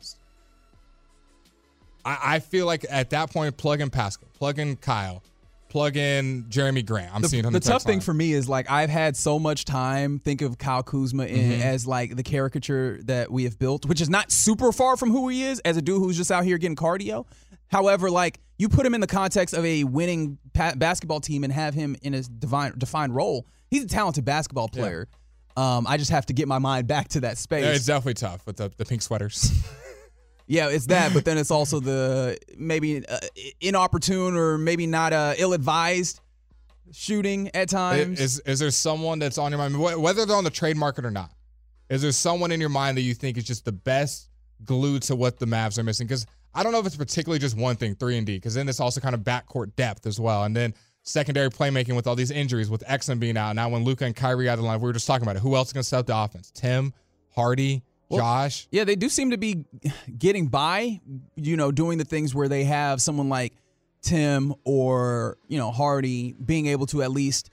I, 2.05 2.35
I 2.35 2.39
feel 2.39 2.65
like 2.65 2.85
at 2.89 3.09
that 3.09 3.31
point, 3.31 3.57
plug 3.57 3.81
in 3.81 3.89
Pascal, 3.89 4.29
plug 4.33 4.59
in 4.59 4.75
Kyle, 4.77 5.23
plug 5.69 5.97
in 5.97 6.45
Jerami 6.45 6.85
Grant. 6.85 7.13
I'm 7.13 7.21
the, 7.21 7.27
seeing 7.27 7.45
on 7.45 7.51
the 7.53 7.59
the, 7.59 7.65
tough 7.65 7.73
text 7.83 7.87
thing 7.87 7.99
for 7.99 8.13
me 8.13 8.33
is 8.33 8.47
like 8.47 8.69
I've 8.69 8.89
had 8.89 9.17
so 9.17 9.39
much 9.39 9.65
time 9.65 10.19
think 10.19 10.41
of 10.41 10.57
Kyle 10.57 10.83
Kuzma 10.83 11.25
in, 11.25 11.35
Mm-hmm. 11.51 11.61
as 11.61 11.85
like 11.87 12.15
the 12.15 12.23
caricature 12.23 12.99
that 13.03 13.31
we 13.31 13.43
have 13.43 13.57
built, 13.59 13.85
which 13.85 13.99
is 14.01 14.09
not 14.09 14.31
super 14.31 14.71
far 14.71 14.95
from 14.97 15.09
who 15.11 15.27
he 15.29 15.43
is 15.43 15.59
as 15.61 15.75
a 15.77 15.81
dude 15.81 15.99
who's 16.01 16.15
just 16.17 16.31
out 16.31 16.43
here 16.45 16.57
getting 16.57 16.75
cardio. 16.75 17.25
However, 17.67 18.11
like 18.11 18.39
you 18.57 18.69
put 18.69 18.85
him 18.85 18.93
in 18.93 19.01
the 19.01 19.07
context 19.07 19.53
of 19.55 19.65
a 19.65 19.83
winning 19.83 20.37
pa- 20.53 20.75
basketball 20.77 21.19
team 21.19 21.43
and 21.43 21.51
have 21.51 21.73
him 21.73 21.95
in 22.03 22.13
a 22.13 22.21
divine, 22.21 22.73
defined 22.77 23.15
role. 23.15 23.45
He's 23.69 23.83
a 23.83 23.87
talented 23.87 24.23
basketball 24.23 24.69
player. 24.69 25.07
Um, 25.57 25.87
I 25.87 25.97
just 25.97 26.11
have 26.11 26.25
to 26.27 26.33
get 26.33 26.47
my 26.47 26.59
mind 26.59 26.87
back 26.87 27.07
to 27.09 27.21
that 27.21 27.37
space. 27.37 27.63
Yeah, 27.63 27.71
it's 27.71 27.85
definitely 27.85 28.13
tough 28.15 28.45
with 28.45 28.57
the, 28.57 28.71
the 28.77 28.85
pink 28.85 29.01
sweaters. 29.01 29.51
Yeah, 30.47 30.69
it's 30.69 30.85
that, 30.87 31.13
but 31.13 31.25
then 31.25 31.37
it's 31.37 31.49
also 31.49 31.79
the 31.79 32.37
maybe 32.57 33.05
uh, 33.07 33.17
inopportune 33.61 34.35
or 34.35 34.57
maybe 34.57 34.85
not 34.85 35.11
uh, 35.11 35.33
ill-advised 35.37 36.19
shooting 36.91 37.49
at 37.55 37.67
times. 37.69 38.19
Is 38.19 38.39
is 38.41 38.59
there 38.59 38.69
someone 38.69 39.17
that's 39.17 39.39
on 39.39 39.51
your 39.51 39.57
mind, 39.57 39.79
whether 39.79 40.25
they're 40.25 40.35
on 40.35 40.43
the 40.43 40.51
trade 40.51 40.77
market 40.77 41.03
or 41.03 41.11
not? 41.11 41.31
Is 41.89 42.01
there 42.01 42.11
someone 42.11 42.51
in 42.51 42.59
your 42.59 42.69
mind 42.69 42.97
that 42.97 43.01
you 43.01 43.13
think 43.13 43.37
is 43.37 43.43
just 43.43 43.65
the 43.65 43.71
best 43.71 44.29
glue 44.63 44.99
to 44.99 45.15
what 45.15 45.39
the 45.39 45.45
Mavs 45.45 45.77
are 45.79 45.83
missing? 45.83 46.05
Because 46.05 46.27
I 46.53 46.63
don't 46.63 46.71
know 46.71 46.79
if 46.79 46.85
it's 46.85 46.95
particularly 46.95 47.39
just 47.39 47.57
one 47.57 47.75
thing, 47.75 47.95
three 47.95 48.17
and 48.17 48.25
D, 48.25 48.37
because 48.37 48.53
then 48.53 48.69
it's 48.69 48.79
also 48.79 49.01
kind 49.01 49.15
of 49.15 49.21
backcourt 49.21 49.75
depth 49.75 50.05
as 50.05 50.19
well, 50.19 50.43
and 50.43 50.55
then 50.55 50.73
secondary 51.01 51.49
playmaking 51.49 51.95
with 51.95 52.07
all 52.07 52.15
these 52.15 52.31
injuries, 52.31 52.69
with 52.69 52.83
Exum 52.85 53.19
being 53.19 53.37
out. 53.37 53.55
Now 53.55 53.69
when 53.69 53.83
Luka 53.83 54.05
and 54.05 54.15
Kyrie 54.15 54.47
out 54.47 54.53
of 54.53 54.59
the 54.59 54.65
line, 54.65 54.79
we 54.79 54.85
were 54.85 54.93
just 54.93 55.07
talking 55.07 55.23
about 55.23 55.35
it. 55.35 55.41
Who 55.41 55.55
else 55.55 55.69
is 55.69 55.73
going 55.73 55.83
to 55.83 55.89
set 55.89 55.99
up 55.99 56.05
the 56.05 56.17
offense? 56.17 56.51
Tim, 56.51 56.93
Hardy, 57.35 57.83
Josh. 58.11 58.67
Yeah, 58.71 58.83
they 58.83 58.95
do 58.95 59.09
seem 59.09 59.31
to 59.31 59.37
be 59.37 59.65
getting 60.17 60.47
by, 60.47 60.99
you 61.35 61.57
know, 61.57 61.71
doing 61.71 61.97
the 61.97 62.05
things 62.05 62.33
where 62.35 62.47
they 62.47 62.63
have 62.65 63.01
someone 63.01 63.29
like 63.29 63.53
Tim 64.01 64.53
or, 64.63 65.37
you 65.47 65.57
know, 65.57 65.71
Hardy 65.71 66.33
being 66.33 66.67
able 66.67 66.85
to 66.87 67.01
at 67.01 67.11
least 67.11 67.49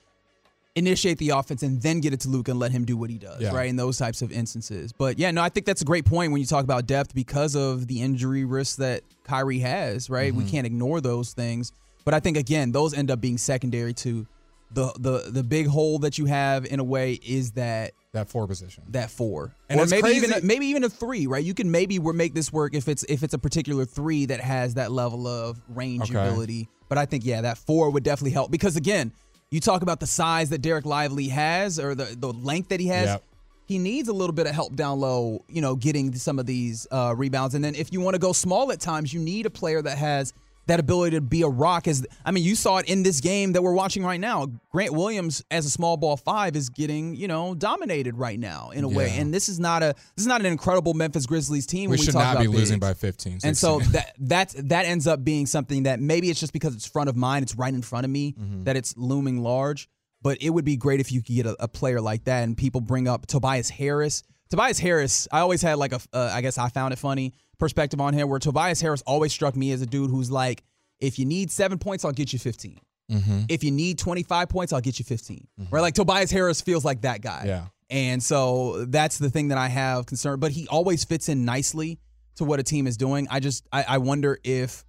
initiate 0.75 1.19
the 1.19 1.31
offense 1.31 1.63
and 1.63 1.83
then 1.83 2.01
get 2.01 2.13
it 2.15 2.21
to 2.21 2.29
Luke 2.29 2.49
and 2.49 2.59
let 2.59 2.73
him 2.73 2.85
do 2.85 2.97
what 2.97 3.11
he 3.11 3.19
does, 3.19 3.41
Yeah. 3.43 3.55
right? 3.55 3.69
In 3.69 3.77
those 3.77 3.99
types 3.99 4.23
of 4.23 4.33
instances. 4.33 4.93
But 4.93 5.19
yeah, 5.19 5.31
no, 5.31 5.43
I 5.43 5.49
think 5.51 5.67
that's 5.67 5.83
a 5.83 5.85
great 5.85 6.05
point 6.07 6.33
when 6.33 6.41
you 6.41 6.47
talk 6.47 6.65
about 6.65 6.87
depth 6.87 7.15
because 7.15 7.55
of 7.55 7.87
the 7.87 8.01
injury 8.01 8.45
risks 8.45 8.77
that 8.77 9.03
Kyrie 9.25 9.59
has, 9.61 10.09
right? 10.09 10.33
Mm-hmm. 10.33 10.45
We 10.45 10.51
can't 10.51 10.67
ignore 10.67 11.01
those 11.03 11.33
things. 11.35 11.73
But 12.05 12.15
I 12.15 12.21
think 12.21 12.37
again, 12.37 12.73
those 12.73 12.95
end 12.95 13.11
up 13.11 13.21
being 13.21 13.39
secondary 13.39 13.93
to 13.95 14.27
the 14.73 14.93
the 14.99 15.31
the 15.31 15.43
big 15.43 15.67
hole 15.67 15.99
that 16.01 16.17
you 16.17 16.25
have 16.25 16.65
in 16.65 16.81
a 16.81 16.85
way 16.85 17.13
is 17.23 17.53
that 17.53 17.93
That 18.13 18.29
four 18.29 18.47
position. 18.47 18.85
that 18.91 19.11
four, 19.11 19.55
And 19.71 19.89
maybe 19.89 20.11
even 20.11 20.33
a, 20.35 20.41
maybe 20.43 20.67
even 20.67 20.85
a 20.85 20.91
three, 20.91 21.27
right? 21.27 21.43
You 21.43 21.55
can 21.55 21.71
maybe 21.71 21.99
we 21.99 22.13
make 22.13 22.35
this 22.35 22.53
work 22.53 22.75
if 22.75 22.87
it's 22.87 23.05
if 23.05 23.23
it's 23.23 23.33
a 23.33 23.39
particular 23.39 23.87
three 23.87 24.27
that 24.27 24.41
has 24.41 24.75
that 24.75 24.93
level 24.93 25.27
of 25.27 25.59
range 25.69 26.11
Okay. 26.11 26.19
ability. 26.19 26.69
But 26.91 26.99
I 26.99 27.07
think 27.07 27.25
yeah, 27.25 27.41
that 27.41 27.57
four 27.57 27.89
would 27.89 28.03
definitely 28.03 28.33
help 28.33 28.51
because 28.51 28.77
again, 28.77 29.13
you 29.51 29.61
talk 29.61 29.81
about 29.81 29.99
the 29.99 30.07
size 30.07 30.51
that 30.51 30.61
Dereck 30.61 30.85
Lively 30.85 31.29
has 31.29 31.79
or 31.81 31.95
the 31.95 32.15
the 32.19 32.33
length 32.35 32.69
that 32.69 32.81
he 32.81 32.89
has. 32.89 33.07
Yep. 33.07 33.25
He 33.65 33.79
needs 33.79 34.09
a 34.11 34.13
little 34.13 34.35
bit 34.35 34.47
of 34.47 34.55
help 34.55 34.77
down 34.77 35.01
low, 35.01 35.43
you 35.49 35.63
know, 35.63 35.75
getting 35.75 36.15
some 36.15 36.39
of 36.39 36.45
these 36.45 36.87
uh, 36.91 37.15
rebounds. 37.17 37.55
And 37.55 37.65
then 37.65 37.75
if 37.75 37.95
you 37.95 38.03
want 38.03 38.13
to 38.15 38.19
go 38.19 38.35
small 38.35 38.71
at 38.73 38.81
times, 38.81 39.15
you 39.15 39.21
need 39.21 39.47
a 39.47 39.51
player 39.51 39.81
that 39.81 39.97
has 39.97 40.35
that 40.67 40.79
ability 40.79 41.17
to 41.17 41.21
be 41.21 41.43
a 41.43 41.49
rock. 41.49 41.89
As 41.89 42.07
I 42.25 42.31
mean, 42.31 42.45
you 42.45 42.55
saw 42.55 42.79
it 42.79 42.89
in 42.89 43.03
this 43.03 43.21
game 43.21 43.53
that 43.53 43.63
we're 43.63 43.73
watching 43.75 44.05
right 44.05 44.21
now. 44.21 44.47
Grant 44.71 44.93
Williams, 44.93 45.43
as 45.51 45.67
a 45.67 45.71
small 45.71 45.97
ball 45.97 46.17
five, 46.17 46.55
is 46.57 46.69
getting 46.69 47.15
you 47.17 47.29
know 47.29 47.55
dominated 47.55 48.17
right 48.17 48.39
now 48.39 48.71
in 48.71 48.85
a 48.85 48.89
way. 48.89 49.11
And 49.19 49.35
this 49.35 49.49
is 49.49 49.59
not 49.59 49.83
a 49.83 49.95
this 50.17 50.23
is 50.23 50.27
not 50.27 50.41
an 50.41 50.47
incredible 50.47 50.95
Memphis 50.95 51.27
Grizzlies 51.27 51.67
team. 51.67 51.91
We 51.91 51.97
when 51.97 52.05
should 52.05 52.15
not 52.15 52.39
be 52.39 52.47
losing 52.47 52.79
by 52.79 52.95
15. 52.95 53.41
And 53.45 53.57
so 53.57 53.81
16. 53.81 53.93
that 53.93 54.13
that's 54.19 54.55
that 54.55 54.87
ends 54.87 55.07
up 55.07 55.25
being 55.25 55.47
something 55.47 55.83
that 55.85 56.01
maybe 56.01 56.31
it's 56.31 56.41
just 56.41 56.53
because 56.53 56.75
it's 56.75 56.87
front 56.87 57.09
of 57.09 57.17
mind, 57.17 57.43
it's 57.43 57.57
right 57.57 57.73
in 57.75 57.83
front 57.83 58.05
of 58.05 58.11
me 58.11 58.33
Mm-hmm. 58.33 58.65
that 58.65 58.77
it's 58.77 58.97
looming 58.97 59.43
large. 59.43 59.89
But 60.23 60.39
it 60.41 60.51
would 60.51 60.65
be 60.65 60.77
great 60.77 61.01
if 61.01 61.11
you 61.11 61.21
could 61.21 61.35
get 61.35 61.47
a, 61.47 61.57
a 61.65 61.67
player 61.67 62.01
like 62.01 62.25
that. 62.25 62.45
And 62.45 62.57
people 62.57 62.81
bring 62.81 63.09
up 63.09 63.27
Tobias 63.27 63.69
Harris. 63.69 64.23
Tobias 64.53 64.79
Harris, 64.79 65.27
I 65.33 65.41
always 65.41 65.63
had 65.63 65.79
like 65.79 65.93
a, 65.95 66.01
uh, 66.13 66.31
I 66.31 66.43
guess 66.43 66.59
I 66.59 66.69
found 66.69 66.93
it 66.93 66.99
funny 66.99 67.33
perspective 67.59 68.03
on 68.03 68.13
him 68.13 68.29
where 68.29 68.39
Tobias 68.39 68.83
Harris 68.83 69.03
always 69.07 69.33
struck 69.33 69.57
me 69.57 69.73
as 69.73 69.81
a 69.81 69.87
dude 69.87 70.11
who's 70.11 70.31
like, 70.31 70.63
if 71.01 71.19
you 71.19 71.25
need 71.25 71.51
seven 71.51 71.79
points, 71.79 72.05
I'll 72.05 72.13
get 72.13 72.35
you 72.35 72.39
15. 72.39 72.79
Mm-hmm. 73.11 73.41
If 73.49 73.65
you 73.65 73.71
need 73.71 73.99
25 73.99 74.51
points, 74.51 74.75
I'll 74.75 74.83
get 74.83 74.99
you 74.99 75.07
15. 75.07 75.49
Right? 75.71 75.81
Like 75.81 75.95
Tobias 75.95 76.31
Harris 76.31 76.61
feels 76.61 76.85
like 76.85 77.01
that 77.01 77.23
guy. 77.23 77.45
Yeah. 77.47 77.65
And 77.89 78.23
so 78.23 78.85
that's 78.85 79.17
the 79.17 79.31
thing 79.31 79.49
that 79.49 79.57
I 79.59 79.69
have 79.69 80.05
concern. 80.05 80.39
But 80.39 80.53
he 80.53 80.69
always 80.69 81.03
fits 81.05 81.31
in 81.31 81.47
nicely 81.47 81.99
to 82.37 82.45
what 82.45 82.61
a 82.61 82.63
team 82.63 82.87
is 82.87 82.99
doing. 82.99 83.29
I 83.31 83.41
just 83.41 83.67
I, 83.73 83.85
I 83.89 83.99
wonder 83.99 84.39
if 84.45 84.85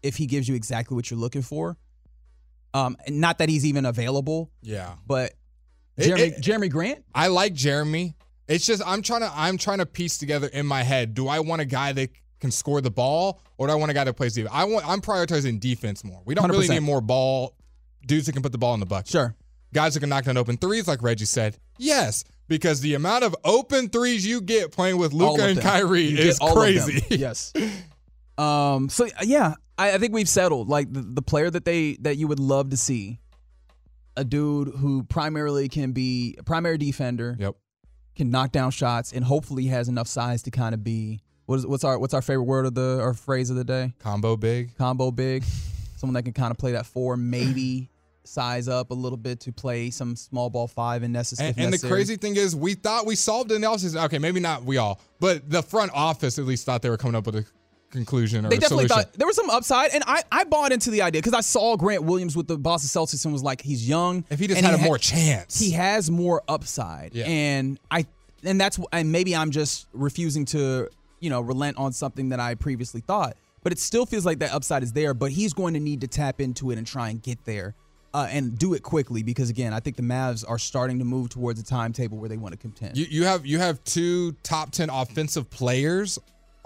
if 0.00 0.16
he 0.16 0.26
gives 0.26 0.48
you 0.48 0.54
exactly 0.54 0.94
what 0.94 1.10
you're 1.10 1.18
looking 1.18 1.42
for. 1.42 1.76
Um, 2.72 2.96
not 3.08 3.38
that 3.38 3.48
he's 3.48 3.66
even 3.66 3.84
available, 3.84 4.52
yeah. 4.62 4.94
but 5.08 5.32
It- 5.96 6.18
it- 6.20 6.40
Jerami 6.40 6.70
Grant. 6.70 7.04
I 7.12 7.26
like 7.28 7.52
Jeremy. 7.52 8.14
It's 8.48 8.66
just 8.66 8.82
I'm 8.86 9.02
trying 9.02 9.20
to 9.20 9.30
I'm 9.34 9.58
trying 9.58 9.78
to 9.78 9.86
piece 9.86 10.18
together 10.18 10.48
in 10.48 10.66
my 10.66 10.82
head. 10.82 11.14
Do 11.14 11.28
I 11.28 11.40
want 11.40 11.60
a 11.60 11.64
guy 11.66 11.92
that 11.92 12.10
can 12.40 12.50
score 12.50 12.80
the 12.80 12.90
ball, 12.90 13.40
or 13.58 13.66
do 13.66 13.72
I 13.72 13.76
want 13.76 13.90
a 13.90 13.94
guy 13.94 14.04
that 14.04 14.14
plays 14.14 14.34
defense? 14.34 14.54
I 14.54 14.64
want 14.64 14.88
I'm 14.88 15.00
prioritizing 15.00 15.60
defense 15.60 16.02
more. 16.04 16.22
We 16.24 16.34
don't 16.34 16.48
really 16.50 16.66
100%. 16.66 16.70
need 16.70 16.80
more 16.80 17.00
ball 17.00 17.54
dudes 18.06 18.26
that 18.26 18.32
can 18.32 18.42
put 18.42 18.52
the 18.52 18.58
ball 18.58 18.74
in 18.74 18.80
the 18.80 18.86
bucket. 18.86 19.08
Sure. 19.08 19.34
Guys 19.74 19.94
that 19.94 20.00
can 20.00 20.08
knock 20.08 20.24
down 20.24 20.36
open 20.38 20.56
threes, 20.56 20.88
like 20.88 21.02
Reggie 21.02 21.26
said. 21.26 21.58
Yes, 21.76 22.24
because 22.48 22.80
the 22.80 22.94
amount 22.94 23.22
of 23.24 23.36
open 23.44 23.90
threes 23.90 24.26
you 24.26 24.40
get 24.40 24.72
playing 24.72 24.96
with 24.96 25.12
Luka 25.12 25.42
and 25.44 25.58
them. 25.58 25.62
Kyrie 25.64 26.02
You 26.04 26.16
is 26.18 26.38
all 26.38 26.58
of 26.60 26.74
them. 26.74 26.84
crazy. 26.84 27.04
Yes. 27.18 27.52
Um. 28.38 28.88
So 28.88 29.08
yeah, 29.22 29.54
I, 29.76 29.92
I 29.92 29.98
think 29.98 30.14
we've 30.14 30.28
settled. 30.28 30.68
Like 30.68 30.92
the, 30.92 31.00
the 31.02 31.22
player 31.22 31.50
that 31.50 31.64
they 31.64 31.96
that 32.00 32.16
you 32.16 32.28
would 32.28 32.40
love 32.40 32.70
to 32.70 32.76
see, 32.76 33.18
a 34.16 34.24
dude 34.24 34.68
who 34.68 35.02
primarily 35.02 35.68
can 35.68 35.92
be 35.92 36.36
a 36.38 36.42
primary 36.44 36.78
defender, 36.78 37.36
Yep. 37.38 37.56
Can 38.18 38.30
knock 38.30 38.52
down 38.52 38.70
shots, 38.70 39.12
and 39.12 39.24
hopefully 39.24 39.66
has 39.66 39.88
enough 39.88 40.08
size 40.08 40.42
to 40.42 40.50
kind 40.50 40.74
of 40.74 40.84
be 40.84 41.20
what 41.46 41.56
is 41.56 41.66
what's 41.66 41.84
our 41.84 41.98
what's 41.98 42.12
our 42.12 42.20
favorite 42.20 42.44
word 42.44 42.66
of 42.66 42.74
the 42.74 43.00
or 43.00 43.14
phrase 43.14 43.48
of 43.48 43.56
the 43.56 43.64
day? 43.64 43.94
Combo 44.00 44.36
big. 44.36 44.76
Combo 44.76 45.10
big. 45.10 45.44
Someone 45.96 46.14
that 46.14 46.24
can 46.24 46.34
kind 46.34 46.50
of 46.50 46.58
play 46.58 46.72
that 46.72 46.84
four, 46.84 47.16
maybe 47.16 47.88
size 48.24 48.68
up 48.68 48.90
a 48.90 48.94
little 48.94 49.16
bit 49.16 49.40
to 49.40 49.52
play 49.52 49.90
some 49.90 50.14
small 50.14 50.50
ball 50.50 50.68
five 50.68 51.02
and 51.02 51.12
necessary. 51.12 51.48
And, 51.56 51.58
and 51.58 51.72
the 51.72 51.88
crazy 51.88 52.16
thing 52.16 52.36
is, 52.36 52.54
we 52.54 52.74
thought 52.74 53.06
we 53.06 53.16
solved 53.16 53.50
it 53.50 53.54
in 53.54 53.62
the 53.62 53.66
offseason. 53.66 54.04
Okay, 54.04 54.18
maybe 54.18 54.40
not 54.40 54.64
we 54.64 54.76
all, 54.76 55.00
but 55.18 55.48
the 55.48 55.62
front 55.62 55.90
office 55.94 56.38
at 56.38 56.44
least 56.44 56.66
thought 56.66 56.82
they 56.82 56.90
were 56.90 56.98
coming 56.98 57.14
up 57.16 57.24
with 57.24 57.36
a 57.36 57.46
conclusion 57.90 58.44
or 58.46 58.50
they 58.50 58.56
definitely 58.58 58.88
solution. 58.88 59.04
thought 59.10 59.18
there 59.18 59.26
was 59.26 59.36
some 59.36 59.50
upside, 59.50 59.92
and 59.92 60.02
I, 60.06 60.22
I 60.30 60.44
bought 60.44 60.72
into 60.72 60.90
the 60.90 61.02
idea 61.02 61.20
because 61.20 61.34
I 61.34 61.40
saw 61.40 61.76
Grant 61.76 62.04
Williams 62.04 62.36
with 62.36 62.46
the 62.46 62.56
Boston 62.58 62.88
Celtics 63.02 63.24
and 63.24 63.32
was 63.32 63.42
like, 63.42 63.60
he's 63.62 63.88
young. 63.88 64.24
if 64.30 64.38
he 64.38 64.46
just 64.46 64.60
had 64.60 64.74
a 64.74 64.78
ha- 64.78 64.84
more 64.84 64.98
chance. 64.98 65.58
he 65.58 65.70
has 65.72 66.10
more 66.10 66.42
upside, 66.48 67.14
Yeah. 67.14 67.24
and 67.26 67.78
I 67.90 68.06
and 68.44 68.60
that's 68.60 68.78
and 68.92 69.10
maybe 69.10 69.34
I'm 69.34 69.50
just 69.50 69.88
refusing 69.92 70.44
to 70.46 70.88
you 71.20 71.30
know 71.30 71.40
relent 71.40 71.76
on 71.78 71.92
something 71.92 72.28
that 72.30 72.40
I 72.40 72.54
previously 72.54 73.00
thought, 73.00 73.36
but 73.62 73.72
it 73.72 73.78
still 73.78 74.06
feels 74.06 74.24
like 74.26 74.38
that 74.40 74.52
upside 74.52 74.82
is 74.82 74.92
there. 74.92 75.14
But 75.14 75.32
he's 75.32 75.52
going 75.52 75.74
to 75.74 75.80
need 75.80 76.00
to 76.02 76.06
tap 76.08 76.40
into 76.40 76.70
it 76.70 76.78
and 76.78 76.86
try 76.86 77.08
and 77.10 77.22
get 77.22 77.44
there. 77.44 77.74
Uh, 78.14 78.26
and 78.30 78.58
do 78.58 78.72
it 78.72 78.82
quickly 78.82 79.22
because 79.22 79.50
again, 79.50 79.74
I 79.74 79.80
think 79.80 79.96
the 79.96 80.02
Mavs 80.02 80.42
are 80.48 80.58
starting 80.58 80.98
to 81.00 81.04
move 81.04 81.28
towards 81.28 81.60
a 81.60 81.62
timetable 81.62 82.16
where 82.16 82.30
they 82.30 82.38
want 82.38 82.52
to 82.52 82.58
contend. 82.58 82.96
You, 82.96 83.04
you 83.08 83.24
have 83.24 83.44
you 83.44 83.58
have 83.58 83.84
two 83.84 84.32
top 84.42 84.70
ten 84.70 84.88
offensive 84.88 85.50
players 85.50 86.18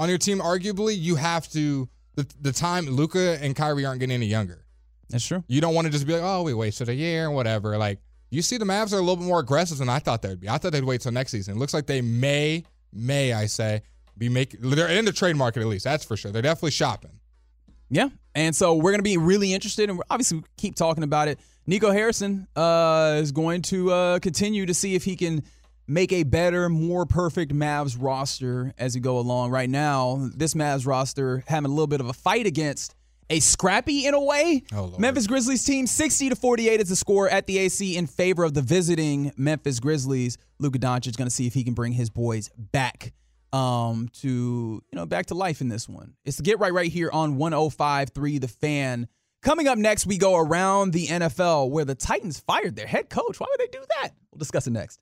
on 0.03 0.09
your 0.09 0.19
team. 0.19 0.41
Arguably, 0.41 0.99
you 0.99 1.15
have 1.15 1.49
to 1.53 1.89
the 2.17 2.27
the 2.41 2.53
time 2.53 2.87
Luka 2.87 3.39
and 3.41 3.55
Kyrie 3.55 3.87
aren't 3.87 4.01
getting 4.01 4.15
any 4.15 4.27
younger. 4.27 4.65
That's 5.09 5.25
true. 5.25 5.45
You 5.47 5.61
don't 5.61 5.75
want 5.75 5.87
to 5.87 5.93
just 5.93 6.07
be 6.07 6.15
like, 6.15 6.23
oh, 6.23 6.43
we 6.43 6.55
wasted 6.55 6.89
a 6.89 6.95
year 6.95 7.27
and 7.27 7.35
whatever. 7.35 7.79
Like 7.79 8.01
you 8.31 8.43
see, 8.43 8.57
the 8.57 8.65
Mavs 8.65 8.93
are 8.93 8.97
a 8.97 9.01
little 9.01 9.17
bit 9.17 9.27
more 9.27 9.41
aggressive 9.41 9.79
than 9.79 9.89
I 9.89 10.01
thought 10.01 10.23
they'd 10.23 10.41
be. 10.41 10.49
I 10.49 10.59
thought 10.59 10.73
they'd 10.73 10.85
wait 10.85 11.03
till 11.03 11.13
next 11.13 11.31
season. 11.31 11.57
It 11.57 11.59
looks 11.59 11.75
like 11.75 11.87
they 11.87 12.01
may, 12.01 12.65
may 12.93 13.33
I 13.33 13.47
say, 13.47 13.83
be 14.19 14.29
making. 14.29 14.61
They're 14.63 14.89
in 14.89 15.05
the 15.05 15.13
trade 15.13 15.37
market 15.37 15.61
at 15.61 15.67
least. 15.67 15.85
That's 15.85 16.05
for 16.05 16.17
sure. 16.17 16.33
They're 16.33 16.43
definitely 16.43 16.73
shopping. 16.73 17.21
Yeah. 17.91 18.09
And 18.35 18.57
so 18.57 18.75
we're 18.75 18.91
going 18.91 19.01
to 19.01 19.03
be 19.03 19.19
really 19.19 19.53
interested, 19.53 19.91
and 19.91 19.99
we're 19.99 20.05
obviously 20.09 20.43
keep 20.57 20.75
talking 20.75 21.05
about 21.05 21.29
it. 21.29 21.39
Nico 21.67 21.93
Harrison 21.93 22.49
uh, 22.57 23.19
is 23.21 23.31
going 23.31 23.63
to 23.63 23.93
uh, 23.93 24.19
continue 24.19 24.65
to 24.65 24.75
see 24.75 24.95
if 24.95 25.05
he 25.05 25.15
can 25.15 25.43
make 25.93 26.13
a 26.13 26.23
better, 26.23 26.69
more 26.69 27.07
perfect 27.07 27.55
Mavs 27.55 27.97
roster 28.01 28.73
as 28.79 28.95
we 28.95 29.01
go 29.01 29.19
along. 29.19 29.51
Right 29.51 29.71
now, 29.71 30.29
this 30.35 30.55
Mavs 30.55 30.87
roster 30.87 31.45
having 31.47 31.71
a 31.71 31.75
little 31.75 31.87
bit 31.87 32.01
of 32.01 32.09
a 32.09 32.13
fight 32.13 32.47
against 32.47 32.95
a 33.31 33.41
scrappy 33.41 34.07
in 34.07 34.15
a 34.15 34.21
way. 34.21 34.63
Oh, 34.75 34.95
Memphis 34.99 35.27
Grizzlies 35.27 35.65
team 35.65 35.87
60 35.87 36.31
to 36.31 36.37
48 36.37 36.81
is 36.81 36.89
the 36.89 36.97
score 36.97 37.29
at 37.29 37.47
the 37.47 37.59
AC 37.59 37.97
in 37.97 38.07
favor 38.07 38.45
of 38.45 38.55
the 38.55 38.63
visiting 38.63 39.33
Memphis 39.37 39.81
Grizzlies. 39.81 40.39
Luka 40.59 40.79
Doncic 40.79 41.09
is 41.09 41.17
going 41.17 41.29
to 41.29 41.35
see 41.35 41.47
if 41.47 41.55
he 41.55 41.65
can 41.65 41.75
bring 41.75 41.93
his 41.93 42.11
boys 42.11 42.51
back 42.57 43.13
um 43.53 44.09
to 44.15 44.29
you 44.91 44.97
know 44.97 45.05
back 45.05 45.27
to 45.27 45.35
life 45.35 45.61
in 45.61 45.69
this 45.69 45.89
one. 45.89 46.15
It's 46.25 46.39
the 46.39 46.43
get 46.43 46.59
right 46.59 46.73
right 46.73 46.91
here 46.91 47.11
on 47.13 47.37
105.3 47.37 48.41
The 48.41 48.49
Fan. 48.49 49.09
Coming 49.43 49.67
up 49.67 49.77
next, 49.77 50.07
we 50.07 50.19
go 50.19 50.37
around 50.37 50.93
the 50.93 51.07
NFL 51.09 51.71
where 51.71 51.85
the 51.85 51.95
Titans 51.97 52.39
fired 52.39 52.77
their 52.77 52.87
head 52.87 53.11
coach. 53.11 53.41
Why 53.41 53.47
would 53.51 53.61
they 53.61 53.71
do 53.77 53.85
that? 54.01 54.11
We'll 54.31 54.39
discuss 54.39 54.67
it 54.67 54.71
next. 54.71 55.01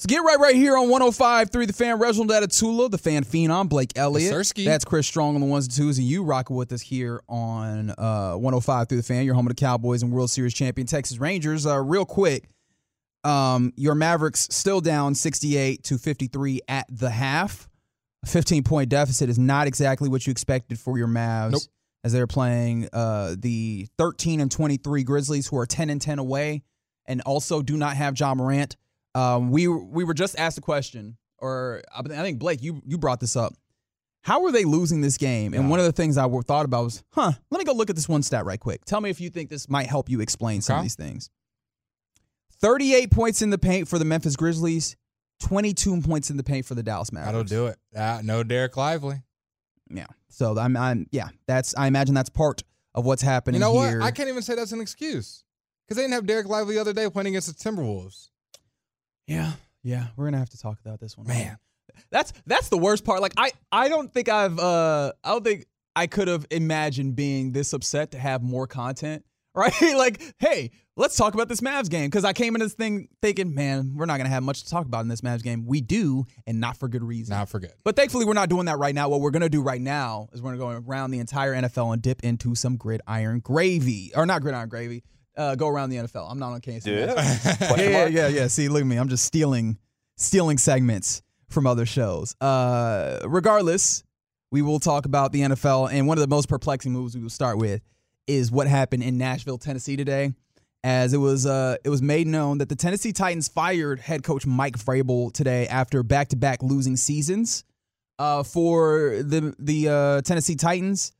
So 0.00 0.06
get 0.06 0.18
right 0.18 0.38
right 0.38 0.54
here 0.54 0.76
on 0.76 0.86
105.3 0.86 1.66
The 1.66 1.72
Fan. 1.72 1.98
Reginald 1.98 2.30
Adetula, 2.30 2.88
the 2.88 2.98
fan 2.98 3.24
phenom, 3.24 3.68
Blake 3.68 3.90
Elliott. 3.96 4.32
Sirski. 4.32 4.64
That's 4.64 4.84
Chris 4.84 5.08
Strong 5.08 5.34
on 5.34 5.40
the 5.40 5.46
ones 5.48 5.64
and 5.64 5.74
twos, 5.74 5.98
and 5.98 6.06
you 6.06 6.22
rocking 6.22 6.54
with 6.54 6.72
us 6.72 6.80
here 6.80 7.20
on 7.28 7.90
uh, 7.98 8.34
105 8.34 8.88
through 8.88 8.98
the 8.98 9.02
fan. 9.02 9.24
You're 9.24 9.34
home 9.34 9.48
of 9.48 9.56
the 9.56 9.60
Cowboys 9.60 10.04
and 10.04 10.12
World 10.12 10.30
Series 10.30 10.54
champion 10.54 10.86
Texas 10.86 11.18
Rangers. 11.18 11.66
Uh, 11.66 11.78
real 11.80 12.04
quick, 12.04 12.48
um, 13.24 13.72
your 13.74 13.96
Mavericks 13.96 14.46
still 14.52 14.80
down 14.80 15.16
68 15.16 15.82
to 15.82 15.98
53 15.98 16.60
at 16.68 16.86
the 16.88 17.10
half. 17.10 17.68
A 18.22 18.26
15 18.26 18.62
point 18.62 18.90
deficit 18.90 19.28
is 19.28 19.38
not 19.38 19.66
exactly 19.66 20.08
what 20.08 20.28
you 20.28 20.30
expected 20.30 20.78
for 20.78 20.96
your 20.96 21.08
Mavs. 21.08 21.52
Nope. 21.52 21.62
As 22.04 22.12
they're 22.12 22.28
playing 22.28 22.88
uh, 22.92 23.34
the 23.36 23.88
13 23.98 24.40
and 24.40 24.48
23 24.48 25.02
Grizzlies, 25.02 25.48
who 25.48 25.58
are 25.58 25.66
10 25.66 25.90
and 25.90 26.00
10 26.00 26.20
away, 26.20 26.62
and 27.06 27.20
also 27.22 27.62
do 27.62 27.76
not 27.76 27.96
have 27.96 28.16
Ja 28.16 28.32
Morant. 28.36 28.76
Um, 29.18 29.50
we 29.50 29.66
we 29.68 30.04
were 30.04 30.14
just 30.14 30.38
asked 30.38 30.58
a 30.58 30.60
question, 30.60 31.16
or 31.38 31.82
I 31.96 32.02
think 32.02 32.38
Blake, 32.38 32.62
you 32.62 32.82
you 32.86 32.98
brought 32.98 33.20
this 33.20 33.36
up. 33.36 33.54
How 34.22 34.42
were 34.42 34.52
they 34.52 34.64
losing 34.64 35.00
this 35.00 35.16
game? 35.16 35.54
And 35.54 35.64
Yeah. 35.64 35.68
one 35.70 35.78
of 35.78 35.86
the 35.86 35.92
things 35.92 36.18
I 36.18 36.28
thought 36.42 36.64
about 36.64 36.84
was, 36.84 37.02
huh, 37.12 37.32
let 37.50 37.58
me 37.58 37.64
go 37.64 37.72
look 37.72 37.88
at 37.88 37.96
this 37.96 38.08
one 38.08 38.22
stat 38.22 38.44
right 38.44 38.58
quick. 38.60 38.84
Tell 38.84 39.00
me 39.00 39.10
if 39.10 39.20
you 39.20 39.30
think 39.30 39.48
this 39.48 39.68
might 39.68 39.86
help 39.86 40.10
you 40.10 40.20
explain 40.20 40.60
some 40.60 40.78
of 40.78 40.82
these 40.84 40.96
things. 40.96 41.30
38 42.60 43.10
points 43.10 43.42
in 43.42 43.50
the 43.50 43.58
paint 43.58 43.88
for 43.88 43.98
the 43.98 44.04
Memphis 44.04 44.36
Grizzlies, 44.36 44.96
22 45.40 46.00
points 46.02 46.30
in 46.30 46.36
the 46.36 46.42
paint 46.42 46.66
for 46.66 46.74
the 46.74 46.82
Dallas 46.82 47.12
Mavericks. 47.12 47.50
That'll 47.50 47.66
do 47.66 47.66
it. 47.68 47.78
Uh, 47.96 48.20
no 48.24 48.42
Dereck 48.42 48.76
Lively. 48.76 49.22
Yeah. 49.90 50.06
So 50.28 50.58
I'm, 50.58 50.76
I'm, 50.76 51.06
yeah, 51.12 51.28
that's, 51.46 51.74
I 51.76 51.86
imagine 51.86 52.14
that's 52.14 52.30
part 52.30 52.62
of 52.94 53.04
what's 53.06 53.22
happening 53.22 53.60
You 53.60 53.66
know 53.66 53.80
here. 53.80 54.00
what? 54.00 54.06
I 54.06 54.10
can't 54.10 54.28
even 54.28 54.42
say 54.42 54.56
that's 54.56 54.72
an 54.72 54.80
excuse 54.80 55.44
because 55.86 55.96
they 55.96 56.02
didn't 56.02 56.14
have 56.14 56.24
Dereck 56.24 56.46
Lively 56.48 56.74
the 56.74 56.80
other 56.80 56.92
day 56.92 57.08
playing 57.08 57.28
against 57.28 57.46
the 57.46 57.54
Timberwolves. 57.70 58.30
Yeah, 59.28 59.52
yeah, 59.82 60.06
we're 60.16 60.24
gonna 60.24 60.38
have 60.38 60.50
to 60.50 60.58
talk 60.58 60.80
about 60.84 60.98
this 60.98 61.16
one, 61.16 61.26
Man. 61.26 61.58
That's 62.10 62.32
that's 62.46 62.68
the 62.68 62.78
worst 62.78 63.04
part. 63.04 63.20
Like 63.20 63.34
I, 63.36 63.52
I 63.70 63.88
don't 63.88 64.12
think 64.12 64.28
I've, 64.28 64.58
uh, 64.58 65.12
I 65.22 65.30
don't 65.30 65.44
think 65.44 65.66
I 65.94 66.06
could 66.06 66.28
have 66.28 66.46
imagined 66.50 67.16
being 67.16 67.52
this 67.52 67.72
upset 67.72 68.12
to 68.12 68.18
have 68.18 68.42
more 68.42 68.66
content, 68.66 69.24
right? 69.54 69.72
like, 69.96 70.22
hey, 70.38 70.70
let's 70.96 71.16
talk 71.16 71.34
about 71.34 71.48
this 71.48 71.60
Mavs 71.60 71.90
game 71.90 72.06
because 72.06 72.24
I 72.24 72.32
came 72.32 72.54
into 72.54 72.66
this 72.66 72.74
thing 72.74 73.08
thinking, 73.20 73.54
man, 73.54 73.94
we're 73.96 74.06
not 74.06 74.16
gonna 74.16 74.28
have 74.30 74.42
much 74.42 74.64
to 74.64 74.70
talk 74.70 74.86
about 74.86 75.00
in 75.00 75.08
this 75.08 75.20
Mavs 75.20 75.42
game. 75.42 75.66
We 75.66 75.80
do, 75.80 76.24
and 76.46 76.60
not 76.60 76.76
for 76.76 76.88
good 76.88 77.02
reason. 77.02 77.36
Not 77.36 77.48
for 77.48 77.58
good. 77.58 77.72
But 77.84 77.96
thankfully, 77.96 78.24
we're 78.24 78.34
not 78.34 78.48
doing 78.48 78.66
that 78.66 78.78
right 78.78 78.94
now. 78.94 79.08
What 79.08 79.20
we're 79.20 79.30
to 79.30 79.48
do 79.48 79.60
right 79.60 79.80
now 79.80 80.28
is 80.32 80.40
we're 80.40 80.52
to 80.52 80.58
go 80.58 80.70
around 80.70 81.10
the 81.10 81.18
entire 81.18 81.54
NFL 81.54 81.92
and 81.92 82.00
dip 82.00 82.22
into 82.22 82.54
some 82.54 82.76
gridiron 82.76 83.40
gravy. 83.40 84.12
Or 84.14 84.24
not 84.24 84.40
gridiron 84.40 84.68
gravy. 84.68 85.02
Uh, 85.38 85.54
go 85.54 85.68
around 85.68 85.90
the 85.90 85.96
NFL. 85.96 86.30
I'm 86.30 86.38
not 86.38 86.52
on 86.52 86.60
KC. 86.60 86.86
Yeah, 86.86 87.76
yeah, 87.76 88.06
yeah, 88.06 88.28
yeah. 88.28 88.46
See, 88.48 88.68
look 88.68 88.80
at 88.80 88.86
me. 88.86 88.96
I'm 88.96 89.08
just 89.08 89.24
stealing 89.24 89.78
stealing 90.16 90.58
segments 90.58 91.22
from 91.48 91.66
other 91.66 91.86
shows. 91.86 92.34
Uh, 92.40 93.20
regardless, 93.24 94.02
we 94.50 94.62
will 94.62 94.80
talk 94.80 95.06
about 95.06 95.32
the 95.32 95.42
NFL. 95.42 95.90
And 95.92 96.06
one 96.06 96.18
of 96.18 96.22
the 96.22 96.28
most 96.28 96.48
perplexing 96.48 96.92
moves 96.92 97.14
we 97.14 97.22
will 97.22 97.30
start 97.30 97.58
with 97.58 97.82
is 98.26 98.50
what 98.50 98.66
happened 98.66 99.02
in 99.02 99.16
Nashville, 99.16 99.58
Tennessee 99.58 99.96
today. 99.96 100.34
As 100.84 101.12
it 101.12 101.18
was, 101.18 101.44
uh, 101.44 101.76
it 101.84 101.88
was 101.88 102.02
made 102.02 102.26
known 102.26 102.58
that 102.58 102.68
the 102.68 102.76
Tennessee 102.76 103.12
Titans 103.12 103.48
fired 103.48 103.98
head 103.98 104.22
coach 104.22 104.46
Mike 104.46 104.78
Vrabel 104.78 105.32
today 105.32 105.66
after 105.66 106.02
back-to-back 106.02 106.62
losing 106.62 106.96
seasons 106.96 107.64
uh, 108.18 108.42
for 108.44 109.20
the 109.22 109.54
the 109.58 109.88
uh, 109.88 110.22
Tennessee 110.22 110.54
Titans. 110.54 111.12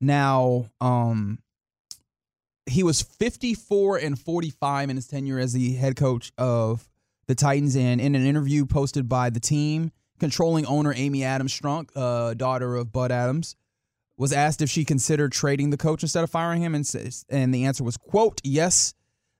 Now, 0.00 0.66
um, 0.80 1.38
he 2.68 2.82
was 2.82 3.02
54 3.02 3.98
and 3.98 4.18
45 4.18 4.90
in 4.90 4.96
his 4.96 5.06
tenure 5.06 5.38
as 5.38 5.52
the 5.52 5.74
head 5.74 5.96
coach 5.96 6.32
of 6.38 6.88
the 7.26 7.34
Titans. 7.34 7.76
And 7.76 8.00
in 8.00 8.14
an 8.14 8.26
interview 8.26 8.66
posted 8.66 9.08
by 9.08 9.30
the 9.30 9.40
team, 9.40 9.92
controlling 10.18 10.66
owner 10.66 10.92
Amy 10.94 11.24
Adams 11.24 11.58
Strunk, 11.58 11.90
uh, 11.94 12.34
daughter 12.34 12.76
of 12.76 12.92
Bud 12.92 13.12
Adams, 13.12 13.56
was 14.16 14.32
asked 14.32 14.60
if 14.62 14.68
she 14.68 14.84
considered 14.84 15.32
trading 15.32 15.70
the 15.70 15.76
coach 15.76 16.02
instead 16.02 16.24
of 16.24 16.30
firing 16.30 16.60
him, 16.60 16.74
and 16.74 16.88
and 17.28 17.54
the 17.54 17.64
answer 17.64 17.84
was, 17.84 17.96
"quote 17.96 18.40
Yes, 18.42 18.94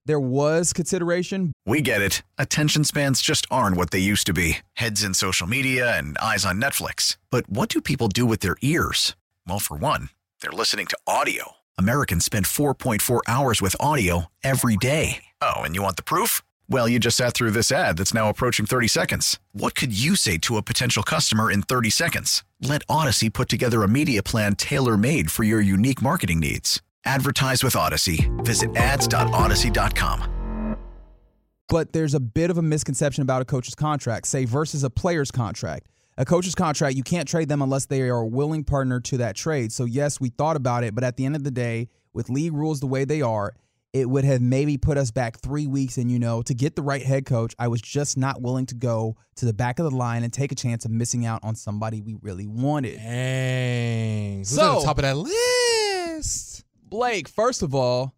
there 0.07 0.21
was 0.21 0.73
consideration, 0.73 1.53
We 1.67 1.83
get 1.83 2.01
it. 2.01 2.23
Attention 2.39 2.85
spans 2.85 3.21
just 3.21 3.47
aren't 3.51 3.77
what 3.77 3.91
they 3.91 3.99
used 3.99 4.27
to 4.29 4.33
be 4.33 4.59
heads 4.75 5.03
in 5.03 5.13
social 5.13 5.47
media 5.47 5.99
and 5.99 6.17
eyes 6.19 6.47
on 6.47 6.61
Netflix. 6.61 7.19
But 7.31 7.49
what 7.51 7.69
do 7.69 7.83
people 7.83 8.09
do 8.09 8.25
with 8.25 8.41
their 8.41 8.57
ears? 8.63 9.17
Well, 9.47 9.59
for 9.59 9.77
one, 9.77 10.09
they're 10.41 10.51
listening 10.51 10.87
to 10.87 10.99
audio. 11.07 11.58
Americans 11.79 12.25
spend 12.25 12.47
4.4 12.47 13.21
hours 13.29 13.61
with 13.63 13.77
audio 13.79 14.27
every 14.43 14.77
day. 14.77 15.25
Oh, 15.43 15.61
and 15.61 15.77
you 15.77 15.83
want 15.83 15.97
the 15.97 16.03
proof? 16.03 16.41
Well, 16.71 16.89
you 16.89 16.99
just 16.99 17.17
sat 17.17 17.35
through 17.35 17.53
this 17.53 17.71
ad 17.71 17.97
that's 17.97 18.13
now 18.15 18.29
approaching 18.29 18.67
30 18.67 18.89
seconds. 18.89 19.39
What 19.53 19.75
could 19.75 19.97
you 19.99 20.17
say 20.17 20.39
to 20.39 20.57
a 20.57 20.63
potential 20.63 21.03
customer 21.03 21.51
in 21.53 21.63
30 21.63 21.91
seconds? 21.91 22.43
Let 22.61 22.87
Audacy 22.89 23.33
put 23.33 23.49
together 23.49 23.83
a 23.83 23.89
media 23.89 24.23
plan 24.23 24.55
tailor 24.57 24.97
made 24.97 25.31
for 25.31 25.45
your 25.45 25.61
unique 25.61 26.03
marketing 26.03 26.41
needs. 26.41 26.83
Advertise 27.05 27.63
with 27.63 27.75
Audacy. 27.75 28.29
Visit 28.45 28.75
ads.audacy.com. 28.77 30.77
but 31.69 31.93
there's 31.93 32.15
a 32.15 32.21
bit 32.21 32.51
of 32.51 32.59
a 32.59 32.63
misconception 32.63 33.23
about 33.23 33.43
a 33.43 33.45
coach's 33.45 33.75
contract, 33.75 34.27
say 34.27 34.45
versus 34.47 34.83
a 34.83 34.91
player's 34.91 35.31
contract. 35.31 35.87
A 36.21 36.25
coach's 36.25 36.57
contract, 36.57 36.97
you 36.97 37.05
can't 37.05 37.29
trade 37.29 37.49
them 37.49 37.63
unless 37.63 37.87
they 37.87 38.01
are 38.03 38.19
a 38.19 38.27
willing 38.27 38.65
partner 38.65 38.99
to 38.99 39.19
that 39.19 39.37
trade. 39.37 39.71
So 39.71 39.85
yes, 39.85 40.21
we 40.21 40.31
thought 40.31 40.57
about 40.57 40.83
it, 40.83 40.93
but 40.93 41.05
at 41.05 41.17
the 41.17 41.25
end 41.25 41.37
of 41.37 41.45
the 41.45 41.51
day, 41.53 41.89
with 42.13 42.29
league 42.29 42.53
rules 42.55 42.81
the 42.81 42.89
way 42.89 43.05
they 43.05 43.23
are, 43.23 43.55
it 43.93 44.11
would 44.11 44.25
have 44.25 44.43
maybe 44.43 44.77
put 44.77 44.99
us 44.99 45.13
back 45.13 45.39
three 45.41 45.69
weeks. 45.69 45.97
And 45.97 46.11
you 46.11 46.19
know, 46.19 46.43
to 46.43 46.55
get 46.55 46.75
the 46.75 46.83
right 46.83 47.03
head 47.03 47.25
coach, 47.25 47.55
I 47.57 47.69
was 47.69 47.81
just 47.81 48.17
not 48.19 48.43
willing 48.43 48.67
to 48.67 48.75
go 48.75 49.17
to 49.37 49.45
the 49.47 49.53
back 49.53 49.79
of 49.79 49.89
the 49.89 49.97
line 49.97 50.25
and 50.25 50.33
take 50.33 50.51
a 50.51 50.57
chance 50.57 50.85
of 50.85 50.91
missing 50.91 51.25
out 51.25 51.39
on 51.45 51.55
somebody 51.55 52.01
we 52.01 52.17
really 52.21 52.49
wanted. 52.49 52.97
Dang. 52.97 54.39
Who's 54.39 54.49
So- 54.49 54.73
at 54.73 54.79
the 54.81 54.85
top 54.87 54.99
of 54.99 55.03
that 55.03 55.17
list? 55.17 56.65
Blake, 56.83 57.29
first 57.29 57.63
of 57.63 57.77
all, 57.77 58.13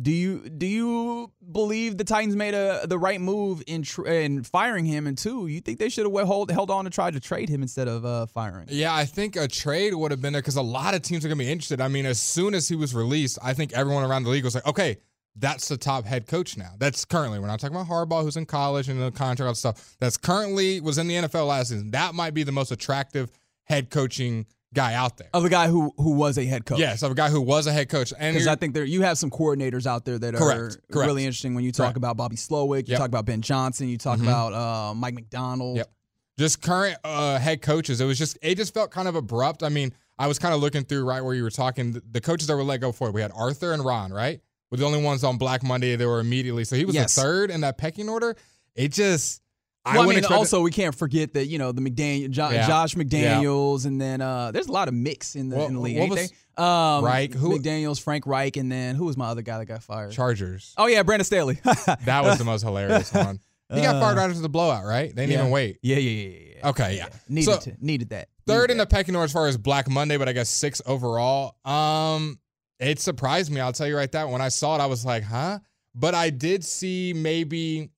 do 0.00 0.10
you 0.10 0.48
do 0.48 0.66
you 0.66 1.30
believe 1.50 1.98
the 1.98 2.04
Titans 2.04 2.34
made 2.34 2.54
a 2.54 2.86
the 2.86 2.98
right 2.98 3.20
move 3.20 3.62
in 3.66 3.82
tr- 3.82 4.06
in 4.06 4.42
firing 4.42 4.86
him? 4.86 5.06
And 5.06 5.18
two, 5.18 5.46
you 5.48 5.60
think 5.60 5.78
they 5.78 5.88
should 5.88 6.06
have 6.06 6.26
hold, 6.26 6.50
held 6.50 6.70
on 6.70 6.84
to 6.84 6.90
try 6.90 7.10
to 7.10 7.20
trade 7.20 7.48
him 7.48 7.60
instead 7.60 7.88
of 7.88 8.04
uh, 8.04 8.26
firing? 8.26 8.66
Yeah, 8.70 8.94
I 8.94 9.04
think 9.04 9.36
a 9.36 9.46
trade 9.46 9.94
would 9.94 10.10
have 10.10 10.22
been 10.22 10.32
there 10.32 10.40
because 10.40 10.56
a 10.56 10.62
lot 10.62 10.94
of 10.94 11.02
teams 11.02 11.24
are 11.24 11.28
going 11.28 11.38
to 11.38 11.44
be 11.44 11.50
interested. 11.50 11.80
I 11.80 11.88
mean, 11.88 12.06
as 12.06 12.20
soon 12.20 12.54
as 12.54 12.68
he 12.68 12.76
was 12.76 12.94
released, 12.94 13.38
I 13.42 13.52
think 13.52 13.72
everyone 13.74 14.04
around 14.04 14.24
the 14.24 14.30
league 14.30 14.44
was 14.44 14.54
like, 14.54 14.66
okay, 14.66 14.96
that's 15.36 15.68
the 15.68 15.76
top 15.76 16.04
head 16.04 16.26
coach 16.26 16.56
now. 16.56 16.72
That's 16.78 17.04
currently, 17.04 17.38
we're 17.38 17.46
not 17.46 17.60
talking 17.60 17.76
about 17.76 17.88
Harbaugh, 17.88 18.22
who's 18.22 18.36
in 18.36 18.46
college 18.46 18.88
and 18.88 19.00
the 19.00 19.10
contract 19.10 19.48
and 19.48 19.56
stuff. 19.56 19.96
That's 19.98 20.16
currently 20.16 20.80
was 20.80 20.98
in 20.98 21.06
the 21.06 21.14
NFL 21.14 21.48
last 21.48 21.68
season. 21.68 21.90
That 21.90 22.14
might 22.14 22.34
be 22.34 22.44
the 22.44 22.52
most 22.52 22.70
attractive 22.70 23.30
head 23.64 23.90
coaching 23.90 24.46
guy 24.74 24.94
out 24.94 25.16
there. 25.18 25.28
Of 25.34 25.44
a 25.44 25.48
guy 25.48 25.68
who 25.68 25.92
who 25.96 26.12
was 26.12 26.38
a 26.38 26.44
head 26.44 26.64
coach. 26.64 26.78
Yes, 26.78 27.02
of 27.02 27.12
a 27.12 27.14
guy 27.14 27.28
who 27.30 27.40
was 27.40 27.66
a 27.66 27.72
head 27.72 27.88
coach. 27.88 28.12
And 28.18 28.34
Because 28.34 28.46
I 28.48 28.54
think 28.56 28.74
there 28.74 28.84
you 28.84 29.02
have 29.02 29.18
some 29.18 29.30
coordinators 29.30 29.86
out 29.86 30.04
there 30.04 30.18
that 30.18 30.34
Correct, 30.34 30.58
are 30.60 30.68
correct. 30.92 31.06
really 31.06 31.24
interesting 31.24 31.54
when 31.54 31.64
you 31.64 31.72
talk 31.72 31.84
Correct. 31.86 31.96
about 31.98 32.16
Bobby 32.16 32.36
Slowik, 32.36 32.88
you 32.88 32.92
Yep. 32.92 32.98
talk 32.98 33.08
about 33.08 33.26
Ben 33.26 33.42
Johnson, 33.42 33.88
you 33.88 33.98
talk 33.98 34.18
Mhm. 34.18 34.22
about 34.22 34.52
uh, 34.52 34.94
Mike 34.94 35.14
Macdonald. 35.14 35.76
Yep. 35.78 35.90
just 36.38 36.62
current 36.62 36.96
uh, 37.04 37.38
head 37.38 37.60
coaches. 37.62 38.00
It 38.00 38.04
was 38.06 38.18
just 38.18 38.38
it 38.42 38.56
just 38.56 38.72
felt 38.74 38.90
kind 38.90 39.06
of 39.06 39.14
abrupt. 39.16 39.62
I 39.62 39.68
mean, 39.68 39.92
I 40.18 40.26
was 40.26 40.38
kind 40.38 40.54
of 40.54 40.60
looking 40.60 40.82
through 40.84 41.04
right 41.04 41.22
where 41.22 41.34
you 41.34 41.42
were 41.42 41.50
talking. 41.50 41.92
The, 41.92 42.02
the 42.10 42.20
coaches 42.20 42.46
that 42.48 42.56
were 42.56 42.64
let 42.64 42.80
go 42.80 42.90
for 42.92 43.08
it, 43.08 43.14
we 43.14 43.20
had 43.20 43.32
Arthur 43.34 43.72
and 43.72 43.84
Ron, 43.84 44.12
right? 44.12 44.40
Were 44.70 44.78
the 44.78 44.84
only 44.86 45.02
ones 45.02 45.22
on 45.24 45.36
Black 45.36 45.62
Monday. 45.62 45.94
They 45.96 46.06
were 46.06 46.20
immediately 46.20 46.64
so 46.64 46.74
he 46.76 46.86
was 46.86 46.94
Yes. 46.94 47.14
the 47.14 47.20
third 47.20 47.50
in 47.50 47.60
that 47.60 47.76
pecking 47.76 48.08
order. 48.08 48.34
It 48.74 48.88
just 48.92 49.42
I 49.84 49.98
Well, 49.98 50.08
I, 50.10 50.14
mean, 50.14 50.24
also 50.26 50.60
we 50.62 50.70
can't 50.70 50.94
forget 50.94 51.34
that 51.34 51.46
you 51.46 51.58
know 51.58 51.72
the 51.72 51.80
McDaniel, 51.80 52.30
jo- 52.30 52.50
Yeah. 52.50 52.66
Josh 52.68 52.94
McDaniels, 52.94 53.84
and 53.84 54.00
then 54.00 54.20
uh, 54.20 54.52
there's 54.52 54.68
a 54.68 54.72
lot 54.72 54.86
of 54.88 54.94
mix 54.94 55.34
in 55.34 55.48
the 55.48 55.56
What- 55.56 55.68
in 55.68 55.74
the 55.74 55.80
league, 55.80 56.10
was-? 56.10 56.32
Um, 56.56 57.04
Reich, 57.04 57.34
who- 57.34 57.58
McDaniels, 57.58 58.00
Frank 58.00 58.26
Reich, 58.26 58.56
and 58.56 58.70
then 58.70 58.94
who 58.94 59.06
was 59.06 59.16
my 59.16 59.26
other 59.28 59.42
guy 59.42 59.58
that 59.58 59.66
got 59.66 59.82
fired? 59.82 60.12
Chargers. 60.12 60.72
oh 60.78 60.86
yeah, 60.86 61.02
Brandon 61.02 61.24
Staley. 61.24 61.58
That 62.04 62.22
was 62.24 62.38
the 62.38 62.44
most 62.44 62.62
hilarious 62.62 63.12
one. 63.14 63.40
He 63.72 63.80
got 63.80 64.00
fired 64.02 64.18
right 64.18 64.28
after 64.28 64.40
the 64.40 64.48
blowout, 64.50 64.84
right? 64.84 65.08
They 65.14 65.22
didn't 65.22 65.32
Yeah. 65.32 65.38
even 65.40 65.50
wait. 65.50 65.78
Yeah, 65.82 65.96
yeah, 65.96 66.10
yeah, 66.10 66.28
yeah, 66.28 66.54
yeah. 66.58 66.68
Okay, 66.68 66.96
yeah. 66.98 67.08
Needed 67.28 67.44
So- 67.50 67.58
to, 67.58 67.76
needed 67.80 68.10
that. 68.10 68.28
Third 68.46 68.62
Needed 68.62 68.70
in 68.72 68.78
the 68.78 68.84
that. 68.84 68.90
pecking 68.90 69.16
order 69.16 69.24
as 69.24 69.32
far 69.32 69.46
as 69.48 69.56
Black 69.56 69.88
Monday, 69.88 70.16
but 70.16 70.28
I 70.28 70.32
guess 70.32 70.48
six 70.50 70.82
overall. 70.86 71.56
Um, 71.64 72.38
it 72.78 72.98
surprised 73.00 73.50
me. 73.50 73.60
I'll 73.60 73.72
tell 73.72 73.86
you 73.88 73.96
right 73.96 74.10
that 74.12 74.28
when 74.28 74.40
I 74.42 74.48
saw 74.48 74.76
it, 74.76 74.80
I 74.80 74.86
was 74.86 75.04
like, 75.06 75.22
huh? 75.22 75.58
But 75.94 76.14
I 76.14 76.30
did 76.30 76.64
see 76.64 77.12
maybe 77.14 77.90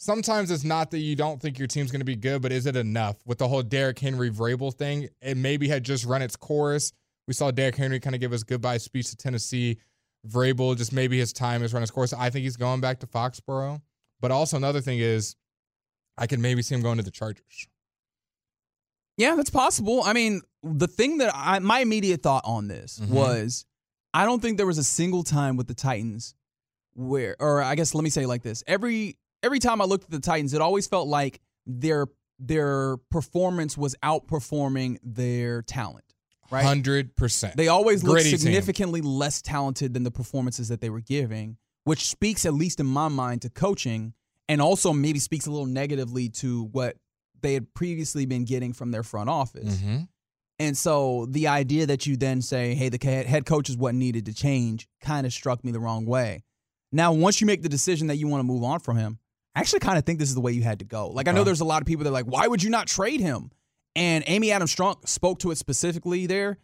sometimes 0.00 0.50
it's 0.50 0.64
not 0.64 0.90
that 0.90 0.98
you 1.00 1.14
don't 1.14 1.40
think 1.42 1.58
your 1.58 1.68
team's 1.68 1.92
going 1.92 2.00
to 2.00 2.06
be 2.06 2.16
good, 2.16 2.40
but 2.40 2.50
is 2.50 2.64
it 2.64 2.74
enough 2.74 3.16
with 3.26 3.36
the 3.36 3.46
whole 3.46 3.62
Derrick 3.62 3.98
Henry 3.98 4.30
Vrabel 4.30 4.74
thing? 4.74 5.08
It 5.20 5.36
maybe 5.36 5.68
had 5.68 5.84
just 5.84 6.06
run 6.06 6.22
its 6.22 6.36
course. 6.36 6.90
We 7.28 7.34
saw 7.34 7.50
Derrick 7.50 7.76
Henry 7.76 8.00
kind 8.00 8.14
of 8.14 8.20
give 8.20 8.30
his 8.30 8.42
goodbye 8.42 8.78
speech 8.78 9.10
to 9.10 9.16
Tennessee. 9.16 9.76
Vrabel 10.26 10.74
just 10.76 10.92
maybe 10.92 11.18
his 11.18 11.34
time 11.34 11.60
has 11.60 11.74
run 11.74 11.82
its 11.82 11.92
course. 11.92 12.14
I 12.14 12.30
think 12.30 12.44
he's 12.44 12.56
going 12.56 12.80
back 12.80 13.00
to 13.00 13.06
Foxborough. 13.06 13.82
But 14.20 14.30
also 14.30 14.56
another 14.56 14.80
thing 14.80 14.98
is, 14.98 15.36
I 16.16 16.26
could 16.26 16.40
maybe 16.40 16.62
see 16.62 16.74
him 16.74 16.82
going 16.82 16.96
to 16.96 17.02
the 17.04 17.10
Chargers. 17.10 17.68
Yeah, 19.18 19.34
that's 19.36 19.50
possible. 19.50 20.02
I 20.02 20.14
mean, 20.14 20.40
the 20.62 20.88
thing 20.88 21.18
that 21.18 21.30
I 21.34 21.58
my 21.58 21.80
immediate 21.80 22.22
thought 22.22 22.42
on 22.46 22.68
this 22.68 22.98
Mhm. 22.98 23.08
was 23.08 23.66
I 24.14 24.24
don't 24.24 24.40
think 24.40 24.56
there 24.56 24.66
was 24.66 24.78
a 24.78 24.84
single 24.84 25.22
time 25.24 25.56
with 25.56 25.68
the 25.68 25.74
Titans 25.74 26.34
where 26.94 27.36
or 27.38 27.62
I 27.62 27.74
guess 27.74 27.94
let 27.94 28.02
me 28.02 28.10
say 28.10 28.22
it 28.22 28.28
like 28.28 28.42
this. 28.42 28.62
Every 28.66 29.18
every 29.42 29.58
time 29.58 29.80
I 29.80 29.84
looked 29.84 30.04
at 30.04 30.10
the 30.10 30.20
Titans, 30.20 30.54
it 30.54 30.60
always 30.60 30.86
felt 30.86 31.08
like 31.08 31.40
their 31.66 32.06
their 32.38 32.96
performance 33.10 33.76
was 33.76 33.94
outperforming 34.02 34.98
their 35.02 35.62
talent. 35.62 36.04
Right? 36.50 36.64
Hundred 36.64 37.14
percent. 37.16 37.56
They 37.56 37.68
always 37.68 38.02
looked 38.02 38.14
Gritty 38.14 38.30
team. 38.30 38.38
significantly 38.38 39.00
less 39.02 39.40
talented 39.42 39.94
than 39.94 40.02
the 40.02 40.10
performances 40.10 40.68
that 40.68 40.80
they 40.80 40.90
were 40.90 41.00
giving, 41.00 41.58
which 41.84 42.08
speaks, 42.08 42.44
at 42.44 42.54
least 42.54 42.80
in 42.80 42.86
my 42.86 43.08
mind, 43.08 43.42
to 43.42 43.50
coaching 43.50 44.14
and 44.48 44.60
also 44.60 44.92
maybe 44.92 45.20
speaks 45.20 45.46
a 45.46 45.50
little 45.50 45.66
negatively 45.66 46.28
to 46.28 46.64
what 46.72 46.96
they 47.40 47.54
had 47.54 47.72
previously 47.72 48.26
been 48.26 48.44
getting 48.44 48.72
from 48.72 48.90
their 48.90 49.04
front 49.04 49.30
office. 49.30 49.76
Mm-hmm. 49.76 49.98
And 50.58 50.76
so 50.76 51.26
the 51.30 51.46
idea 51.46 51.86
that 51.86 52.06
you 52.06 52.16
then 52.16 52.42
say, 52.42 52.74
hey, 52.74 52.88
the 52.88 52.98
head 53.06 53.46
coach 53.46 53.70
is 53.70 53.76
what 53.76 53.94
needed 53.94 54.26
to 54.26 54.34
change 54.34 54.88
kind 55.00 55.24
of 55.24 55.32
struck 55.32 55.64
me 55.64 55.70
the 55.70 55.80
wrong 55.80 56.04
way. 56.04 56.42
Now, 56.92 57.12
once 57.12 57.40
you 57.40 57.46
make 57.46 57.62
the 57.62 57.68
decision 57.68 58.08
that 58.08 58.16
you 58.16 58.26
want 58.26 58.40
to 58.40 58.44
move 58.44 58.64
on 58.64 58.80
from 58.80 58.96
him, 58.96 59.20
I 59.54 59.60
actually 59.60 59.80
kind 59.80 59.98
of 59.98 60.04
think 60.04 60.18
this 60.18 60.28
is 60.28 60.34
the 60.34 60.40
way 60.40 60.52
you 60.52 60.62
had 60.62 60.78
to 60.78 60.84
go. 60.84 61.08
Like, 61.08 61.26
I 61.28 61.32
know 61.32 61.40
Okay. 61.40 61.46
there's 61.46 61.60
a 61.60 61.64
lot 61.64 61.82
of 61.82 61.86
people 61.86 62.04
that 62.04 62.10
are 62.10 62.12
like, 62.12 62.26
why 62.26 62.46
would 62.46 62.62
you 62.62 62.70
not 62.70 62.86
trade 62.86 63.20
him? 63.20 63.50
And 63.96 64.22
Amy 64.28 64.52
Adams 64.52 64.74
Strunk 64.74 65.08
spoke 65.08 65.40
to 65.40 65.50
it 65.50 65.58
specifically 65.58 66.26
there. 66.26 66.58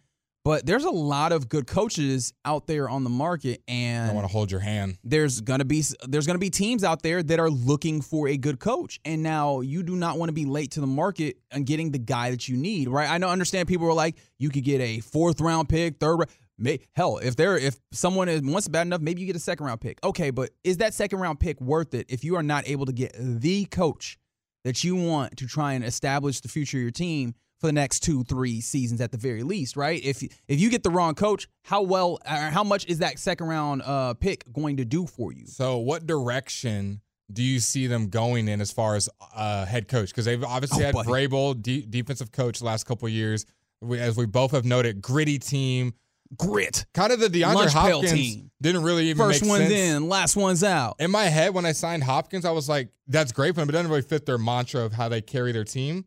But 0.45 0.65
there's 0.65 0.85
a 0.85 0.91
lot 0.91 1.33
of 1.33 1.49
good 1.49 1.67
coaches 1.67 2.33
out 2.45 2.69
there 2.69 2.89
on 2.89 3.03
the 3.03 3.11
market, 3.11 3.63
and 3.67 4.13
I 4.13 4.15
want 4.15 4.29
to 4.29 4.33
hold 4.33 4.49
your 4.53 4.61
hand. 4.61 4.97
there's 5.03 5.41
gonna 5.41 5.65
be 5.65 5.83
there's 6.07 6.25
gonna 6.25 6.39
be 6.39 6.51
teams 6.51 6.85
out 6.85 7.03
there 7.03 7.21
that 7.21 7.41
are 7.41 7.51
looking 7.51 8.01
for 8.01 8.29
a 8.29 8.37
good 8.37 8.61
coach, 8.61 9.01
and 9.05 9.25
now 9.25 9.61
you 9.61 9.83
do 9.83 9.97
not 9.97 10.19
want 10.21 10.29
to 10.29 10.33
be 10.33 10.45
late 10.45 10.71
to 10.73 10.81
the 10.81 10.87
market 10.87 11.39
and 11.51 11.67
getting 11.67 11.91
the 11.91 11.99
guy 11.99 12.31
that 12.31 12.49
you 12.49 12.57
need, 12.57 12.87
right? 12.89 13.11
I 13.11 13.19
know, 13.19 13.29
understand 13.29 13.67
people 13.67 13.89
are 13.89 13.93
like, 13.93 14.15
you 14.39 14.49
could 14.51 14.63
get 14.63 14.81
a 14.81 15.01
fourth 15.01 15.41
round 15.41 15.69
pick, 15.69 15.99
third 15.99 16.15
round. 16.15 16.31
May, 16.59 16.81
hell, 16.95 17.19
if 17.19 17.37
they're 17.37 17.59
if 17.59 17.77
someone 17.93 18.29
is 18.29 18.41
wants 18.43 18.67
it 18.67 18.71
bad 18.71 18.87
enough, 18.87 19.01
maybe 19.01 19.21
you 19.21 19.27
get 19.27 19.37
a 19.37 19.41
second 19.41 19.67
round 19.67 19.81
pick. 19.81 19.99
Okay, 20.03 20.31
but 20.31 20.51
is 20.65 20.79
that 20.79 20.95
second 20.95 21.19
round 21.21 21.39
pick 21.39 21.61
worth 21.61 21.93
it 21.95 22.07
if 22.09 22.25
you 22.25 22.37
are 22.37 22.43
not 22.43 22.67
able 22.69 22.87
to 22.87 22.93
get 22.93 23.15
the 23.19 23.67
coach 23.67 24.19
that 24.65 24.83
you 24.83 24.97
want 24.97 25.37
to 25.37 25.47
try 25.47 25.75
and 25.75 25.85
establish 25.85 26.41
the 26.41 26.49
future 26.49 26.79
of 26.79 26.83
your 26.83 26.91
team 26.91 27.35
for 27.61 27.67
the 27.69 27.73
next 27.73 28.01
two, 28.01 28.23
three 28.25 28.61
seasons 28.61 29.01
at 29.01 29.13
the 29.13 29.19
very 29.19 29.43
least, 29.43 29.77
right? 29.77 30.03
If 30.05 30.23
if 30.23 30.61
you 30.61 30.71
get 30.71 30.83
the 30.83 30.91
wrong 30.91 31.15
coach, 31.15 31.47
how 31.65 31.83
well 31.83 32.19
or 32.29 32.37
how 32.51 32.65
much 32.65 32.87
is 32.87 32.99
that 32.99 33.19
second 33.19 33.49
round 33.49 33.83
uh, 33.83 34.15
pick 34.15 34.51
going 34.53 34.79
to 34.79 34.85
do 34.85 35.07
for 35.07 35.33
you? 35.33 35.47
So, 35.47 35.77
what 35.79 36.07
direction 36.07 37.01
do 37.33 37.43
you 37.43 37.59
see 37.61 37.87
them 37.87 38.09
going 38.09 38.49
in 38.49 38.61
as 38.61 38.71
far 38.73 38.95
as 38.97 39.09
uh, 39.35 39.67
head 39.67 39.89
coach? 39.89 40.09
Because 40.11 40.25
they've 40.25 40.43
obviously 40.45 40.83
Oh, 40.83 40.87
had 40.87 40.95
buddy. 40.95 41.09
Vrabel, 41.11 41.61
de- 41.61 41.83
defensive 41.85 42.33
coach, 42.33 42.63
last 42.63 42.85
couple 42.85 43.07
of 43.07 43.13
years. 43.13 43.45
We, 43.83 43.99
as 43.99 44.17
we 44.17 44.25
both 44.27 44.53
have 44.53 44.65
noted, 44.65 45.03
gritty 45.03 45.39
team. 45.39 45.93
Grit. 46.37 46.87
Kind 46.95 47.13
of 47.13 47.21
the 47.21 47.29
DeAndre 47.29 47.55
Lunch 47.55 47.73
Hopkins 47.73 48.13
team. 48.13 48.51
didn't 48.61 48.83
really 48.83 49.07
even 49.11 49.19
First 49.27 49.43
make 49.43 49.51
one's 49.51 49.69
sense. 49.69 49.73
in, 49.97 50.09
last 50.09 50.37
one's 50.37 50.65
out. 50.65 50.97
In 50.99 51.11
my 51.11 51.25
head, 51.25 51.55
when 51.55 51.67
I 51.67 51.73
signed 51.73 52.05
Hopkins, 52.05 52.45
I 52.45 52.51
was 52.51 52.69
like, 52.69 52.89
"That's 53.07 53.33
great 53.33 53.55
for 53.55 53.61
them," 53.61 53.69
but 53.69 53.75
it 53.75 53.79
doesn't 53.79 53.91
really 53.91 54.03
fit 54.03 54.27
their 54.27 54.39
mantra 54.39 54.83
of 54.83 54.93
how 54.93 55.09
they 55.09 55.21
carry 55.21 55.53
their 55.53 55.65
team. 55.65 56.05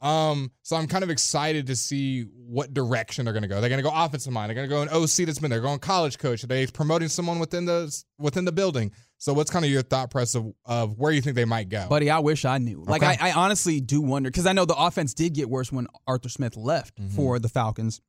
Um, 0.00 0.52
so 0.62 0.76
I'm 0.76 0.86
kind 0.86 1.02
of 1.02 1.10
excited 1.10 1.66
to 1.66 1.74
see 1.76 2.22
what 2.36 2.72
direction 2.72 3.24
they're 3.24 3.34
going 3.34 3.42
to 3.42 3.48
go. 3.48 3.60
They're 3.60 3.68
going 3.68 3.82
to 3.82 3.88
go 3.88 3.92
offensive 3.92 4.32
mind. 4.32 4.48
They're 4.48 4.54
going 4.54 4.68
to 4.68 4.72
go 4.74 4.82
an 4.82 4.88
OC 4.90 5.26
that's 5.26 5.40
been 5.40 5.50
there. 5.50 5.60
Going 5.60 5.80
college 5.80 6.18
coach. 6.18 6.44
Are 6.44 6.46
they 6.46 6.68
promoting 6.68 7.08
someone 7.08 7.40
within 7.40 7.64
the 7.64 7.92
within 8.18 8.44
the 8.44 8.52
building? 8.52 8.92
So 9.20 9.32
what's 9.32 9.50
kind 9.50 9.64
of 9.64 9.70
your 9.72 9.82
thought 9.82 10.12
process 10.12 10.36
of, 10.36 10.52
of 10.64 10.96
where 10.96 11.10
you 11.10 11.20
think 11.20 11.34
they 11.34 11.44
might 11.44 11.68
go? 11.68 11.88
Buddy, 11.88 12.08
I 12.10 12.20
wish 12.20 12.44
I 12.44 12.58
knew. 12.58 12.84
Like, 12.86 13.02
I, 13.02 13.18
I 13.20 13.32
honestly 13.32 13.80
do 13.80 14.00
wonder 14.00 14.30
because 14.30 14.46
I 14.46 14.52
know 14.52 14.64
the 14.64 14.76
offense 14.76 15.12
did 15.14 15.34
get 15.34 15.50
worse 15.50 15.72
when 15.72 15.88
Arthur 16.06 16.28
Smith 16.28 16.56
left 16.56 16.94
Mhm. 16.94 17.10
for 17.16 17.40
the 17.40 17.48
Falcons. 17.48 18.00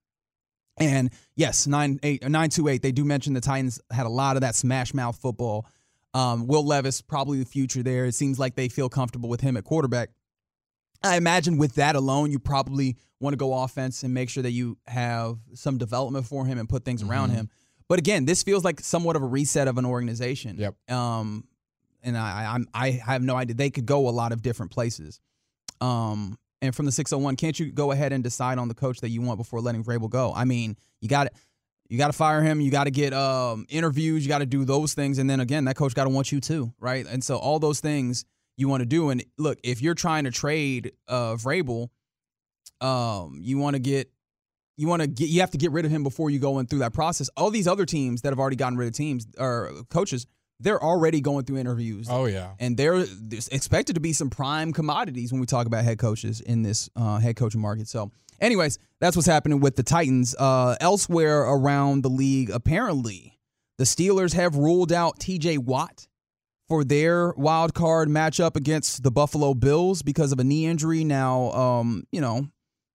And 0.80 1.12
yes, 1.36 1.68
nine 1.68 2.00
eight 2.04 2.28
nine 2.28 2.50
two 2.50 2.68
eight. 2.68 2.82
They 2.82 2.92
do 2.92 3.04
mention 3.04 3.34
the 3.34 3.42
Titans 3.42 3.80
had 3.92 4.06
a 4.06 4.10
lot 4.10 4.38
of 4.38 4.42
that 4.42 4.56
smash 4.56 4.94
mouth 4.94 5.18
football. 5.18 5.66
Um, 6.14 6.48
Will 6.48 6.66
Levis 6.66 7.02
probably 7.02 7.40
the 7.40 7.46
future 7.46 7.84
there. 7.84 8.06
It 8.06 8.16
seems 8.16 8.40
like 8.40 8.56
they 8.56 8.70
feel 8.70 8.90
comfortable 8.90 9.30
with 9.30 9.42
him 9.42 9.58
at 9.58 9.64
quarterback. 9.64 10.10
I 11.04 11.18
imagine 11.18 11.58
with 11.58 11.76
that 11.76 11.96
alone, 11.96 12.32
you 12.32 12.40
probably 12.40 12.98
want 13.20 13.34
to 13.34 13.38
go 13.38 13.54
offense 13.54 14.04
and 14.04 14.14
make 14.14 14.30
sure 14.30 14.44
that 14.44 14.52
you 14.52 14.78
have 14.88 15.38
some 15.54 15.78
development 15.78 16.26
for 16.26 16.46
him 16.46 16.58
and 16.58 16.68
put 16.68 16.84
things 16.84 17.04
around 17.04 17.32
him. 17.32 17.50
But 17.88 18.00
again, 18.00 18.26
this 18.26 18.44
feels 18.44 18.64
like 18.64 18.80
somewhat 18.80 19.16
of 19.16 19.22
a 19.22 19.26
reset 19.26 19.68
of 19.68 19.78
an 19.78 19.86
organization. 19.86 20.58
Yep. 20.58 20.92
Um, 20.92 21.46
and 22.04 22.18
I, 22.18 22.54
I'm 22.54 22.68
I 22.74 22.92
have 22.92 23.22
no 23.22 23.36
idea. 23.36 23.56
They 23.56 23.70
could 23.70 23.86
go 23.86 24.08
a 24.08 24.12
lot 24.12 24.32
of 24.32 24.42
different 24.42 24.72
places. 24.72 25.20
Um, 25.82 26.38
and 26.62 26.76
from 26.76 26.86
the 26.86 26.92
601, 26.92 27.36
can't 27.36 27.60
you 27.60 27.72
go 27.72 27.92
ahead 27.92 28.12
and 28.12 28.24
decide 28.24 28.58
on 28.58 28.68
the 28.68 28.74
coach 28.74 29.00
that 29.02 29.10
you 29.10 29.22
want 29.22 29.38
before 29.38 29.62
letting 29.62 29.84
Vrabel 29.84 30.10
go? 30.10 30.34
I 30.36 30.46
mean, 30.46 30.78
you 31.02 31.08
got 31.08 31.26
to 31.26 31.32
you 31.90 31.98
got 31.98 32.08
to 32.08 32.14
fire 32.14 32.42
him. 32.42 32.62
You 32.62 32.70
got 32.70 32.84
to 32.84 32.92
get 32.92 33.14
um, 33.14 33.66
interviews. 33.68 34.24
You 34.24 34.30
got 34.30 34.40
to 34.40 34.46
do 34.46 34.64
those 34.64 34.94
things, 34.94 35.18
and 35.18 35.30
then 35.30 35.40
again, 35.40 35.66
that 35.66 35.76
coach 35.76 35.96
got 35.96 36.04
to 36.04 36.10
want 36.10 36.32
you 36.32 36.40
too, 36.40 36.72
right? 36.80 37.06
And 37.06 37.24
so 37.24 37.38
all 37.38 37.60
those 37.60 37.80
things 37.80 38.26
you 38.58 38.68
want 38.68 38.82
to 38.82 38.86
do. 38.86 39.10
And 39.10 39.24
look, 39.38 39.58
if 39.64 39.82
you're 39.82 39.96
trying 39.96 40.26
to 40.26 40.32
trade 40.32 40.92
uh, 41.08 41.36
Vrabel, 41.36 41.90
um, 42.82 43.40
you 43.42 43.58
want 43.58 43.76
to 43.76 43.80
get 43.80 44.12
you 44.78 44.88
want 44.88 45.02
to 45.02 45.08
get 45.08 45.30
you 45.30 45.42
have 45.42 45.52
to 45.52 45.58
get 45.58 45.72
rid 45.72 45.86
of 45.86 45.92
him 45.92 46.04
before 46.04 46.30
you 46.30 46.40
go 46.40 46.60
in 46.60 46.68
through 46.68 46.80
that 46.80 46.94
process. 46.94 47.30
All 47.36 47.50
these 47.50 47.68
other 47.68 47.86
teams 47.86 48.22
that 48.22 48.30
have 48.30 48.40
already 48.40 48.56
gotten 48.56 48.78
rid 48.78 48.88
of 48.88 48.94
teams 48.94 49.26
or 49.38 49.72
coaches, 49.90 50.28
they're 50.60 50.82
already 50.84 51.22
going 51.22 51.46
through 51.46 51.58
interviews. 51.58 52.08
Oh 52.10 52.26
yeah. 52.26 52.52
And 52.60 52.76
there's 52.78 53.48
expected 53.50 53.94
to 53.96 54.02
be 54.02 54.14
some 54.14 54.30
prime 54.30 54.74
commodities 54.74 55.32
when 55.32 55.40
we 55.40 55.48
talk 55.48 55.68
about 55.68 55.84
head 55.84 55.98
coaches 56.00 56.42
in 56.42 56.64
this 56.64 56.90
uh, 56.96 57.18
head 57.18 57.36
coaching 57.36 57.62
market. 57.62 57.88
So, 57.88 58.12
anyways, 58.40 58.78
that's 59.00 59.16
what's 59.16 59.28
happening 59.28 59.60
with 59.60 59.76
the 59.76 59.84
Titans. 59.84 60.36
Uh, 60.38 60.76
elsewhere 60.82 61.42
around 61.42 62.04
the 62.04 62.10
league, 62.10 62.50
apparently, 62.50 63.40
the 63.78 63.86
Steelers 63.86 64.34
have 64.34 64.56
ruled 64.56 64.92
out 64.92 65.20
T.J. 65.20 65.60
Watt 65.60 66.08
for 66.68 66.84
their 66.84 67.34
wild 67.36 67.74
card 67.74 68.10
matchup 68.10 68.56
against 68.56 69.02
the 69.02 69.12
Buffalo 69.12 69.54
Bills 69.54 70.04
because 70.04 70.32
of 70.32 70.40
a 70.40 70.44
knee 70.44 70.66
injury. 70.66 71.04
Now, 71.04 71.52
um, 71.52 72.04
you 72.12 72.22
know, 72.22 72.48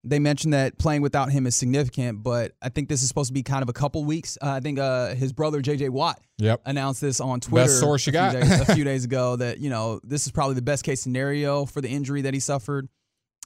they 0.04 0.18
mentioned 0.18 0.52
that 0.52 0.78
playing 0.78 1.02
without 1.02 1.30
him 1.32 1.46
is 1.46 1.56
significant, 1.56 2.22
but 2.22 2.52
I 2.62 2.68
think 2.68 2.88
this 2.88 3.02
is 3.02 3.08
supposed 3.08 3.28
to 3.28 3.34
be 3.34 3.42
kind 3.42 3.62
of 3.62 3.68
a 3.68 3.72
couple 3.72 4.04
weeks. 4.04 4.36
Uh, 4.42 4.50
I 4.50 4.60
think 4.60 4.78
uh, 4.78 5.14
his 5.14 5.32
brother 5.32 5.60
J.J. 5.62 5.88
Watt 5.88 6.20
Yep. 6.38 6.62
announced 6.66 7.00
this 7.00 7.20
on 7.20 7.40
Twitter 7.40 7.68
source 7.68 8.06
you 8.06 8.10
a, 8.10 8.30
few 8.30 8.40
got. 8.40 8.46
days, 8.48 8.60
a 8.68 8.74
few 8.74 8.84
days 8.92 9.04
ago 9.04 9.36
that 9.36 9.58
you 9.58 9.70
know 9.70 10.00
this 10.04 10.26
is 10.26 10.32
probably 10.32 10.54
the 10.56 10.62
best 10.62 10.84
case 10.84 11.00
scenario 11.00 11.64
for 11.64 11.80
the 11.80 11.88
injury 11.88 12.22
that 12.22 12.34
he 12.34 12.40
suffered 12.40 12.88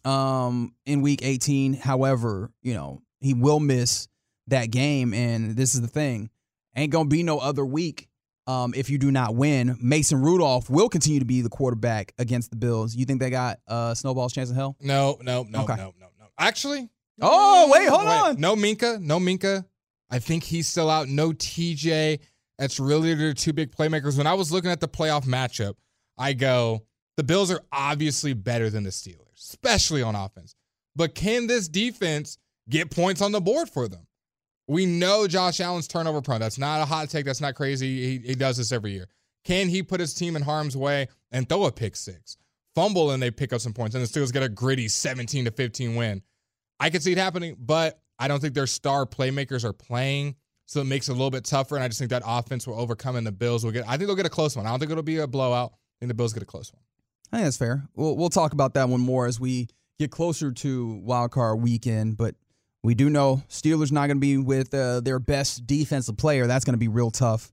um, 0.04 0.74
in 0.86 1.02
Week 1.02 1.20
18. 1.22 1.74
However, 1.74 2.50
you 2.62 2.74
know 2.74 3.02
he 3.20 3.34
will 3.34 3.60
miss 3.60 4.08
that 4.46 4.70
game, 4.70 5.12
and 5.14 5.56
this 5.56 5.74
is 5.74 5.80
the 5.80 5.88
thing: 5.88 6.30
ain't 6.76 6.92
gonna 6.92 7.08
be 7.08 7.22
no 7.22 7.38
other 7.38 7.64
week 7.64 8.08
um, 8.46 8.72
if 8.74 8.88
you 8.90 8.98
do 8.98 9.10
not 9.10 9.34
win. 9.34 9.76
Mason 9.80 10.20
Rudolph 10.22 10.70
will 10.70 10.88
continue 10.88 11.18
to 11.20 11.26
be 11.26 11.40
the 11.42 11.50
quarterback 11.50 12.14
against 12.18 12.50
the 12.50 12.56
Bills. 12.56 12.94
You 12.96 13.04
think 13.04 13.20
they 13.20 13.30
got 13.30 13.58
uh, 13.68 13.94
snowball's 13.94 14.32
chance 14.32 14.48
in 14.50 14.56
hell? 14.56 14.76
No, 14.80 15.18
no, 15.20 15.42
no, 15.48 15.62
Okay. 15.64 15.76
no, 15.76 15.92
no, 16.00 16.06
no. 16.17 16.17
Actually. 16.38 16.88
Oh, 17.20 17.68
wait, 17.72 17.88
hold 17.88 18.06
on. 18.06 18.40
No 18.40 18.54
Minkah. 18.54 19.00
No 19.00 19.18
Minkah. 19.18 19.64
I 20.10 20.18
think 20.18 20.44
he's 20.44 20.66
still 20.66 20.88
out. 20.88 21.08
No 21.08 21.32
TJ. 21.32 22.20
That's 22.58 22.80
really 22.80 23.14
their 23.14 23.34
two 23.34 23.52
big 23.52 23.72
playmakers. 23.74 24.16
When 24.16 24.26
I 24.26 24.34
was 24.34 24.50
looking 24.50 24.70
at 24.70 24.80
the 24.80 24.88
playoff 24.88 25.24
matchup, 25.24 25.74
I 26.16 26.32
go, 26.32 26.84
the 27.16 27.22
Bills 27.24 27.50
are 27.50 27.62
obviously 27.72 28.32
better 28.32 28.70
than 28.70 28.84
the 28.84 28.90
Steelers, 28.90 29.36
especially 29.36 30.02
on 30.02 30.14
offense. 30.14 30.54
But 30.96 31.14
can 31.14 31.46
this 31.46 31.68
defense 31.68 32.38
get 32.68 32.90
points 32.90 33.22
on 33.22 33.32
the 33.32 33.40
board 33.40 33.68
for 33.68 33.88
them? 33.88 34.06
We 34.66 34.84
know 34.84 35.26
Josh 35.26 35.60
Allen's 35.60 35.88
turnover 35.88 36.20
prone. 36.20 36.40
That's 36.40 36.58
not 36.58 36.82
a 36.82 36.84
hot 36.84 37.08
take. 37.08 37.24
That's 37.24 37.40
not 37.40 37.54
crazy. 37.54 38.18
He, 38.18 38.26
he 38.28 38.34
does 38.34 38.56
this 38.56 38.72
every 38.72 38.92
year. 38.92 39.06
Can 39.44 39.68
he 39.68 39.82
put 39.82 40.00
his 40.00 40.12
team 40.12 40.36
in 40.36 40.42
harm's 40.42 40.76
way 40.76 41.08
and 41.30 41.48
throw 41.48 41.64
a 41.64 41.72
pick 41.72 41.96
six, 41.96 42.36
fumble, 42.74 43.10
and 43.10 43.22
they 43.22 43.30
pick 43.30 43.52
up 43.52 43.60
some 43.60 43.72
points, 43.72 43.94
and 43.94 44.04
the 44.04 44.08
Steelers 44.08 44.32
get 44.32 44.42
a 44.42 44.48
gritty 44.48 44.88
17 44.88 45.46
to 45.46 45.50
15 45.50 45.94
win? 45.96 46.22
I 46.80 46.90
could 46.90 47.02
see 47.02 47.12
it 47.12 47.18
happening, 47.18 47.56
but 47.58 48.00
I 48.18 48.28
don't 48.28 48.40
think 48.40 48.54
their 48.54 48.66
star 48.66 49.06
playmakers 49.06 49.64
are 49.64 49.72
playing, 49.72 50.36
so 50.66 50.80
it 50.80 50.84
makes 50.84 51.08
it 51.08 51.12
a 51.12 51.14
little 51.14 51.30
bit 51.30 51.44
tougher. 51.44 51.76
And 51.76 51.84
I 51.84 51.88
just 51.88 51.98
think 51.98 52.10
that 52.10 52.22
offense 52.24 52.66
will 52.66 52.78
overcome, 52.78 53.16
and 53.16 53.26
the 53.26 53.32
Bills 53.32 53.64
will 53.64 53.72
get. 53.72 53.84
I 53.86 53.96
think 53.96 54.08
they'll 54.08 54.16
get 54.16 54.26
a 54.26 54.30
close 54.30 54.56
one. 54.56 54.66
I 54.66 54.70
don't 54.70 54.78
think 54.78 54.90
it'll 54.90 55.02
be 55.02 55.18
a 55.18 55.26
blowout. 55.26 55.72
I 55.72 55.96
think 56.00 56.08
the 56.08 56.14
Bills 56.14 56.32
get 56.32 56.42
a 56.42 56.46
close 56.46 56.72
one. 56.72 56.82
I 57.32 57.38
think 57.38 57.46
that's 57.46 57.56
fair. 57.56 57.88
We'll 57.94 58.16
we'll 58.16 58.30
talk 58.30 58.52
about 58.52 58.74
that 58.74 58.88
one 58.88 59.00
more 59.00 59.26
as 59.26 59.38
we 59.40 59.68
get 59.98 60.10
closer 60.10 60.52
to 60.52 61.00
wild 61.02 61.32
card 61.32 61.60
weekend. 61.60 62.16
But 62.16 62.36
we 62.82 62.94
do 62.94 63.10
know 63.10 63.42
Steelers 63.48 63.92
not 63.92 64.06
going 64.06 64.16
to 64.16 64.20
be 64.20 64.36
with 64.36 64.72
uh, 64.72 65.00
their 65.00 65.18
best 65.18 65.66
defensive 65.66 66.16
player. 66.16 66.46
That's 66.46 66.64
going 66.64 66.74
to 66.74 66.78
be 66.78 66.88
real 66.88 67.10
tough 67.10 67.52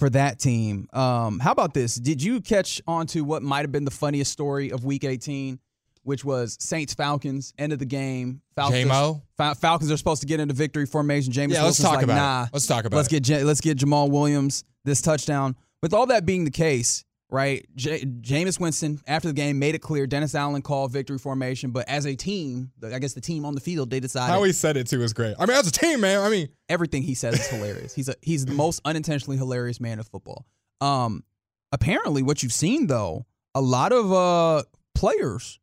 for 0.00 0.10
that 0.10 0.40
team. 0.40 0.88
Um, 0.92 1.38
how 1.38 1.52
about 1.52 1.74
this? 1.74 1.94
Did 1.94 2.22
you 2.22 2.40
catch 2.40 2.80
on 2.88 3.06
to 3.08 3.20
what 3.20 3.42
might 3.42 3.60
have 3.60 3.70
been 3.70 3.84
the 3.84 3.90
funniest 3.90 4.32
story 4.32 4.72
of 4.72 4.82
Week 4.82 5.04
18, 5.04 5.60
which 6.02 6.24
was 6.24 6.56
Saints 6.58 6.94
Falcons 6.94 7.52
end 7.58 7.72
of 7.72 7.78
the 7.78 7.84
game? 7.84 8.40
Falcons 8.56 8.82
J-Mo? 8.82 9.22
Falcons 9.36 9.92
are 9.92 9.96
supposed 9.96 10.22
to 10.22 10.26
get 10.26 10.40
into 10.40 10.54
victory 10.54 10.86
formation. 10.86 11.32
James 11.32 11.52
Yeah, 11.52 11.64
let's 11.64 11.80
talk 11.80 11.96
like, 11.96 12.04
about 12.04 12.46
it. 12.46 12.50
Let's 12.54 12.66
talk 12.66 12.86
about 12.86 12.96
let's 12.96 13.12
it. 13.12 13.22
get 13.22 13.44
let's 13.44 13.60
get 13.60 13.78
Jamaal 13.78 14.10
Williams 14.10 14.64
this 14.84 15.02
touchdown. 15.02 15.54
With 15.82 15.94
all 15.94 16.06
that 16.06 16.26
being 16.26 16.44
the 16.44 16.50
case, 16.50 17.04
right? 17.30 17.66
J- 17.74 18.04
Jameis 18.04 18.60
Winston 18.60 19.00
after 19.06 19.28
the 19.28 19.34
game 19.34 19.58
made 19.58 19.74
it 19.74 19.80
clear 19.80 20.06
Dennis 20.06 20.34
Allen 20.34 20.62
called 20.62 20.92
victory 20.92 21.18
formation, 21.18 21.70
but 21.70 21.88
as 21.88 22.06
a 22.06 22.14
team, 22.14 22.72
I 22.84 22.98
guess 22.98 23.14
the 23.14 23.20
team 23.20 23.44
on 23.44 23.54
the 23.54 23.60
field 23.60 23.90
they 23.90 24.00
decided 24.00 24.32
How 24.32 24.42
he 24.42 24.52
said 24.52 24.76
it 24.76 24.86
too 24.86 25.02
is 25.02 25.12
great. 25.12 25.34
I 25.38 25.46
mean, 25.46 25.56
as 25.56 25.66
a 25.66 25.72
team, 25.72 26.00
man. 26.00 26.20
I 26.20 26.28
mean, 26.28 26.48
everything 26.68 27.02
he 27.02 27.14
says 27.14 27.34
is 27.34 27.46
hilarious. 27.48 27.94
He's 27.94 28.08
a 28.08 28.14
he's 28.22 28.46
the 28.46 28.54
most 28.54 28.80
unintentionally 28.84 29.36
hilarious 29.36 29.80
man 29.80 29.98
of 29.98 30.08
football. 30.08 30.46
Um, 30.80 31.24
apparently, 31.72 32.22
what 32.22 32.42
you've 32.42 32.52
seen 32.52 32.86
though, 32.86 33.26
a 33.54 33.60
lot 33.60 33.92
of 33.92 34.12
uh 34.12 34.62
players 34.94 35.58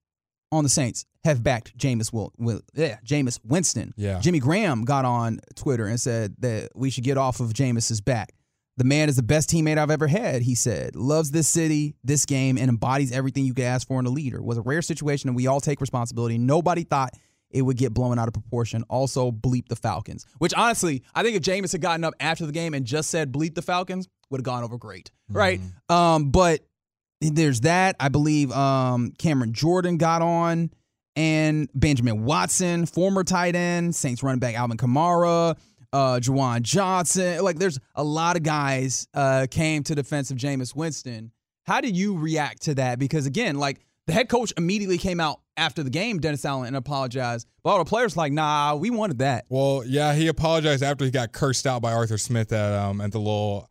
on 0.51 0.63
the 0.63 0.69
Saints 0.69 1.05
have 1.23 1.43
backed 1.43 1.77
Jameis 1.77 2.13
Will, 2.13 2.31
Will 2.37 2.61
yeah, 2.73 2.97
Jameis 3.05 3.39
Winston. 3.43 3.93
Yeah. 3.97 4.19
Jimmy 4.19 4.39
Graham 4.39 4.85
got 4.85 5.05
on 5.05 5.41
Twitter 5.55 5.85
and 5.85 5.99
said 5.99 6.35
that 6.39 6.69
we 6.73 6.89
should 6.89 7.03
get 7.03 7.17
off 7.17 7.39
of 7.39 7.53
Jameis's 7.53 8.01
back. 8.01 8.33
The 8.77 8.83
man 8.83 9.09
is 9.09 9.15
the 9.15 9.23
best 9.23 9.49
teammate 9.49 9.77
I've 9.77 9.89
ever 9.89 10.07
had, 10.07 10.43
he 10.43 10.53
said. 10.53 10.95
Loves 10.95 11.31
this 11.31 11.47
city, 11.47 11.95
this 12.03 12.25
game, 12.25 12.57
and 12.57 12.69
embodies 12.69 13.11
everything 13.11 13.45
you 13.45 13.53
could 13.53 13.65
ask 13.65 13.87
for 13.87 13.99
in 13.99 14.05
a 14.05 14.09
leader. 14.09 14.41
Was 14.41 14.57
a 14.57 14.61
rare 14.61 14.83
situation, 14.83 15.29
and 15.29 15.35
we 15.35 15.47
all 15.47 15.59
take 15.59 15.81
responsibility. 15.81 16.37
Nobody 16.37 16.83
thought 16.83 17.13
it 17.49 17.63
would 17.63 17.77
get 17.77 17.93
blown 17.93 18.19
out 18.19 18.27
of 18.27 18.33
proportion. 18.33 18.83
Also, 18.89 19.31
bleep 19.31 19.67
the 19.67 19.75
Falcons. 19.75 20.25
Which 20.37 20.53
honestly, 20.53 21.03
I 21.15 21.23
think 21.23 21.35
if 21.35 21.41
Jameis 21.41 21.71
had 21.71 21.81
gotten 21.81 22.03
up 22.03 22.13
after 22.19 22.45
the 22.45 22.51
game 22.51 22.73
and 22.73 22.85
just 22.85 23.09
said 23.09 23.31
bleep 23.31 23.55
the 23.55 23.61
Falcons, 23.61 24.07
would 24.29 24.39
have 24.39 24.45
gone 24.45 24.63
over 24.63 24.77
great. 24.77 25.11
Right? 25.29 25.59
Um, 25.89 26.29
but 26.31 26.61
there's 27.19 27.61
that. 27.61 27.95
I 27.99 28.09
believe 28.09 28.51
um 28.51 29.11
Cameron 29.17 29.53
Jordan 29.53 29.97
got 29.97 30.21
on 30.21 30.69
and 31.15 31.67
Benjamin 31.73 32.25
Watson, 32.25 32.85
former 32.85 33.23
tight 33.23 33.55
end, 33.55 33.95
Saints 33.95 34.21
running 34.21 34.39
back 34.39 34.53
Alvin 34.53 34.77
Kamara, 34.77 35.57
uh, 35.93 36.19
Juwan 36.21 36.61
Johnson. 36.61 37.43
Like 37.43 37.57
there's 37.57 37.79
a 37.95 38.03
lot 38.03 38.35
of 38.35 38.43
guys 38.43 39.07
uh 39.13 39.47
came 39.49 39.83
to 39.83 39.95
defense 39.95 40.31
of 40.31 40.37
Jameis 40.37 40.75
Winston. 40.75 41.31
How 41.65 41.81
did 41.81 41.97
you 41.97 42.17
react 42.17 42.63
to 42.63 42.75
that? 42.75 42.99
Because 42.99 43.25
again, 43.25 43.57
like 43.57 43.79
the 44.05 44.13
head 44.13 44.29
coach 44.29 44.53
immediately 44.57 44.97
came 44.97 45.19
out 45.19 45.41
after 45.57 45.83
the 45.83 45.89
game, 45.89 46.19
Dennis 46.19 46.45
Allen, 46.45 46.67
and 46.67 46.75
apologized. 46.77 47.47
But 47.63 47.71
all 47.71 47.79
the 47.79 47.89
players 47.89 48.15
like, 48.15 48.31
nah, 48.31 48.75
we 48.75 48.89
wanted 48.89 49.19
that. 49.19 49.45
well, 49.49 49.83
yeah, 49.85 50.13
he 50.13 50.27
apologized 50.27 50.81
after 50.83 51.03
he 51.03 51.11
got 51.11 51.33
cursed 51.33 51.67
out 51.67 51.81
by 51.81 51.91
Arthur 51.93 52.17
Smith 52.17 52.53
at 52.53 52.73
um 52.73 53.01
at 53.01 53.11
the 53.11 53.19
little 53.19 53.69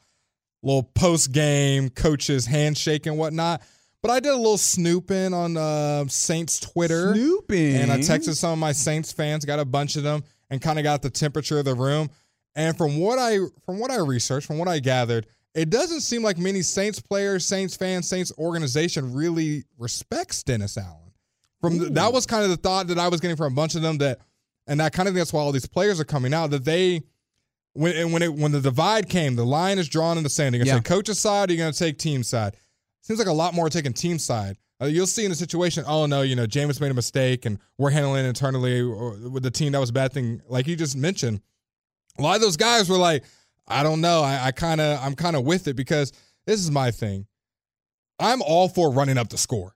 little 0.62 0.83
post 0.83 1.33
game 1.33 1.89
coaches 1.89 2.47
handshake 2.47 3.07
and 3.07 3.17
whatnot. 3.17 3.62
But 4.03 4.11
I 4.11 4.21
did 4.21 4.33
a 4.33 4.37
little 4.37 4.59
snooping 4.59 5.35
on 5.35 5.57
uh, 5.57 6.07
Saints 6.07 6.61
Twitter. 6.61 7.14
Snooping. 7.14 7.77
And 7.77 7.91
I 7.91 7.99
texted 7.99 8.37
some 8.37 8.53
of 8.53 8.59
my 8.59 8.71
Saints 8.73 9.11
fans, 9.11 9.45
got 9.45 9.59
a 9.59 9.64
bunch 9.64 9.97
of 9.97 10.05
them, 10.05 10.23
and 10.51 10.61
kind 10.61 10.79
of 10.79 10.83
got 10.83 11.03
the 11.03 11.11
temperature 11.11 11.59
of 11.59 11.65
the 11.65 11.75
room. 11.75 12.11
And 12.55 12.77
from 12.77 12.99
what 12.99 13.19
I 13.19 13.39
from 13.65 13.79
what 13.79 13.91
I 13.91 13.97
researched, 13.97 14.47
from 14.47 14.59
what 14.59 14.69
I 14.69 14.79
gathered, 14.79 15.27
it 15.55 15.71
doesn't 15.71 16.01
seem 16.01 16.23
like 16.23 16.39
many 16.39 16.63
Saints 16.63 17.01
players, 17.01 17.45
Saints 17.45 17.77
fans, 17.77 18.09
Saints 18.09 18.33
organization 18.39 19.13
really 19.15 19.65
respects 19.79 20.43
Dennis 20.43 20.77
Allen. 20.79 21.13
From 21.61 21.79
the, 21.79 21.85
that 21.91 22.13
was 22.13 22.27
kind 22.27 22.45
of 22.45 22.51
the 22.51 22.57
thought 22.57 22.87
that 22.89 22.99
I 22.99 23.09
was 23.09 23.21
getting 23.21 23.37
from 23.37 23.53
a 23.53 23.57
bunch 23.57 23.75
of 23.75 23.83
them 23.83 23.99
that, 23.99 24.21
and 24.67 24.81
that 24.81 24.93
kind 24.93 25.09
of 25.09 25.15
that's 25.15 25.33
why 25.33 25.41
all 25.41 25.53
these 25.53 25.67
players 25.67 25.99
are 26.01 26.05
coming 26.05 26.33
out 26.35 26.51
that 26.51 26.65
they. 26.65 27.03
When 27.73 27.95
and 27.95 28.11
when 28.11 28.23
it 28.23 28.33
when 28.33 28.53
the 28.53 28.61
divide 28.63 29.11
came, 29.11 29.37
the 29.37 29.45
line 29.45 29.79
is 29.79 29.87
drawn 29.87 30.17
in 30.17 30.23
the 30.23 30.31
sand. 30.31 30.55
You're 30.55 30.65
gonna 30.65 30.77
Yeah. 30.77 30.81
take 30.81 30.85
coach's 30.85 31.19
side, 31.19 31.51
or 31.51 31.53
you're 31.53 31.63
gonna 31.63 31.75
take 31.75 31.99
team 31.99 32.23
side. 32.23 32.57
Seems 33.03 33.19
like 33.19 33.29
a 33.29 33.33
lot 33.33 33.53
more 33.53 33.69
taking 33.69 33.93
team 33.93 34.19
side. 34.19 34.57
Uh, 34.81 34.87
you'll 34.87 35.07
see 35.07 35.24
in 35.24 35.31
the 35.31 35.37
situation, 35.37 35.85
oh 35.87 36.07
no, 36.07 36.22
you 36.22 36.37
know, 36.37 36.47
Jameis 36.47 36.81
made 36.81 36.91
a 36.91 36.95
mistake 36.95 37.47
and 37.47 37.59
we're 37.79 37.91
handling 37.91 38.24
it 38.24 38.29
internally 38.29 38.83
with 38.83 39.43
the 39.43 39.51
team 39.51 39.72
that 39.72 39.79
was 39.79 39.91
a 39.91 39.93
bad 39.95 40.12
thing. 40.12 40.43
Like 40.49 40.66
you 40.66 40.77
just 40.77 40.97
mentioned, 40.97 41.41
a 42.18 42.22
lot 42.22 42.37
of 42.37 42.43
those 42.43 42.57
guys 42.57 42.89
were 42.89 42.99
like, 42.99 43.24
I 43.66 43.83
don't 43.83 44.01
know. 44.01 44.22
I, 44.22 44.47
I 44.47 44.53
kind 44.53 44.81
of, 44.81 45.01
I'm 45.03 45.14
kind 45.14 45.35
of 45.35 45.45
with 45.45 45.66
it 45.66 45.74
because 45.77 46.12
this 46.47 46.61
is 46.61 46.70
my 46.70 46.91
thing. 46.91 47.27
I'm 48.18 48.43
all 48.43 48.68
for 48.68 48.93
running 48.93 49.18
up 49.18 49.29
the 49.29 49.39
score. 49.39 49.74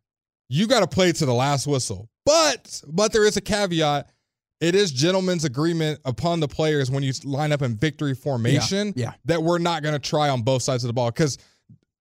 You 0.49 0.67
got 0.67 0.81
to 0.81 0.87
play 0.87 1.13
to 1.13 1.27
the 1.27 1.35
last 1.35 1.67
whistle, 1.67 2.09
but 2.27 2.83
but 2.87 3.13
there 3.13 3.25
is 3.25 3.37
a 3.37 3.41
caveat. 3.41 4.11
it 4.61 4.75
is 4.75 4.93
gentlemen's 4.93 5.45
agreement 5.45 6.01
upon 6.05 6.41
the 6.41 6.49
players 6.49 6.91
when 6.91 7.03
you 7.03 7.13
line 7.25 7.53
up 7.53 7.63
in 7.63 7.77
victory 7.77 8.15
formation 8.15 8.93
yeah. 8.95 9.13
that 9.25 9.43
we're 9.43 9.59
not 9.59 9.83
going 9.83 9.95
to 9.95 9.99
try 9.99 10.29
on 10.29 10.43
both 10.43 10.63
sides 10.63 10.85
of 10.85 10.89
the 10.89 10.93
ball. 10.93 11.11
Because 11.11 11.39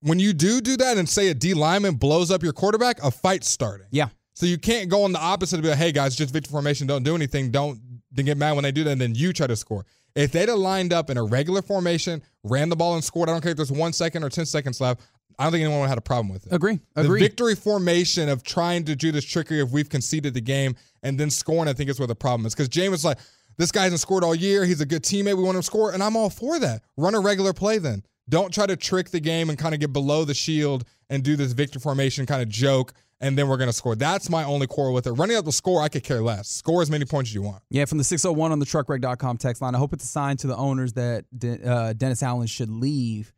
when 0.02 0.20
you 0.20 0.34
do 0.34 0.62
do 0.62 0.78
that 0.78 0.98
and 0.98 1.08
say 1.08 1.30
a 1.30 1.34
D 1.34 1.54
lineman 1.54 1.96
blows 1.96 2.32
up 2.32 2.44
your 2.44 2.54
quarterback, 2.54 3.02
a 3.04 3.12
fight's 3.12 3.50
starting. 3.50 3.88
Yeah. 3.92 4.10
So 4.34 4.46
you 4.46 4.58
can't 4.58 4.90
go 4.90 5.04
on 5.04 5.12
the 5.12 5.20
opposite 5.20 5.58
and 5.58 5.64
be 5.64 5.70
like, 5.70 5.78
hey 5.78 5.92
guys, 5.92 6.16
just 6.16 6.34
victory 6.34 6.52
formation, 6.52 6.88
don't 6.88 7.04
do 7.04 7.16
anything, 7.16 7.52
don't, 7.52 7.80
get 8.16 8.38
mad 8.38 8.54
when 8.54 8.64
they 8.64 8.72
do 8.72 8.84
that, 8.84 8.92
and 8.92 9.02
then 9.02 9.16
you 9.16 9.32
try 9.34 9.48
to 9.48 9.56
score. 9.56 9.86
If 10.16 10.32
they'd 10.32 10.50
have 10.50 10.58
lined 10.58 10.92
up 10.92 11.10
in 11.10 11.18
a 11.18 11.24
regular 11.24 11.62
formation, 11.62 12.22
ran 12.44 12.70
the 12.70 12.76
ball 12.76 12.96
and 12.96 13.04
scored, 13.04 13.30
I 13.30 13.34
don't 13.34 13.42
care 13.42 13.52
if 13.52 13.58
there's 13.58 13.72
one 13.72 13.94
second 13.94 14.24
or 14.24 14.30
10 14.30 14.46
seconds 14.46 14.82
left, 14.82 15.02
I 15.38 15.44
don't 15.44 15.54
think 15.54 15.62
anyone 15.62 15.80
would 15.80 15.84
have 15.84 15.92
had 15.92 15.98
a 16.00 16.02
problem 16.02 16.28
with 16.28 16.46
it. 16.46 16.54
Agree. 16.54 16.80
The 16.96 17.02
Agree. 17.02 17.20
victory 17.22 17.56
formation 17.56 18.28
of 18.28 18.44
trying 18.44 18.84
to 18.86 18.96
do 18.96 19.14
this 19.14 19.24
trickery 19.24 19.62
if 19.62 19.72
we've 19.72 19.88
conceded 19.88 20.34
the 20.34 20.42
game 20.42 20.76
and 21.02 21.18
then 21.18 21.30
scoring, 21.30 21.70
I 21.70 21.74
think 21.74 21.90
is 21.90 21.98
where 21.98 22.08
the 22.08 22.16
problem 22.16 22.46
is. 22.46 22.54
Because 22.54 22.68
James 22.68 22.92
was 22.92 23.06
like, 23.06 23.20
this 23.58 23.72
guy 23.72 23.84
hasn't 23.84 24.02
scored 24.02 24.24
all 24.24 24.36
year. 24.36 24.66
He's 24.66 24.82
a 24.82 24.86
good 24.86 25.04
teammate. 25.04 25.38
We 25.38 25.44
want 25.44 25.56
him 25.56 25.62
to 25.62 25.66
score. 25.66 25.92
And 25.92 26.04
I'm 26.04 26.18
all 26.18 26.30
for 26.30 26.60
that. 26.60 26.82
Run 26.98 27.16
a 27.16 27.22
regular 27.22 27.54
play 27.54 27.78
then. 27.78 28.04
Don't 28.30 28.54
try 28.54 28.68
to 28.68 28.78
trick 28.78 29.10
the 29.10 29.20
game 29.20 29.50
and 29.50 29.58
kind 29.58 29.74
of 29.74 29.80
get 29.82 29.92
below 29.92 30.24
the 30.24 30.34
shield 30.34 30.86
and 31.10 31.24
do 31.24 31.36
this 31.36 31.52
victory 31.54 31.82
formation 31.82 32.26
kind 32.28 32.42
of 32.42 32.48
joke, 32.50 32.94
and 33.20 33.38
then 33.38 33.48
we're 33.50 33.58
going 33.58 33.70
to 33.70 33.74
score. 33.74 33.96
That's 33.96 34.30
my 34.30 34.44
only 34.44 34.68
quarrel 34.68 34.94
with 34.94 35.08
it. 35.08 35.12
Running 35.14 35.36
up 35.36 35.46
the 35.46 35.52
score, 35.52 35.82
I 35.82 35.90
could 35.90 36.04
care 36.04 36.22
less. 36.22 36.48
Score 36.48 36.82
as 36.84 36.92
many 36.92 37.06
points 37.06 37.32
as 37.32 37.36
you 37.36 37.42
want. 37.42 37.64
Yeah, 37.70 37.86
from 37.86 37.98
the 37.98 38.04
601 38.04 38.52
on 38.52 38.60
the 38.60 38.66
truckwreck.com 38.66 39.38
text 39.38 39.62
line. 39.62 39.74
I 39.74 39.80
hope 39.80 39.94
it's 39.94 40.04
a 40.04 40.08
sign 40.08 40.38
to 40.38 40.48
the 40.48 40.56
owners 40.56 40.94
that 40.94 41.26
De- 41.38 41.62
uh, 41.68 41.94
Dennis 41.94 42.22
Allen 42.24 42.48
should 42.48 42.70
leave. 42.70 43.34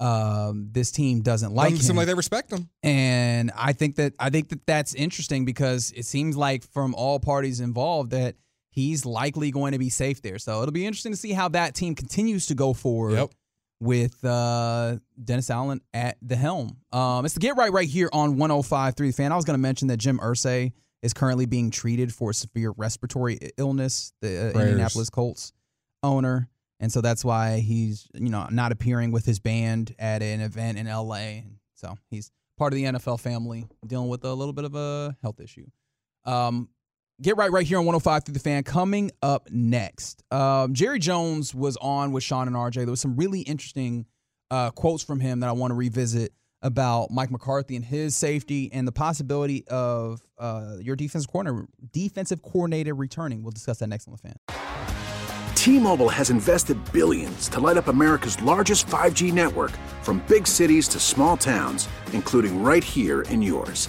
Um, 0.00 0.68
this 0.72 0.90
team 0.90 1.22
doesn't 1.22 1.54
like 1.54 1.70
Doesn't 1.70 1.78
him. 1.84 1.86
seem 1.86 1.96
like 1.96 2.06
they 2.08 2.14
respect 2.14 2.52
him. 2.52 2.68
And 2.82 3.52
I 3.56 3.72
think 3.72 3.96
that 3.96 4.12
I 4.18 4.28
think 4.28 4.48
that 4.48 4.66
that's 4.66 4.92
interesting 4.94 5.44
because 5.44 5.92
it 5.96 6.04
seems 6.04 6.36
like 6.36 6.64
from 6.64 6.94
all 6.96 7.20
parties 7.20 7.60
involved 7.60 8.10
that 8.10 8.34
he's 8.70 9.06
likely 9.06 9.52
going 9.52 9.70
to 9.72 9.78
be 9.78 9.88
safe 9.88 10.20
there. 10.20 10.38
So 10.40 10.60
it'll 10.62 10.72
be 10.72 10.84
interesting 10.84 11.12
to 11.12 11.16
see 11.16 11.32
how 11.32 11.48
that 11.50 11.76
team 11.76 11.94
continues 11.94 12.46
to 12.46 12.56
go 12.56 12.72
forward 12.72 13.12
Yep. 13.12 13.30
With 13.84 14.24
uh, 14.24 14.96
Dennis 15.22 15.50
Allen 15.50 15.82
at 15.92 16.16
the 16.22 16.36
helm. 16.36 16.78
Um, 16.90 17.26
it's 17.26 17.34
the 17.34 17.40
get 17.40 17.56
right 17.56 17.70
right 17.70 17.86
here 17.86 18.08
on 18.14 18.36
105.3 18.36 18.96
The 18.96 19.12
Fan. 19.12 19.30
I 19.30 19.36
was 19.36 19.44
going 19.44 19.58
to 19.58 19.60
mention 19.60 19.88
that 19.88 19.98
Jim 19.98 20.18
Irsay 20.18 20.72
is 21.02 21.12
currently 21.12 21.44
being 21.44 21.70
treated 21.70 22.12
for 22.12 22.32
severe 22.32 22.72
respiratory 22.78 23.38
illness. 23.58 24.14
The 24.22 24.54
uh, 24.56 24.58
Indianapolis 24.58 25.10
Colts 25.10 25.52
owner. 26.02 26.48
And 26.80 26.90
so 26.90 27.02
that's 27.02 27.24
why 27.24 27.58
he's, 27.60 28.08
you 28.14 28.30
know, 28.30 28.48
not 28.50 28.72
appearing 28.72 29.12
with 29.12 29.26
his 29.26 29.38
band 29.38 29.94
at 29.98 30.22
an 30.22 30.40
event 30.40 30.78
in 30.78 30.86
LA. 30.86 31.42
So 31.74 31.94
he's 32.08 32.32
part 32.56 32.72
of 32.72 32.76
the 32.76 32.84
NFL 32.84 33.20
family 33.20 33.66
dealing 33.86 34.08
with 34.08 34.24
a 34.24 34.32
little 34.32 34.54
bit 34.54 34.64
of 34.64 34.74
a 34.74 35.14
health 35.20 35.40
issue. 35.40 35.66
Um, 36.24 36.70
get 37.24 37.36
right 37.38 37.50
right 37.50 37.66
here 37.66 37.78
on 37.78 37.86
105 37.86 38.24
through 38.24 38.34
the 38.34 38.38
fan. 38.38 38.62
Coming 38.62 39.10
up 39.22 39.48
next, 39.50 40.22
um, 40.30 40.74
Jerry 40.74 40.98
Jones 40.98 41.54
was 41.54 41.76
on 41.78 42.12
with 42.12 42.22
Sean 42.22 42.46
and 42.46 42.54
RJ. 42.54 42.74
There 42.74 42.86
was 42.86 43.00
some 43.00 43.16
really 43.16 43.40
interesting 43.40 44.06
uh, 44.50 44.70
quotes 44.70 45.02
from 45.02 45.20
him 45.20 45.40
that 45.40 45.48
I 45.48 45.52
want 45.52 45.70
to 45.70 45.74
revisit 45.74 46.32
about 46.62 47.10
Mike 47.10 47.30
McCarthy 47.30 47.76
and 47.76 47.84
his 47.84 48.14
safety 48.14 48.70
and 48.72 48.86
the 48.86 48.92
possibility 48.92 49.66
of 49.68 50.20
uh, 50.38 50.76
your 50.80 50.96
defensive 50.96 51.30
coordinator 51.30 51.66
defensive 51.92 52.42
coordinator 52.42 52.94
returning. 52.94 53.42
We'll 53.42 53.52
discuss 53.52 53.78
that 53.78 53.88
next 53.88 54.06
on 54.06 54.12
the 54.12 54.18
fan. 54.18 54.36
T-Mobile 55.54 56.10
has 56.10 56.28
invested 56.28 56.78
billions 56.92 57.48
to 57.48 57.60
light 57.60 57.78
up 57.78 57.88
America's 57.88 58.40
largest 58.42 58.86
5G 58.86 59.32
network 59.32 59.70
from 60.02 60.22
big 60.28 60.46
cities 60.46 60.86
to 60.88 61.00
small 61.00 61.38
towns, 61.38 61.88
including 62.12 62.62
right 62.62 62.84
here 62.84 63.22
in 63.22 63.40
yours. 63.40 63.88